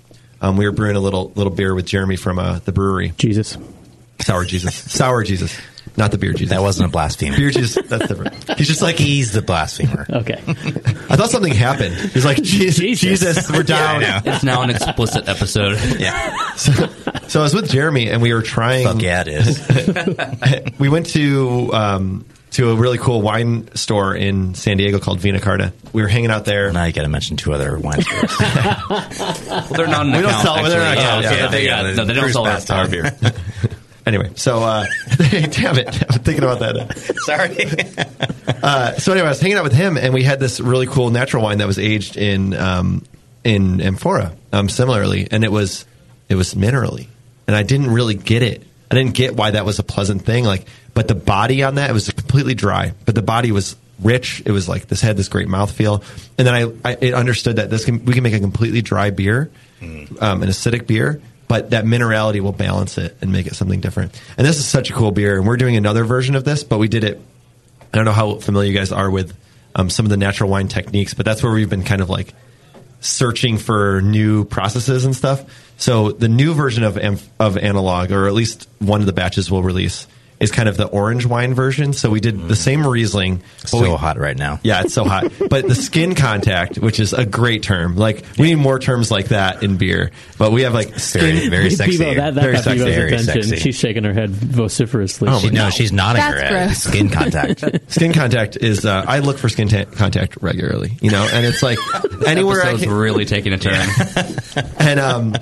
um, 0.43 0.57
we 0.57 0.65
were 0.65 0.73
brewing 0.73 0.97
a 0.97 0.99
little 0.99 1.31
little 1.35 1.53
beer 1.53 1.73
with 1.73 1.85
Jeremy 1.85 2.17
from 2.17 2.37
uh, 2.37 2.59
the 2.65 2.73
brewery. 2.73 3.13
Jesus, 3.17 3.57
sour 4.19 4.43
Jesus, 4.43 4.75
sour 4.75 5.23
Jesus, 5.23 5.57
not 5.97 6.11
the 6.11 6.17
beer 6.17 6.33
Jesus. 6.33 6.49
That 6.49 6.61
wasn't 6.61 6.89
a 6.89 6.91
blasphemer. 6.91 7.37
Beer 7.37 7.49
Jesus, 7.51 7.77
that's 7.87 8.07
different. 8.07 8.57
He's 8.57 8.67
just 8.67 8.81
like 8.81 8.95
he's 8.97 9.31
the 9.31 9.41
blasphemer. 9.41 10.05
Okay, 10.09 10.41
I 10.47 11.15
thought 11.15 11.29
something 11.29 11.53
happened. 11.53 11.95
He's 11.95 12.25
like 12.25 12.41
Jesus, 12.41 12.99
Jesus, 12.99 13.51
we're 13.51 13.63
down. 13.63 14.01
Yeah, 14.01 14.21
I. 14.25 14.29
It's 14.35 14.43
now 14.43 14.61
an 14.63 14.69
explicit 14.69 15.27
episode. 15.29 15.79
Yeah. 15.99 16.35
So, 16.55 16.71
so 17.27 17.39
I 17.39 17.43
was 17.43 17.53
with 17.53 17.69
Jeremy 17.69 18.09
and 18.09 18.21
we 18.21 18.33
were 18.33 18.41
trying. 18.41 18.85
Fuck 18.85 19.01
yeah, 19.01 19.23
it 19.25 19.27
is. 19.27 20.73
we 20.79 20.89
went 20.89 21.07
to 21.11 21.71
um, 21.73 22.25
to 22.51 22.71
a 22.71 22.75
really 22.75 22.97
cool 22.97 23.21
wine 23.21 23.73
store 23.75 24.15
in 24.15 24.53
San 24.55 24.77
Diego 24.77 24.99
called 24.99 25.19
Vino 25.19 25.39
Carta. 25.39 25.73
We 25.93 26.01
were 26.01 26.07
hanging 26.07 26.29
out 26.31 26.45
there. 26.45 26.71
Now 26.71 26.85
you 26.85 26.93
got 26.93 27.03
to 27.03 27.07
mention 27.09 27.37
two 27.37 27.53
other 27.53 27.77
wine 27.79 28.01
stores. 28.01 28.31
Well, 29.53 29.63
they're 29.71 29.87
not 29.87 30.05
an 30.05 30.11
We 30.13 30.21
don't 30.21 30.29
account, 30.31 30.43
sell- 30.43 30.55
they're 30.63 30.79
not 30.79 30.97
actually. 30.97 31.03
account, 31.05 31.23
Yeah, 31.23 31.31
yeah, 31.31 31.37
yeah, 31.43 31.47
they, 31.47 31.65
yeah, 31.65 31.81
yeah, 31.87 31.93
no, 31.95 32.05
they 32.05 32.13
don't 32.13 32.31
sell 32.31 32.43
pass 32.45 32.69
our 32.69 32.87
beer. 32.87 33.15
Anyway, 34.05 34.31
so 34.35 34.61
uh, 34.61 34.85
damn 35.17 35.77
it, 35.77 35.87
I'm 36.11 36.19
thinking 36.19 36.43
about 36.43 36.59
that. 36.59 36.97
Sorry. 37.25 38.09
Uh, 38.61 38.93
so 38.93 39.11
anyway, 39.11 39.27
I 39.27 39.29
was 39.29 39.41
hanging 39.41 39.57
out 39.57 39.63
with 39.63 39.73
him, 39.73 39.97
and 39.97 40.13
we 40.13 40.23
had 40.23 40.39
this 40.39 40.61
really 40.61 40.85
cool 40.85 41.09
natural 41.09 41.43
wine 41.43 41.57
that 41.57 41.67
was 41.67 41.79
aged 41.79 42.15
in 42.15 42.53
um, 42.53 43.03
in 43.43 43.81
amphora, 43.81 44.35
um, 44.53 44.69
similarly, 44.69 45.27
and 45.31 45.43
it 45.43 45.51
was 45.51 45.85
it 46.29 46.35
was 46.35 46.53
minerally, 46.53 47.07
and 47.45 47.55
I 47.57 47.63
didn't 47.63 47.91
really 47.91 48.15
get 48.15 48.41
it. 48.41 48.65
I 48.89 48.95
didn't 48.95 49.15
get 49.15 49.35
why 49.35 49.51
that 49.51 49.65
was 49.65 49.79
a 49.79 49.83
pleasant 49.83 50.23
thing. 50.23 50.45
Like, 50.45 50.65
but 50.93 51.09
the 51.09 51.15
body 51.15 51.63
on 51.63 51.75
that 51.75 51.89
it 51.89 51.93
was 51.93 52.09
completely 52.09 52.53
dry, 52.53 52.93
but 53.05 53.15
the 53.15 53.21
body 53.21 53.51
was 53.51 53.75
rich. 54.01 54.41
It 54.45 54.51
was 54.51 54.69
like 54.69 54.87
this 54.87 55.01
had 55.01 55.17
this 55.17 55.27
great 55.27 55.47
mouthfeel, 55.47 56.03
and 56.37 56.47
then 56.47 56.53
I, 56.53 56.89
I 56.89 56.97
it 57.01 57.13
understood 57.13 57.57
that 57.57 57.69
this 57.69 57.83
can 57.83 58.05
we 58.05 58.13
can 58.13 58.23
make 58.23 58.33
a 58.33 58.39
completely 58.39 58.81
dry 58.81 59.09
beer, 59.09 59.51
um, 59.81 60.41
an 60.41 60.49
acidic 60.49 60.87
beer. 60.87 61.21
But 61.53 61.69
that 61.69 61.85
minerality 61.85 62.39
will 62.39 62.51
balance 62.51 62.97
it 62.97 63.15
and 63.21 63.31
make 63.31 63.45
it 63.45 63.53
something 63.53 63.79
different. 63.79 64.19
And 64.39 64.47
this 64.47 64.57
is 64.57 64.65
such 64.65 64.89
a 64.89 64.93
cool 64.93 65.11
beer. 65.11 65.37
And 65.37 65.45
we're 65.45 65.57
doing 65.57 65.75
another 65.75 66.03
version 66.03 66.33
of 66.33 66.43
this, 66.43 66.63
but 66.63 66.79
we 66.79 66.87
did 66.87 67.03
it 67.03 67.21
I 67.93 67.97
don't 67.97 68.05
know 68.05 68.11
how 68.11 68.35
familiar 68.39 68.71
you 68.71 68.75
guys 68.75 68.91
are 68.91 69.07
with 69.07 69.37
um, 69.75 69.91
some 69.91 70.07
of 70.07 70.09
the 70.09 70.17
natural 70.17 70.49
wine 70.49 70.67
techniques, 70.67 71.13
but 71.13 71.27
that's 71.27 71.43
where 71.43 71.51
we've 71.51 71.69
been 71.69 71.83
kind 71.83 72.01
of 72.01 72.09
like 72.09 72.33
searching 73.01 73.59
for 73.59 74.01
new 74.01 74.45
processes 74.45 75.05
and 75.05 75.15
stuff. 75.15 75.45
So 75.77 76.11
the 76.11 76.27
new 76.27 76.55
version 76.55 76.83
of 76.83 76.97
of 77.39 77.55
analog, 77.55 78.11
or 78.11 78.25
at 78.25 78.33
least 78.33 78.67
one 78.79 79.01
of 79.01 79.05
the 79.05 79.13
batches 79.13 79.51
we'll 79.51 79.61
release, 79.61 80.07
is 80.39 80.51
kind 80.51 80.67
of 80.69 80.77
the 80.77 80.87
orange 80.87 81.25
wine 81.25 81.53
version. 81.53 81.93
So 81.93 82.09
we 82.09 82.19
did 82.19 82.47
the 82.47 82.55
same 82.55 82.85
Riesling. 82.85 83.41
but 83.61 83.67
So 83.69 83.81
we- 83.81 83.89
hot 83.97 84.17
right 84.17 84.37
now. 84.37 84.59
yeah, 84.63 84.81
it's 84.81 84.93
so 84.93 85.03
hot. 85.03 85.31
but 85.49 85.67
the 85.67 85.75
skin 85.75 86.15
contact, 86.15 86.77
which 86.77 86.99
is 86.99 87.13
a 87.13 87.25
great 87.25 87.63
term, 87.63 87.95
like 87.95 88.25
we 88.37 88.47
need 88.47 88.55
more 88.55 88.79
terms 88.79 89.09
like 89.11 89.27
that 89.29 89.63
in 89.63 89.77
beer. 89.77 90.11
But 90.37 90.51
we 90.51 90.63
have 90.63 90.73
like 90.73 90.99
skin, 90.99 91.35
Very, 91.35 91.47
very 91.49 91.69
sexy. 91.69 91.97
Bevo, 91.97 92.15
that, 92.15 92.35
that 92.35 92.41
Very 92.41 92.53
got 92.53 92.63
sexy. 92.63 92.79
Bevo's 92.79 92.95
Very 92.95 93.13
attention. 93.13 93.43
sexy. 93.43 93.55
She's 93.63 93.75
shaking 93.77 94.03
her 94.03 94.13
head 94.13 94.29
vociferously. 94.31 95.29
Oh, 95.31 95.39
She, 95.39 95.49
no, 95.49 95.69
she's 95.69 95.91
nodding 95.91 96.21
That's 96.21 96.33
her 96.35 96.41
head. 96.41 96.67
gross. 96.67 96.77
Skin 96.83 97.09
contact. 97.09 97.63
Skin 97.91 98.13
contact 98.13 98.57
is. 98.57 98.85
Uh, 98.85 99.05
I 99.07 99.19
look 99.19 99.37
for 99.37 99.49
skin 99.49 99.67
ta- 99.69 99.85
contact 99.85 100.37
regularly, 100.41 100.97
you 101.01 101.11
know, 101.11 101.27
and 101.31 101.45
it's 101.45 101.63
like 101.63 101.77
anywhere 102.27 102.61
I 102.63 102.69
Episode's 102.69 102.83
can. 102.83 102.93
really 102.93 103.25
taking 103.25 103.53
a 103.53 103.57
turn. 103.57 103.87
and 104.79 104.99
um, 104.99 105.35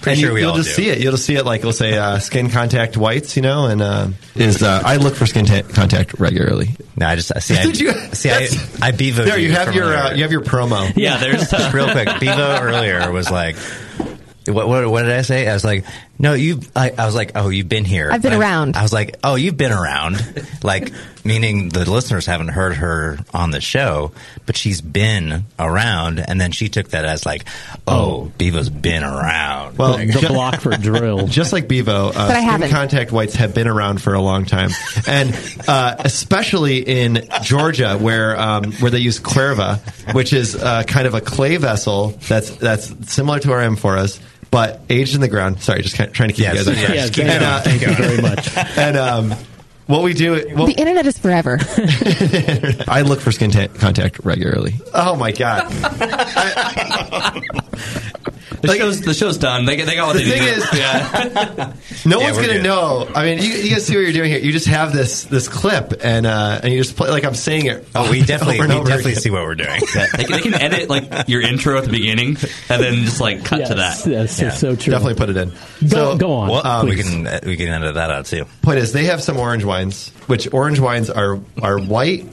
Pretty 0.00 0.12
and 0.12 0.20
sure 0.20 0.28
you, 0.30 0.34
we 0.34 0.40
will 0.44 0.50
all 0.52 0.56
just 0.56 0.76
do. 0.76 0.82
see 0.82 0.88
it. 0.90 1.00
You'll 1.00 1.12
just 1.12 1.26
see 1.26 1.34
it 1.34 1.44
like 1.44 1.62
we'll 1.64 1.72
say 1.72 1.96
uh, 1.98 2.18
skin 2.20 2.50
contact 2.50 2.96
whites, 2.96 3.34
you 3.36 3.42
know, 3.42 3.66
and 3.66 3.82
uh, 3.82 4.08
is 4.36 4.62
uh, 4.62 4.80
I 4.84 4.96
look 4.96 5.14
for 5.16 5.26
skin 5.26 5.44
ta- 5.44 5.62
contact 5.72 6.20
regularly. 6.20 6.76
No, 6.96 7.06
I 7.08 7.16
just 7.16 7.32
see. 7.42 7.56
I, 7.58 7.64
Did 7.64 7.80
you- 7.80 7.92
see? 8.12 8.30
I, 8.30 8.48
I 8.80 8.90
bevo. 8.92 9.24
There, 9.24 9.38
you 9.38 9.50
have 9.52 9.74
your 9.74 9.92
uh, 9.94 10.14
you 10.14 10.22
have 10.22 10.30
your 10.32 10.42
promo. 10.42 10.92
yeah, 10.96 11.16
there's 11.18 11.50
just 11.50 11.74
real 11.74 11.90
quick. 11.90 12.08
Bevo 12.20 12.60
earlier 12.60 13.10
was 13.10 13.30
like, 13.30 13.56
what, 14.46 14.68
what, 14.68 14.88
what 14.88 15.02
did 15.02 15.10
I 15.12 15.22
say? 15.22 15.48
I 15.48 15.52
was 15.54 15.64
like, 15.64 15.84
no, 16.18 16.34
you. 16.34 16.60
I, 16.74 16.92
I 16.96 17.06
was 17.06 17.14
like, 17.14 17.32
oh, 17.34 17.48
you've 17.48 17.68
been 17.68 17.84
here. 17.84 18.10
I've 18.12 18.22
been 18.22 18.32
I- 18.32 18.38
around. 18.38 18.76
I 18.76 18.82
was 18.82 18.92
like, 18.92 19.16
oh, 19.22 19.34
you've 19.36 19.56
been 19.56 19.72
around, 19.72 20.16
like 20.62 20.92
meaning 21.24 21.68
the 21.68 21.88
listeners 21.90 22.24
haven't 22.24 22.48
heard 22.48 22.74
her 22.76 23.18
on 23.34 23.50
the 23.50 23.60
show, 23.60 24.12
but 24.46 24.56
she's 24.56 24.80
been 24.80 25.44
around, 25.58 26.18
and 26.20 26.40
then 26.40 26.52
she 26.52 26.68
took 26.70 26.88
that 26.90 27.04
as 27.04 27.26
like, 27.26 27.44
oh, 27.86 28.32
Bevo's 28.38 28.70
been 28.70 29.02
around. 29.04 29.76
Well, 29.76 29.92
Like, 29.92 30.12
the 30.12 30.26
block 30.28 30.60
for 30.60 30.70
drill. 30.76 31.26
Just 31.26 31.52
like 31.52 31.68
Bevo, 31.68 32.08
uh, 32.08 32.12
But 32.12 32.30
I 32.36 32.40
haven't. 32.40 32.70
contact 32.70 33.12
whites 33.12 33.34
have 33.34 33.54
been 33.54 33.68
around 33.68 34.00
for 34.00 34.14
a 34.14 34.20
long 34.20 34.44
time, 34.46 34.70
and 35.06 35.34
uh, 35.68 35.96
especially 35.98 36.78
in 36.78 37.28
Georgia, 37.42 37.98
where 37.98 38.38
um, 38.40 38.72
where 38.74 38.90
they 38.90 38.98
use 39.00 39.20
qvevri, 39.20 40.14
which 40.14 40.32
is 40.32 40.54
uh, 40.56 40.82
kind 40.84 41.06
of 41.06 41.14
a 41.14 41.20
clay 41.20 41.56
vessel 41.58 42.08
that's 42.28 42.50
that's 42.56 43.12
similar 43.12 43.38
to 43.40 43.52
our 43.52 43.60
amphoras, 43.60 44.18
but 44.50 44.80
aged 44.88 45.14
in 45.14 45.20
the 45.20 45.28
ground. 45.28 45.60
Sorry, 45.60 45.82
just 45.82 45.96
kind 45.96 46.08
of 46.08 46.14
trying 46.14 46.30
to 46.30 46.34
keep 46.34 46.44
Yes, 46.44 46.66
you 46.66 46.74
guys. 46.74 46.78
on 46.88 46.94
yes, 46.94 47.10
track. 47.10 47.12
keep 47.12 47.24
And, 47.24 47.40
going, 47.40 47.52
uh, 47.52 47.60
Thank 47.62 47.82
you 47.82 47.94
very 47.94 48.22
much. 48.22 48.56
and 48.78 48.96
um, 48.96 49.34
what 49.86 50.02
we 50.02 50.14
do, 50.14 50.34
what, 50.54 50.66
the 50.66 50.72
internet 50.74 51.06
is 51.06 51.18
forever. 51.18 51.58
I 52.88 53.02
look 53.06 53.20
for 53.20 53.32
skin 53.32 53.50
ta- 53.50 53.68
contact 53.78 54.20
regularly. 54.24 54.74
Oh 54.94 55.16
my 55.16 55.32
god! 55.32 55.72
the 58.62 58.74
show's 58.76 59.00
the 59.00 59.14
show's 59.14 59.38
done. 59.38 59.64
They, 59.64 59.76
they 59.76 59.94
got 59.94 60.08
what 60.08 60.16
The 60.16 60.24
they 60.24 60.30
thing 60.30 60.42
needed. 60.42 60.58
is- 60.58 60.72
yeah. 60.78 61.72
No 62.04 62.20
Yeah, 62.20 62.26
one's 62.26 62.36
gonna 62.38 62.52
good. 62.54 62.62
know. 62.62 63.10
I 63.14 63.24
mean, 63.24 63.38
you, 63.42 63.48
you 63.50 63.70
guys 63.70 63.84
see 63.84 63.94
what 63.96 64.02
you're 64.02 64.12
doing 64.12 64.30
here. 64.30 64.38
You 64.38 64.52
just 64.52 64.68
have 64.68 64.92
this 64.92 65.24
this 65.24 65.48
clip, 65.48 65.94
and 66.02 66.26
uh, 66.26 66.60
and 66.62 66.72
you 66.72 66.78
just 66.78 66.96
play 66.96 67.10
like 67.10 67.24
I'm 67.24 67.34
saying 67.34 67.66
it. 67.66 67.88
oh, 67.94 68.08
we 68.10 68.22
definitely, 68.22 68.54
over 68.56 68.64
and 68.64 68.72
we 68.72 68.78
over 68.80 68.88
definitely 68.88 69.12
again. 69.12 69.22
see 69.22 69.30
what 69.30 69.42
we're 69.42 69.54
doing. 69.56 69.80
they, 70.16 70.24
can, 70.24 70.30
they 70.32 70.40
can 70.40 70.54
edit 70.54 70.88
like 70.88 71.28
your 71.28 71.40
intro 71.42 71.76
at 71.78 71.84
the 71.84 71.90
beginning 71.90 72.36
and 72.68 72.82
then 72.82 72.94
just 73.04 73.20
like 73.20 73.44
cut 73.44 73.58
yes, 73.60 73.68
to 73.68 73.74
that. 73.74 74.06
Yes, 74.06 74.40
Yeah. 74.40 74.50
so 74.50 74.76
true. 74.76 74.92
Definitely 74.92 75.14
put 75.16 75.28
it 75.30 75.36
in. 75.36 75.50
Go, 75.50 75.56
so, 75.88 76.16
go 76.18 76.32
on. 76.34 76.48
Well, 76.50 76.66
Um, 76.66 76.88
we 76.88 76.96
can 76.96 77.26
uh, 77.26 77.40
we 77.44 77.56
can 77.56 77.68
edit 77.68 77.94
that 77.94 78.10
out 78.10 78.26
too. 78.26 78.44
point 78.62 78.78
is, 78.78 78.92
they 78.92 79.04
have 79.06 79.22
some 79.22 79.36
orange 79.38 79.64
wines, 79.64 80.10
which 80.28 80.52
orange 80.54 80.78
wines 80.78 81.10
are 81.10 81.40
are 81.60 81.78
white 81.78 82.26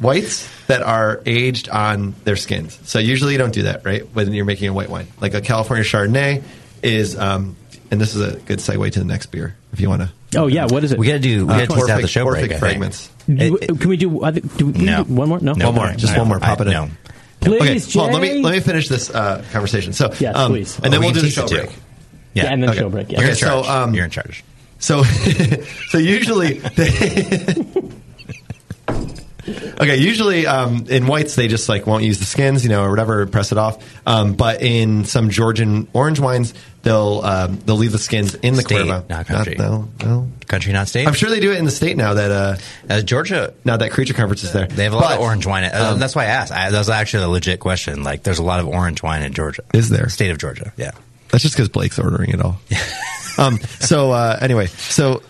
whites 0.00 0.48
that 0.66 0.82
are 0.82 1.20
aged 1.26 1.68
on 1.68 2.14
their 2.24 2.36
skins. 2.36 2.78
So 2.84 2.98
usually 2.98 3.32
you 3.32 3.38
don't 3.38 3.52
do 3.54 3.62
that, 3.62 3.84
right? 3.84 4.02
When 4.14 4.32
you're 4.32 4.44
making 4.44 4.68
a 4.68 4.72
white 4.72 4.88
wine, 4.90 5.06
like 5.20 5.34
a 5.34 5.40
California 5.40 5.84
Chardonnay 5.84 6.42
is, 6.82 7.18
um, 7.18 7.56
and 7.90 8.00
this 8.00 8.14
is 8.14 8.20
a 8.34 8.38
good 8.40 8.58
segue 8.60 8.90
to 8.92 8.98
the 8.98 9.04
next 9.04 9.26
beer 9.26 9.54
if 9.72 9.80
you 9.80 9.88
want 9.88 10.02
to. 10.02 10.10
Oh 10.38 10.46
yeah, 10.46 10.66
what 10.66 10.84
is 10.84 10.92
it? 10.92 10.98
We 10.98 11.06
got 11.06 11.14
to 11.14 11.18
do. 11.18 11.44
We 11.46 11.52
Uh, 11.52 11.58
got 11.66 11.68
to 11.70 11.74
tease 11.74 11.82
out 11.82 11.86
the 11.86 11.92
Orphic- 12.04 12.08
show 12.08 12.24
break. 12.24 12.42
Orphic 12.42 12.44
I 12.44 12.48
think. 12.48 12.60
fragments. 12.60 13.10
You- 13.26 13.56
It- 13.60 13.70
it- 13.70 13.80
can 13.80 13.88
we 13.90 13.96
do? 13.96 14.22
I 14.22 14.30
Do 14.30 14.66
we, 14.66 14.84
No. 14.84 15.04
do 15.04 15.12
one 15.12 15.28
more? 15.28 15.40
No, 15.40 15.52
No. 15.52 15.66
one 15.66 15.74
more, 15.74 15.92
just 15.96 16.14
I- 16.14 16.18
one 16.18 16.28
more. 16.28 16.38
Pop 16.40 16.60
I- 16.60 16.62
it 16.64 16.66
in. 16.68 16.72
no. 16.72 16.90
Please, 17.40 17.60
okay, 17.62 17.78
Jay. 17.78 17.98
hold 17.98 18.08
on, 18.14 18.20
let 18.20 18.22
me 18.22 18.42
let 18.42 18.52
me 18.52 18.60
finish 18.60 18.88
this 18.88 19.10
uh, 19.10 19.42
conversation. 19.52 19.92
So, 19.92 20.12
Yes, 20.20 20.36
um, 20.36 20.52
please. 20.52 20.78
and 20.82 20.92
then 20.92 20.98
Oh, 20.98 21.00
we 21.00 21.06
we'll 21.06 21.14
do 21.14 21.20
the 21.22 21.30
show 21.30 21.48
break. 21.48 21.70
Yeah, 22.34 22.44
and 22.52 22.62
then 22.62 22.70
Okay. 22.70 22.78
show 22.80 22.88
break. 22.90 23.10
Yeah. 23.10 23.18
You're 23.20 23.28
in 23.28 23.32
Okay, 23.32 23.40
so, 23.40 23.62
charge. 23.62 23.66
um, 23.68 23.94
You're 23.94 24.04
in 24.04 24.10
charge. 24.10 24.44
So, 24.78 25.02
so 25.90 25.98
usually, 25.98 26.54
they, 26.76 26.88
okay, 29.50 29.96
usually 29.96 30.46
um, 30.46 30.86
in 30.88 31.06
whites 31.06 31.34
they 31.34 31.48
just 31.48 31.68
like 31.68 31.86
won't 31.86 32.04
use 32.04 32.18
the 32.18 32.24
skins, 32.24 32.62
you 32.64 32.70
know, 32.70 32.84
or 32.84 32.90
whatever, 32.90 33.26
press 33.26 33.52
it 33.52 33.58
off. 33.58 33.82
Um, 34.06 34.34
but 34.34 34.62
in 34.62 35.04
some 35.04 35.30
Georgian 35.30 35.88
orange 35.92 36.20
wines, 36.20 36.54
they'll 36.82 37.20
um, 37.24 37.56
they'll 37.60 37.76
leave 37.76 37.92
the 37.92 37.98
skins 37.98 38.34
in 38.36 38.54
the 38.54 38.62
State, 38.62 38.86
not 38.86 39.26
country. 39.26 39.56
no, 39.58 39.88
no. 40.02 40.28
Country, 40.46 40.72
not 40.72 40.88
state. 40.88 41.06
I'm 41.06 41.14
sure 41.14 41.30
they 41.30 41.38
do 41.38 41.52
it 41.52 41.58
in 41.58 41.64
the 41.64 41.70
state 41.70 41.96
now 41.96 42.14
that 42.14 42.30
uh, 42.32 42.56
Uh, 42.88 43.02
Georgia, 43.02 43.54
now 43.64 43.76
that 43.76 43.92
creature 43.92 44.14
conference 44.14 44.42
is 44.42 44.52
there. 44.52 44.66
they 44.66 44.82
have 44.82 44.92
a 44.92 44.96
lot 44.96 45.10
But, 45.10 45.14
of 45.18 45.20
orange 45.20 45.46
wine. 45.46 45.62
Uh, 45.64 45.90
um, 45.92 46.00
that's 46.00 46.16
why 46.16 46.24
I 46.24 46.26
asked. 46.26 46.50
I, 46.50 46.70
that 46.70 46.78
was 46.78 46.90
actually 46.90 47.22
a 47.22 47.28
legit 47.28 47.60
question. 47.60 48.02
Like, 48.02 48.24
there's 48.24 48.40
a 48.40 48.42
lot 48.42 48.58
of 48.58 48.66
orange 48.66 49.00
wine 49.00 49.22
in 49.22 49.32
Georgia. 49.32 49.62
Is 49.72 49.90
there? 49.90 50.08
State 50.08 50.30
of 50.32 50.38
Georgia. 50.38 50.72
Yeah. 50.76 50.90
That's 51.30 51.44
just 51.44 51.54
because 51.54 51.68
Blake's 51.68 52.00
ordering 52.00 52.30
it 52.30 52.40
all. 52.40 52.58
um, 53.38 53.58
so 53.78 54.10
uh, 54.10 54.38
anyway, 54.40 54.66
so. 54.66 55.22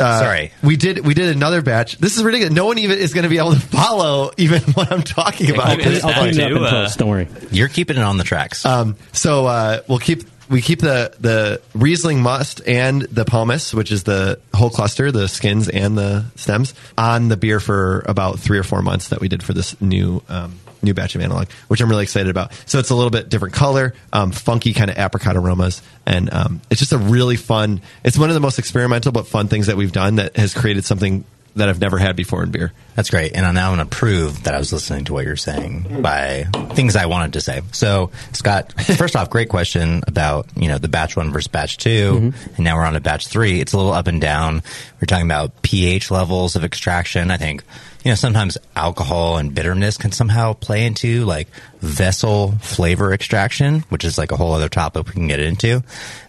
Uh, 0.00 0.20
Sorry. 0.20 0.52
we 0.62 0.76
did 0.76 1.04
we 1.04 1.14
did 1.14 1.34
another 1.34 1.62
batch. 1.62 1.98
This 1.98 2.16
is 2.16 2.22
ridiculous. 2.22 2.54
No 2.54 2.66
one 2.66 2.78
even 2.78 2.98
is 2.98 3.14
going 3.14 3.24
to 3.24 3.28
be 3.28 3.38
able 3.38 3.52
to 3.52 3.60
follow 3.60 4.30
even 4.36 4.62
what 4.74 4.92
I'm 4.92 5.02
talking 5.02 5.50
about. 5.50 5.66
I'll 5.68 5.76
clean 5.76 6.00
I'll 6.04 6.12
clean 6.14 6.40
it 6.40 6.40
up 6.40 6.50
in 6.50 6.64
uh, 6.64 6.70
post. 6.70 6.98
Don't 6.98 7.08
worry. 7.08 7.28
You're 7.50 7.68
keeping 7.68 7.96
it 7.96 8.02
on 8.02 8.16
the 8.16 8.24
tracks. 8.24 8.64
Um, 8.64 8.96
so 9.12 9.46
uh, 9.46 9.80
we'll 9.88 9.98
keep 9.98 10.24
we 10.48 10.62
keep 10.62 10.80
the 10.80 11.14
the 11.20 11.60
Riesling 11.74 12.22
must 12.22 12.66
and 12.66 13.02
the 13.02 13.24
pomace, 13.24 13.74
which 13.74 13.92
is 13.92 14.04
the 14.04 14.40
whole 14.54 14.70
cluster, 14.70 15.12
the 15.12 15.28
skins 15.28 15.68
and 15.68 15.96
the 15.96 16.24
stems, 16.36 16.74
on 16.96 17.28
the 17.28 17.36
beer 17.36 17.60
for 17.60 18.04
about 18.06 18.38
three 18.38 18.58
or 18.58 18.62
four 18.62 18.82
months 18.82 19.08
that 19.08 19.20
we 19.20 19.28
did 19.28 19.42
for 19.42 19.52
this 19.52 19.80
new. 19.80 20.22
Um, 20.28 20.58
New 20.82 20.94
batch 20.94 21.14
of 21.14 21.20
analog, 21.20 21.48
which 21.68 21.80
I'm 21.80 21.88
really 21.88 22.04
excited 22.04 22.30
about. 22.30 22.52
So 22.66 22.78
it's 22.78 22.90
a 22.90 22.94
little 22.94 23.10
bit 23.10 23.28
different 23.28 23.54
color, 23.54 23.94
um, 24.12 24.30
funky 24.30 24.72
kind 24.72 24.90
of 24.90 24.98
apricot 24.98 25.36
aromas, 25.36 25.82
and 26.06 26.32
um, 26.32 26.60
it's 26.70 26.80
just 26.80 26.92
a 26.92 26.98
really 26.98 27.36
fun. 27.36 27.80
It's 28.04 28.18
one 28.18 28.30
of 28.30 28.34
the 28.34 28.40
most 28.40 28.58
experimental 28.58 29.12
but 29.12 29.26
fun 29.26 29.48
things 29.48 29.66
that 29.66 29.76
we've 29.76 29.92
done 29.92 30.16
that 30.16 30.36
has 30.36 30.54
created 30.54 30.84
something 30.84 31.24
that 31.58 31.68
I've 31.68 31.80
never 31.80 31.98
had 31.98 32.16
before 32.16 32.42
in 32.42 32.50
beer. 32.50 32.72
That's 32.94 33.10
great. 33.10 33.32
And 33.34 33.42
now 33.54 33.70
I'm 33.70 33.76
going 33.76 33.88
to 33.88 33.96
prove 33.96 34.44
that 34.44 34.54
I 34.54 34.58
was 34.58 34.72
listening 34.72 35.04
to 35.06 35.12
what 35.12 35.24
you're 35.24 35.36
saying 35.36 36.02
by 36.02 36.44
things 36.72 36.96
I 36.96 37.06
wanted 37.06 37.34
to 37.34 37.40
say. 37.40 37.62
So, 37.72 38.10
Scott, 38.32 38.80
first 38.80 39.16
off, 39.16 39.30
great 39.30 39.48
question 39.48 40.02
about, 40.06 40.46
you 40.56 40.68
know, 40.68 40.78
the 40.78 40.88
batch 40.88 41.16
one 41.16 41.32
versus 41.32 41.48
batch 41.48 41.78
2 41.78 41.88
Mm-hmm. 41.88 42.54
And 42.54 42.64
now 42.64 42.76
we're 42.76 42.84
on 42.84 42.94
to 42.94 43.00
batch 43.00 43.26
three. 43.26 43.60
It's 43.60 43.72
a 43.72 43.76
little 43.76 43.92
up 43.92 44.06
and 44.06 44.20
down. 44.20 44.62
We're 45.00 45.06
talking 45.06 45.26
about 45.26 45.62
pH 45.62 46.10
levels 46.10 46.56
of 46.56 46.64
extraction. 46.64 47.30
I 47.30 47.36
think, 47.36 47.64
you 48.04 48.12
know, 48.12 48.14
sometimes 48.14 48.56
alcohol 48.76 49.38
and 49.38 49.54
bitterness 49.54 49.96
can 49.96 50.12
somehow 50.12 50.52
play 50.52 50.86
into 50.86 51.24
like 51.24 51.48
vessel 51.80 52.52
flavor 52.60 53.12
extraction, 53.12 53.80
which 53.88 54.04
is 54.04 54.18
like 54.18 54.32
a 54.32 54.36
whole 54.36 54.52
other 54.52 54.68
topic 54.68 55.06
we 55.06 55.12
can 55.12 55.28
get 55.28 55.40
into. 55.40 55.82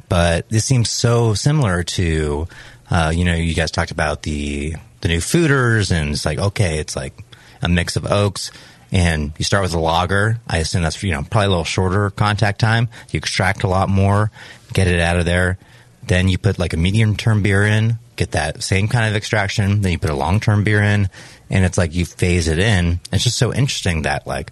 But 0.09 0.49
this 0.49 0.65
seems 0.65 0.89
so 0.89 1.35
similar 1.35 1.83
to, 1.83 2.47
uh, 2.89 3.11
you 3.15 3.23
know, 3.23 3.35
you 3.35 3.53
guys 3.53 3.71
talked 3.71 3.91
about 3.91 4.23
the 4.23 4.75
the 5.01 5.07
new 5.07 5.19
foeders, 5.19 5.91
and 5.91 6.11
it's 6.11 6.25
like 6.25 6.39
okay, 6.39 6.79
it's 6.79 6.95
like 6.95 7.13
a 7.61 7.69
mix 7.69 7.95
of 7.95 8.05
oaks, 8.11 8.51
and 8.91 9.31
you 9.37 9.45
start 9.45 9.61
with 9.63 9.73
a 9.73 9.79
lager. 9.79 10.39
I 10.47 10.57
assume 10.57 10.81
that's 10.81 11.01
you 11.03 11.11
know 11.11 11.23
probably 11.23 11.45
a 11.45 11.49
little 11.49 11.63
shorter 11.63 12.09
contact 12.09 12.59
time. 12.59 12.89
You 13.11 13.17
extract 13.19 13.63
a 13.63 13.67
lot 13.67 13.89
more, 13.89 14.31
get 14.73 14.87
it 14.87 14.99
out 14.99 15.17
of 15.17 15.25
there. 15.25 15.59
Then 16.03 16.27
you 16.27 16.39
put 16.39 16.57
like 16.57 16.73
a 16.73 16.77
medium 16.77 17.15
term 17.15 17.43
beer 17.43 17.63
in, 17.63 17.99
get 18.15 18.31
that 18.31 18.63
same 18.63 18.87
kind 18.87 19.07
of 19.07 19.15
extraction. 19.15 19.81
Then 19.81 19.91
you 19.91 19.99
put 19.99 20.09
a 20.09 20.15
long 20.15 20.39
term 20.39 20.63
beer 20.63 20.81
in, 20.81 21.09
and 21.49 21.65
it's 21.65 21.77
like 21.77 21.93
you 21.93 22.05
phase 22.05 22.47
it 22.47 22.59
in. 22.59 22.99
It's 23.11 23.23
just 23.23 23.37
so 23.37 23.53
interesting 23.53 24.03
that 24.03 24.27
like 24.27 24.51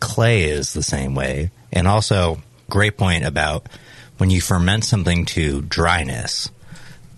clay 0.00 0.44
is 0.44 0.72
the 0.72 0.82
same 0.82 1.14
way, 1.14 1.50
and 1.72 1.88
also 1.88 2.42
great 2.70 2.96
point 2.96 3.24
about 3.24 3.68
when 4.18 4.30
you 4.30 4.40
ferment 4.40 4.84
something 4.84 5.24
to 5.26 5.62
dryness 5.62 6.50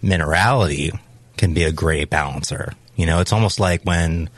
minerality 0.02 0.98
can 1.36 1.54
be 1.54 1.64
a 1.64 1.72
great 1.72 2.10
balancer. 2.10 2.72
You 2.94 3.06
know, 3.06 3.20
it's 3.20 3.32
almost 3.32 3.60
like 3.60 3.82
when 3.82 4.30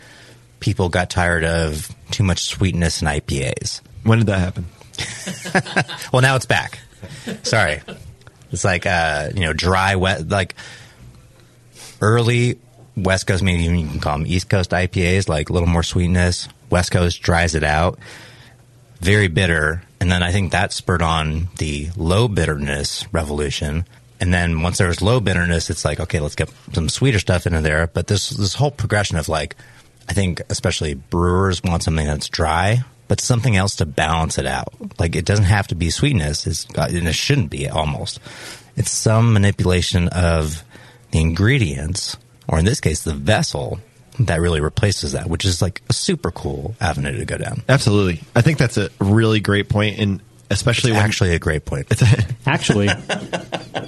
people 0.61 0.89
got 0.89 1.11
tired 1.11 1.45
of 1.45 1.95
too 2.11 2.25
much 2.25 2.41
sweetness 2.45 3.03
in 3.03 3.09
IPAs. 3.09 3.81
When 4.03 4.19
did 4.19 4.27
that 4.29 4.39
happen? 4.39 4.67
well, 6.13 6.23
now 6.23 6.35
it's 6.37 6.47
back. 6.47 6.81
Sorry. 7.43 7.81
It's 8.51 8.65
like, 8.65 8.87
uh, 8.87 9.31
you 9.35 9.41
know, 9.41 9.53
dry, 9.53 9.97
wet, 9.97 10.29
like 10.29 10.55
early 12.01 12.59
West 13.03 13.27
Coast, 13.27 13.43
maybe 13.43 13.65
even 13.65 13.79
you 13.79 13.89
can 13.89 14.01
call 14.01 14.19
them 14.19 14.27
East 14.27 14.49
Coast 14.49 14.71
IPAs, 14.71 15.29
like 15.29 15.51
a 15.51 15.53
little 15.53 15.69
more 15.69 15.83
sweetness. 15.83 16.49
West 16.71 16.91
Coast 16.91 17.23
dries 17.23 17.55
it 17.55 17.65
out. 17.65 17.99
Very 19.01 19.29
bitter. 19.29 19.83
And 20.01 20.11
then 20.11 20.23
I 20.23 20.33
think 20.33 20.53
that 20.53 20.73
spurred 20.73 21.03
on 21.03 21.49
the 21.59 21.89
low 21.97 22.29
bitterness 22.29 23.07
revolution. 23.13 23.87
And 24.21 24.35
then 24.35 24.63
once 24.63 24.79
there 24.79 24.89
was 24.89 25.03
low 25.03 25.21
bitterness, 25.21 25.71
it's 25.71 25.85
like, 25.85 26.01
okay, 26.01 26.21
let's 26.21 26.35
get 26.35 26.51
some 26.73 26.89
sweeter 26.89 27.19
stuff 27.19 27.47
into 27.47 27.61
there. 27.61 27.87
But 27.87 28.07
this, 28.07 28.31
this 28.31 28.55
whole 28.55 28.71
progression 28.71 29.17
of 29.17 29.29
like, 29.29 29.57
I 30.09 30.13
think 30.13 30.43
especially 30.51 30.95
brewers 30.95 31.63
want 31.63 31.83
something 31.83 32.07
that's 32.07 32.29
dry, 32.29 32.85
but 33.07 33.21
something 33.21 33.57
else 33.57 33.77
to 33.77 33.87
balance 33.87 34.39
it 34.39 34.47
out. 34.47 34.73
Like 34.99 35.15
it 35.17 35.25
doesn't 35.25 35.45
have 35.45 35.69
to 35.69 35.75
be 35.75 35.91
sweetness, 35.91 36.47
it's, 36.47 36.67
and 36.77 37.09
it 37.09 37.15
shouldn't 37.15 37.51
be 37.51 37.69
almost. 37.69 38.21
It's 38.77 38.91
some 38.91 39.33
manipulation 39.33 40.09
of 40.09 40.63
the 41.11 41.21
ingredients, 41.21 42.17
or 42.49 42.59
in 42.59 42.65
this 42.65 42.81
case, 42.81 43.03
the 43.03 43.15
vessel 43.15 43.79
that 44.21 44.41
really 44.41 44.61
replaces 44.61 45.13
that, 45.13 45.29
which 45.29 45.45
is 45.45 45.63
like 45.63 45.81
a 45.89 45.93
super 45.93 46.31
cool 46.33 46.75
avenue 46.81 47.17
to 47.19 47.25
go 47.25 47.39
down. 47.39 47.63
Absolutely. 47.69 48.21
I 48.35 48.41
think 48.41 48.59
that's 48.59 48.77
a 48.77 48.91
really 49.01 49.39
great 49.41 49.69
point, 49.69 49.99
and 49.99 50.21
especially 50.51 50.91
It's 50.91 50.97
when 50.97 51.05
actually 51.05 51.35
a 51.35 51.39
great 51.39 51.65
point. 51.65 51.87
Actually, 52.47 52.89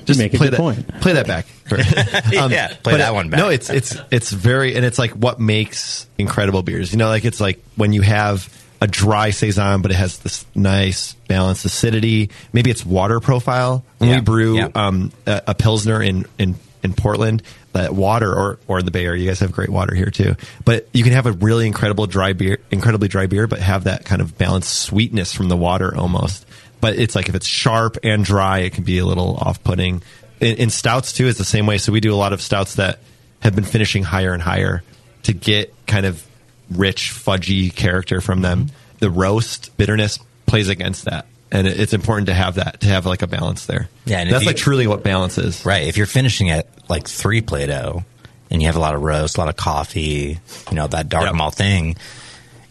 just 0.05 0.19
make 0.21 0.35
a 0.35 0.37
play 0.37 0.47
good 0.49 0.53
that, 0.53 0.57
point. 0.61 1.01
Play 1.01 1.15
that 1.15 1.27
back. 1.27 1.47
Yeah, 1.71 2.75
play 2.83 2.97
that 2.99 3.11
it- 3.11 3.15
one 3.15 3.31
back. 3.31 3.39
No, 3.39 3.49
it's 3.49 3.71
it's 3.71 3.97
it's 4.11 4.31
very, 4.31 4.77
and 4.77 4.85
it's 4.85 4.99
like 4.99 5.13
what 5.13 5.41
makes 5.41 6.07
incredible 6.19 6.63
beers. 6.63 6.93
You 6.93 6.99
know, 6.99 7.09
like 7.09 7.25
it's 7.25 7.41
like 7.41 7.63
when 7.77 7.93
you 7.93 8.03
have 8.03 8.55
a 8.83 8.87
dry 8.87 9.31
saison, 9.31 9.83
but 9.83 9.91
it 9.91 9.95
has 9.95 10.19
this 10.19 10.45
nice 10.55 11.15
balanced 11.29 11.65
acidity. 11.65 12.31
Maybe 12.53 12.71
it's 12.71 12.85
water 12.85 13.21
profile. 13.21 13.85
When 13.99 14.11
Yeah, 14.11 14.17
we 14.17 14.21
brew 14.23 14.57
yeah. 14.57 14.69
um, 14.75 15.13
a, 15.27 15.43
a 15.49 15.55
pilsner 15.55 16.03
in 16.03 16.27
in 16.39 16.55
in 16.83 16.95
Portland, 16.95 17.43
that 17.73 17.95
water 17.95 18.33
or 18.33 18.59
or 18.67 18.83
the 18.83 18.91
Bay 18.91 19.05
Area, 19.05 19.23
you 19.23 19.29
guys 19.29 19.41
have 19.41 19.53
great 19.53 19.71
water 19.71 19.95
here 19.95 20.11
too. 20.11 20.37
But 20.65 20.89
you 20.93 21.05
can 21.05 21.13
have 21.13 21.27
a 21.27 21.33
really 21.33 21.67
incredible 21.67 22.07
dry 22.07 22.33
beer, 22.33 22.59
incredibly 22.71 23.09
dry 23.09 23.27
beer, 23.27 23.47
but 23.47 23.61
have 23.61 23.85
that 23.85 24.05
kind 24.05 24.23
of 24.23 24.37
balanced 24.39 24.75
sweetness 24.75 25.33
from 25.33 25.49
the 25.49 25.57
water 25.57 25.95
almost. 25.97 26.47
But 26.81 26.99
it's 26.99 27.15
like 27.15 27.29
if 27.29 27.35
it's 27.35 27.47
sharp 27.47 27.99
and 28.03 28.25
dry, 28.25 28.61
it 28.61 28.73
can 28.73 28.85
be 28.85 28.99
a 28.99 29.05
little 29.05 29.37
off 29.37 29.63
putting. 29.63 30.03
In, 30.41 30.57
in 30.57 30.71
stouts 30.71 31.13
too, 31.13 31.27
it's 31.27 31.39
the 31.39 31.45
same 31.45 31.67
way. 31.67 31.79
So 31.79 31.93
we 31.93 32.01
do 32.01 32.15
a 32.15 32.17
lot 32.17 32.33
of 32.33 32.41
stouts 32.41 32.77
that 32.77 33.01
have 33.41 33.55
been 33.55 33.65
finishing 33.65 34.03
higher 34.03 34.33
and 34.33 34.43
higher 34.43 34.83
to 35.25 35.35
get 35.35 35.75
kind 35.87 36.07
of 36.07 36.27
rich, 36.71 37.11
fudgy 37.13 37.75
character 37.75 38.21
from 38.21 38.41
them. 38.43 38.67
Mm-hmm. 38.67 38.77
The 39.01 39.11
roast 39.11 39.77
bitterness 39.77 40.19
plays 40.47 40.69
against 40.69 41.05
that. 41.05 41.27
And 41.53 41.67
it's 41.67 41.93
important 41.93 42.29
to 42.29 42.35
have 42.35 42.55
that, 42.57 42.81
to 42.83 42.87
have 42.87 43.07
like 43.07 43.23
a 43.23 43.27
balance 43.27 43.67
there. 43.67 43.89
Yeah, 44.05 44.21
and 44.21 44.31
that's 44.31 44.43
you- 44.43 44.47
like 44.47 44.57
truly 44.57 44.87
what 44.87 45.03
balance 45.03 45.37
is. 45.37 45.65
Right. 45.67 45.89
If 45.89 45.97
you're 45.97 46.07
finishing 46.07 46.51
at 46.51 46.69
like 46.89 47.09
three 47.09 47.41
Plato 47.41 48.05
and 48.51 48.63
you 48.63 48.67
have 48.69 48.77
a 48.77 48.81
lot 48.81 48.95
of 48.95 49.03
roast, 49.03 49.37
a 49.37 49.41
lot 49.41 49.49
of 49.49 49.57
coffee, 49.57 50.39
you 50.71 50.77
know, 50.77 50.87
that 50.87 51.09
dark 51.09 51.35
malt 51.35 51.55
thing, 51.57 51.97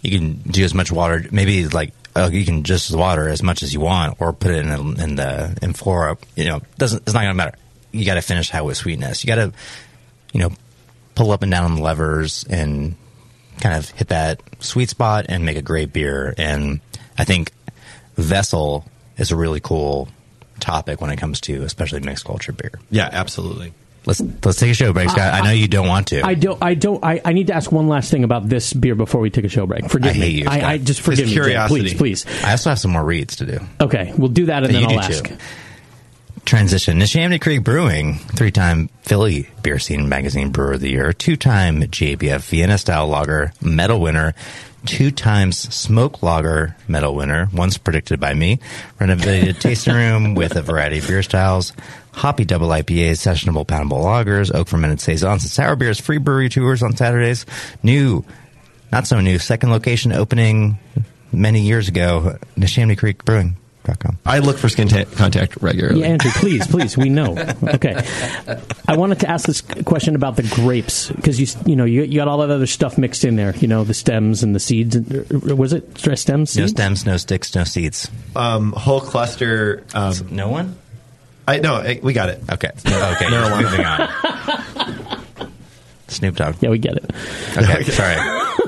you 0.02 0.18
can 0.18 0.36
do 0.36 0.64
as 0.64 0.74
much 0.74 0.92
water, 0.92 1.26
maybe 1.32 1.68
like, 1.68 1.92
uh, 2.16 2.30
you 2.32 2.46
can 2.46 2.64
just 2.64 2.94
water 2.96 3.28
as 3.28 3.44
much 3.44 3.64
as 3.64 3.74
you 3.74 3.82
want 3.82 4.20
or 4.22 4.32
put 4.34 4.52
it 4.52 4.66
in 4.66 4.70
the, 4.70 5.04
in 5.04 5.16
the, 5.16 5.58
in 5.62 5.74
flora, 5.74 6.18
you 6.36 6.46
know, 6.46 6.62
doesn't, 6.78 7.04
it's 7.04 7.14
not 7.14 7.22
going 7.22 7.32
to 7.32 7.38
matter. 7.38 7.58
You 7.92 8.06
got 8.06 8.16
to 8.16 8.22
finish 8.22 8.52
that 8.52 8.64
with 8.64 8.78
sweetness. 8.78 9.24
You 9.24 9.28
got 9.28 9.36
to, 9.36 9.54
you 10.34 10.40
know, 10.40 10.52
pull 11.16 11.32
up 11.32 11.44
and 11.44 11.52
down 11.52 11.66
on 11.66 11.76
the 11.76 11.82
levers 11.82 12.46
and 12.50 12.96
kind 13.60 13.76
of 13.76 13.90
hit 13.90 14.08
that 14.08 14.42
sweet 14.60 14.90
spot 14.90 15.26
and 15.28 15.46
make 15.46 15.58
a 15.58 15.62
great 15.62 15.92
beer. 15.92 16.34
And 16.38 16.80
I 17.18 17.26
think 17.26 17.52
vessel 18.22 18.86
is 19.18 19.32
a 19.32 19.36
really 19.36 19.60
cool 19.60 20.08
topic 20.60 21.02
when 21.02 21.10
it 21.10 21.18
comes 21.18 21.40
to 21.42 21.64
especially 21.64 22.00
mixed 22.02 22.26
culture 22.26 22.52
beer. 22.52 22.72
Yeah, 22.92 23.10
absolutely. 23.12 23.74
Let's 24.06 24.22
let's 24.22 24.58
take 24.58 24.72
a 24.72 24.74
show 24.74 24.94
break, 24.94 25.10
Scott. 25.10 25.34
I, 25.34 25.42
know 25.42 25.52
you 25.52 25.68
don't 25.68 25.88
want 25.88 26.08
to. 26.08 26.26
I 26.26 26.34
don't. 26.34 26.64
I 26.64 26.74
don't. 26.74 27.04
I, 27.04 27.22
I 27.24 27.34
need 27.34 27.48
to 27.48 27.54
ask 27.54 27.70
one 27.72 27.90
last 27.90 28.10
thing 28.10 28.24
about 28.24 28.48
this 28.48 28.72
beer 28.74 28.96
before 28.96 29.20
we 29.20 29.30
take 29.30 29.44
a 29.44 29.50
show 29.50 29.66
break. 29.68 29.90
Forgive 29.90 30.12
I 30.12 30.14
hate 30.14 30.22
me. 30.22 30.30
you, 30.40 30.44
Scott. 30.46 30.62
I, 30.64 30.72
I 30.72 30.78
just 30.78 31.02
forgive 31.02 31.26
Just 31.26 31.30
me, 31.32 31.36
Jay. 31.36 31.42
curiosity. 31.42 31.82
please, 31.82 32.24
please. 32.26 32.44
I 32.46 32.52
also 32.52 32.70
have 32.70 32.80
some 32.80 32.92
more 32.92 33.04
reads 33.04 33.36
to 33.38 33.46
do. 33.46 33.60
Okay, 33.82 34.14
we'll 34.18 34.30
do 34.30 34.46
that 34.46 34.64
and 34.64 34.74
That 34.74 34.80
then 34.80 34.90
you 34.90 34.96
I'll 34.98 35.04
ask. 35.04 35.26
too. 35.28 35.38
Transition. 36.46 36.98
Neshaminy 36.98 37.40
Creek 37.40 37.64
Brewing, 37.64 38.16
three-time 38.16 38.90
Philly 39.02 39.50
Beer 39.62 39.78
Scene 39.78 40.10
Magazine 40.10 40.50
Brewer 40.52 40.74
of 40.74 40.80
the 40.80 40.90
Year, 40.90 41.14
two-time 41.14 41.82
GABF 41.82 42.50
Vienna 42.50 42.78
Style 42.78 43.08
Lager 43.08 43.52
Medal 43.62 44.00
winner, 44.00 44.34
two 44.86 45.12
times 45.12 45.58
Smoke 45.74 46.24
Lager 46.24 46.76
Medal 46.88 47.16
winner, 47.16 47.50
once 47.54 47.78
predicted 47.78 48.20
by 48.20 48.34
me, 48.34 48.60
renovated 49.00 49.56
tasting 49.62 49.94
room 49.94 50.36
with 50.36 50.56
a 50.56 50.62
variety 50.62 51.00
of 51.00 51.08
beer 51.08 51.24
styles, 51.24 51.74
hoppy 52.12 52.46
double 52.46 52.70
IPAs, 52.70 53.18
sessionable 53.18 53.66
poundable 53.66 54.04
lagers, 54.04 54.54
oak 54.54 54.68
fermented 54.68 55.02
saisons, 55.02 55.44
and 55.44 55.52
sour 55.52 55.76
beers, 55.76 56.00
free 56.00 56.18
brewery 56.18 56.50
tours 56.50 56.84
on 56.84 56.96
Saturdays, 56.96 57.46
new, 57.84 58.24
not 58.92 59.08
so 59.08 59.20
new, 59.20 59.40
second 59.40 59.72
location 59.72 60.12
opening 60.12 60.78
many 61.32 61.62
years 61.62 61.88
ago, 61.88 62.38
Neshaminy 62.58 62.98
Creek 62.98 63.24
Brewing. 63.26 63.56
I 64.26 64.40
look 64.40 64.58
for 64.58 64.70
skin 64.70 64.88
ta- 64.88 65.06
contact 65.16 65.58
regularly. 65.62 66.02
Yeah, 66.02 66.08
Andrew, 66.08 66.32
please, 66.36 66.68
please. 66.68 66.98
We 66.98 67.10
know. 67.10 67.38
Okay. 67.64 67.96
I 68.88 68.96
wanted 68.98 69.20
to 69.22 69.30
ask 69.30 69.46
this 69.48 69.62
question 69.62 70.16
about 70.16 70.36
the 70.36 70.44
grapes 70.44 71.10
because 71.10 71.40
you 71.40 71.48
you 71.66 71.76
know 71.76 71.86
you, 71.86 72.04
you 72.04 72.16
got 72.16 72.28
all 72.28 72.38
that 72.40 72.50
other 72.50 72.68
stuff 72.68 72.98
mixed 72.98 73.24
in 73.24 73.36
there. 73.36 73.56
You 73.56 73.68
know 73.68 73.84
the 73.84 73.94
stems 73.94 74.44
and 74.44 74.54
the 74.56 74.60
seeds. 74.60 74.96
and- 74.96 75.30
Was 75.58 75.74
it 75.74 75.98
stress 75.98 76.22
stems? 76.22 76.56
No 76.58 76.68
stems, 76.68 77.06
no 77.06 77.18
sticks, 77.18 77.54
no 77.56 77.64
seeds. 77.64 78.10
Um, 78.36 78.72
whole 78.74 79.02
cluster. 79.02 79.84
Um, 79.94 80.14
no 80.32 80.50
one. 80.50 80.76
I 81.48 81.58
no. 81.60 81.76
I, 81.76 82.00
we 82.04 82.14
got 82.14 82.30
it. 82.30 82.42
Okay. 82.52 82.70
Okay. 82.70 82.86
Marijuana. 82.86 83.62
Moving 83.64 83.86
on. 83.86 85.19
Snoop 86.10 86.36
Dogg. 86.36 86.56
Yeah, 86.62 86.70
we 86.70 86.78
get 86.80 86.98
it. 86.98 87.06
Okay. 87.58 87.84
Sorry. 87.92 88.16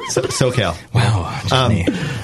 So, 0.09 0.21
SoCal. 0.23 0.75
Wow. 0.93 1.41
Um, 1.51 1.75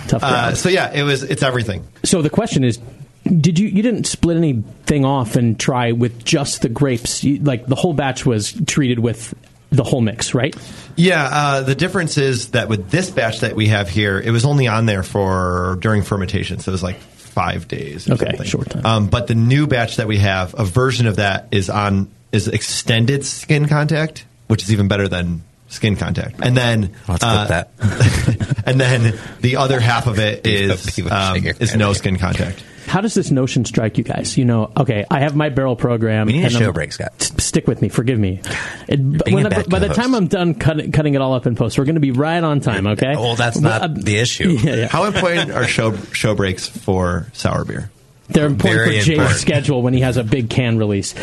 Tough 0.07 0.23
uh, 0.23 0.27
crowd. 0.29 0.57
so 0.57 0.69
yeah, 0.69 0.91
it 0.93 1.03
was. 1.03 1.23
It's 1.23 1.43
everything. 1.43 1.85
So 2.03 2.21
the 2.21 2.29
question 2.29 2.63
is, 2.63 2.79
did 3.23 3.59
you 3.59 3.67
you 3.67 3.81
didn't 3.83 4.05
split 4.05 4.37
anything 4.37 5.05
off 5.05 5.35
and 5.35 5.59
try 5.59 5.91
with 5.91 6.23
just 6.23 6.61
the 6.61 6.69
grapes? 6.69 7.23
You, 7.23 7.39
like 7.39 7.65
the 7.65 7.75
whole 7.75 7.93
batch 7.93 8.25
was 8.25 8.53
treated 8.67 8.99
with 8.99 9.33
the 9.69 9.83
whole 9.83 10.01
mix, 10.01 10.33
right? 10.33 10.55
Yeah, 10.95 11.23
uh, 11.31 11.61
the 11.61 11.75
difference 11.75 12.17
is 12.17 12.51
that 12.51 12.69
with 12.69 12.89
this 12.89 13.09
batch 13.09 13.41
that 13.41 13.55
we 13.55 13.67
have 13.67 13.89
here, 13.89 14.19
it 14.19 14.31
was 14.31 14.45
only 14.45 14.67
on 14.67 14.85
there 14.85 15.03
for 15.03 15.77
during 15.81 16.03
fermentation, 16.03 16.59
so 16.59 16.71
it 16.71 16.73
was 16.73 16.83
like 16.83 16.97
five 16.97 17.67
days. 17.67 18.09
Or 18.09 18.13
Okay, 18.13 18.27
something. 18.27 18.45
short 18.47 18.69
time. 18.69 18.85
Um, 18.85 19.07
but 19.07 19.27
the 19.27 19.35
new 19.35 19.67
batch 19.67 19.97
that 19.97 20.07
we 20.07 20.17
have, 20.19 20.55
a 20.57 20.63
version 20.63 21.05
of 21.05 21.17
that 21.17 21.49
is 21.51 21.69
on 21.69 22.09
is 22.31 22.47
extended 22.47 23.25
skin 23.25 23.67
contact, 23.67 24.25
which 24.47 24.63
is 24.63 24.71
even 24.73 24.87
better 24.87 25.07
than 25.07 25.43
skin 25.69 25.95
contact. 25.95 26.39
And 26.41 26.55
then 26.55 26.93
Let's 27.07 27.23
uh, 27.23 27.45
flip 27.45 27.49
that. 27.49 28.63
and 28.65 28.79
then 28.79 29.19
the 29.41 29.57
other 29.57 29.79
half 29.79 30.07
of 30.07 30.19
it 30.19 30.45
is 30.47 30.99
um, 31.09 31.45
is 31.45 31.75
no 31.75 31.93
skin 31.93 32.17
contact. 32.17 32.63
How 32.87 33.01
does 33.01 33.13
this 33.15 33.31
notion 33.31 33.65
strike 33.65 33.97
you 33.97 34.05
guys? 34.05 34.37
You 34.37 34.45
know, 34.45 34.71
okay, 34.77 35.03
I 35.11 35.19
have 35.19 35.35
my 35.35 35.49
barrel 35.49 35.75
program. 35.75 36.27
We 36.27 36.33
need 36.33 36.43
a 36.43 36.45
and 36.45 36.55
I'm- 36.55 36.63
show 36.63 36.71
break, 36.71 36.93
Scott. 36.93 37.11
S- 37.19 37.43
Stick 37.43 37.67
with 37.67 37.81
me. 37.81 37.89
Forgive 37.89 38.17
me. 38.17 38.39
It, 38.87 38.99
when 39.29 39.45
a 39.45 39.47
I- 39.47 39.49
bad 39.49 39.69
by 39.69 39.79
the 39.79 39.87
co-host. 39.87 39.99
time 39.99 40.15
I'm 40.15 40.27
done 40.27 40.53
cutting, 40.55 40.93
cutting 40.93 41.13
it 41.13 41.19
all 41.21 41.33
up 41.33 41.45
in 41.47 41.55
post, 41.55 41.77
we're 41.77 41.83
going 41.83 41.95
to 41.95 42.01
be 42.01 42.11
right 42.11 42.41
on 42.41 42.61
time. 42.61 42.87
Okay. 42.87 43.13
Well, 43.17 43.35
that's 43.35 43.59
But, 43.59 43.79
not 43.79 43.81
uh, 43.81 43.87
the 44.01 44.17
issue. 44.17 44.51
Yeah, 44.63 44.75
yeah. 44.75 44.87
How 44.87 45.03
important 45.03 45.51
are 45.51 45.67
show 45.67 45.97
show 46.13 46.33
breaks 46.33 46.65
for 46.65 47.27
sour 47.33 47.65
beer? 47.65 47.89
They're 48.29 48.45
important 48.45 48.83
Very 48.83 48.99
for 48.99 49.05
Jay's 49.05 49.17
important. 49.17 49.39
schedule 49.39 49.81
when 49.81 49.93
he 49.93 50.01
has 50.01 50.17
a 50.17 50.23
big 50.23 50.49
can 50.49 50.77
release. 50.77 51.15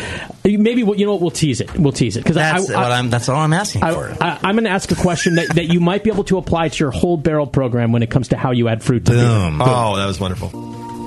Maybe 0.43 0.83
we'll- 0.83 0.97
you 0.99 1.05
know 1.05 1.13
what? 1.13 1.21
We'll 1.21 1.31
tease 1.31 1.61
it. 1.61 1.77
We'll 1.77 1.93
tease 1.93 2.17
it 2.17 2.21
because 2.23 2.35
That's 2.35 2.67
what 2.67 2.91
I'm. 2.91 3.09
That's 3.11 3.29
all 3.29 3.37
I'm 3.37 3.53
asking 3.53 3.83
I, 3.83 3.91
for. 3.93 4.17
I, 4.23 4.39
I'm 4.43 4.55
going 4.55 4.63
to 4.65 4.71
ask 4.71 4.91
a 4.91 4.95
question 4.95 5.35
that, 5.35 5.49
that 5.55 5.65
you 5.65 5.79
might 5.79 6.03
be 6.03 6.09
able 6.09 6.23
to 6.25 6.37
apply 6.37 6.69
to 6.69 6.83
your 6.83 6.91
whole 6.91 7.15
barrel 7.17 7.45
program 7.47 7.91
when 7.91 8.01
it 8.03 8.09
comes 8.09 8.29
to 8.29 8.37
how 8.37 8.51
you 8.51 8.67
add 8.69 8.83
fruit 8.83 9.05
to 9.05 9.11
Boom. 9.11 9.57
beer. 9.59 9.67
Oh, 9.69 9.95
that 9.97 10.07
was 10.07 10.19
wonderful. 10.19 10.49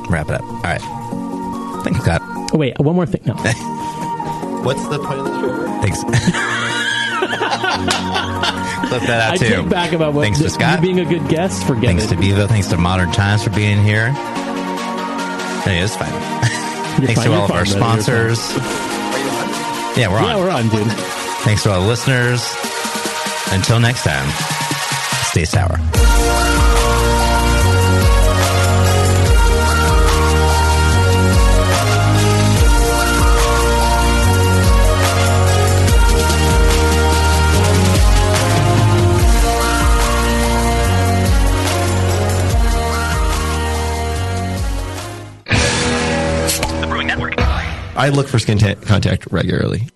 Wrap 0.09 0.29
it 0.29 0.35
up. 0.35 0.43
All 0.43 0.61
right. 0.63 1.83
Thanks, 1.85 2.01
Scott. 2.01 2.23
Oh, 2.53 2.57
wait, 2.59 2.79
one 2.79 2.95
more 2.95 3.05
thing. 3.07 3.23
No. 3.27 3.35
What's 4.65 4.87
the 4.89 4.99
point 4.99 5.19
of 5.21 5.25
the 5.27 5.41
show? 5.41 5.67
Thanks. 5.83 6.05
Clip 8.89 9.03
that 9.03 9.21
out 9.21 9.33
I 9.35 9.37
too. 9.37 9.49
take 9.49 9.69
back 9.69 9.93
about 9.93 10.15
what 10.15 10.23
Thanks 10.23 10.39
to 10.39 10.45
you 10.45 10.51
Scott. 10.51 10.81
being 10.81 11.01
a 11.01 11.05
good 11.05 11.29
guest. 11.29 11.67
Forget 11.67 11.85
Thanks 11.85 12.05
it. 12.05 12.09
to 12.09 12.17
Bevo. 12.17 12.47
Thanks 12.47 12.69
to 12.69 12.77
Modern 12.79 13.11
Times 13.13 13.43
for 13.45 13.51
being 13.51 13.83
here. 13.83 14.13
Hey, 15.69 15.81
it's 15.81 15.95
fine. 15.95 16.09
Thanks 17.05 17.21
fine, 17.21 17.27
to 17.27 17.35
all 17.35 17.45
of 17.45 17.51
our 17.51 17.67
fine, 17.67 17.79
brother, 17.79 18.29
you're 18.29 18.35
sponsors. 18.35 18.57
Yeah, 19.99 20.09
we're 20.11 20.17
on. 20.17 20.25
Yeah, 20.25 20.37
we're 20.37 20.51
on, 20.51 20.69
dude. 20.71 20.91
Thanks 21.45 21.63
to 21.65 21.73
our 21.73 21.81
listeners. 21.81 22.41
Until 23.53 23.79
next 23.79 24.03
time, 24.03 24.31
stay 25.27 25.45
sour. 25.45 25.77
I 47.99 48.11
look 48.11 48.29
for 48.29 48.39
skin 48.39 48.59
ta- 48.59 48.77
contact 48.77 49.27
regularly. 49.33 49.89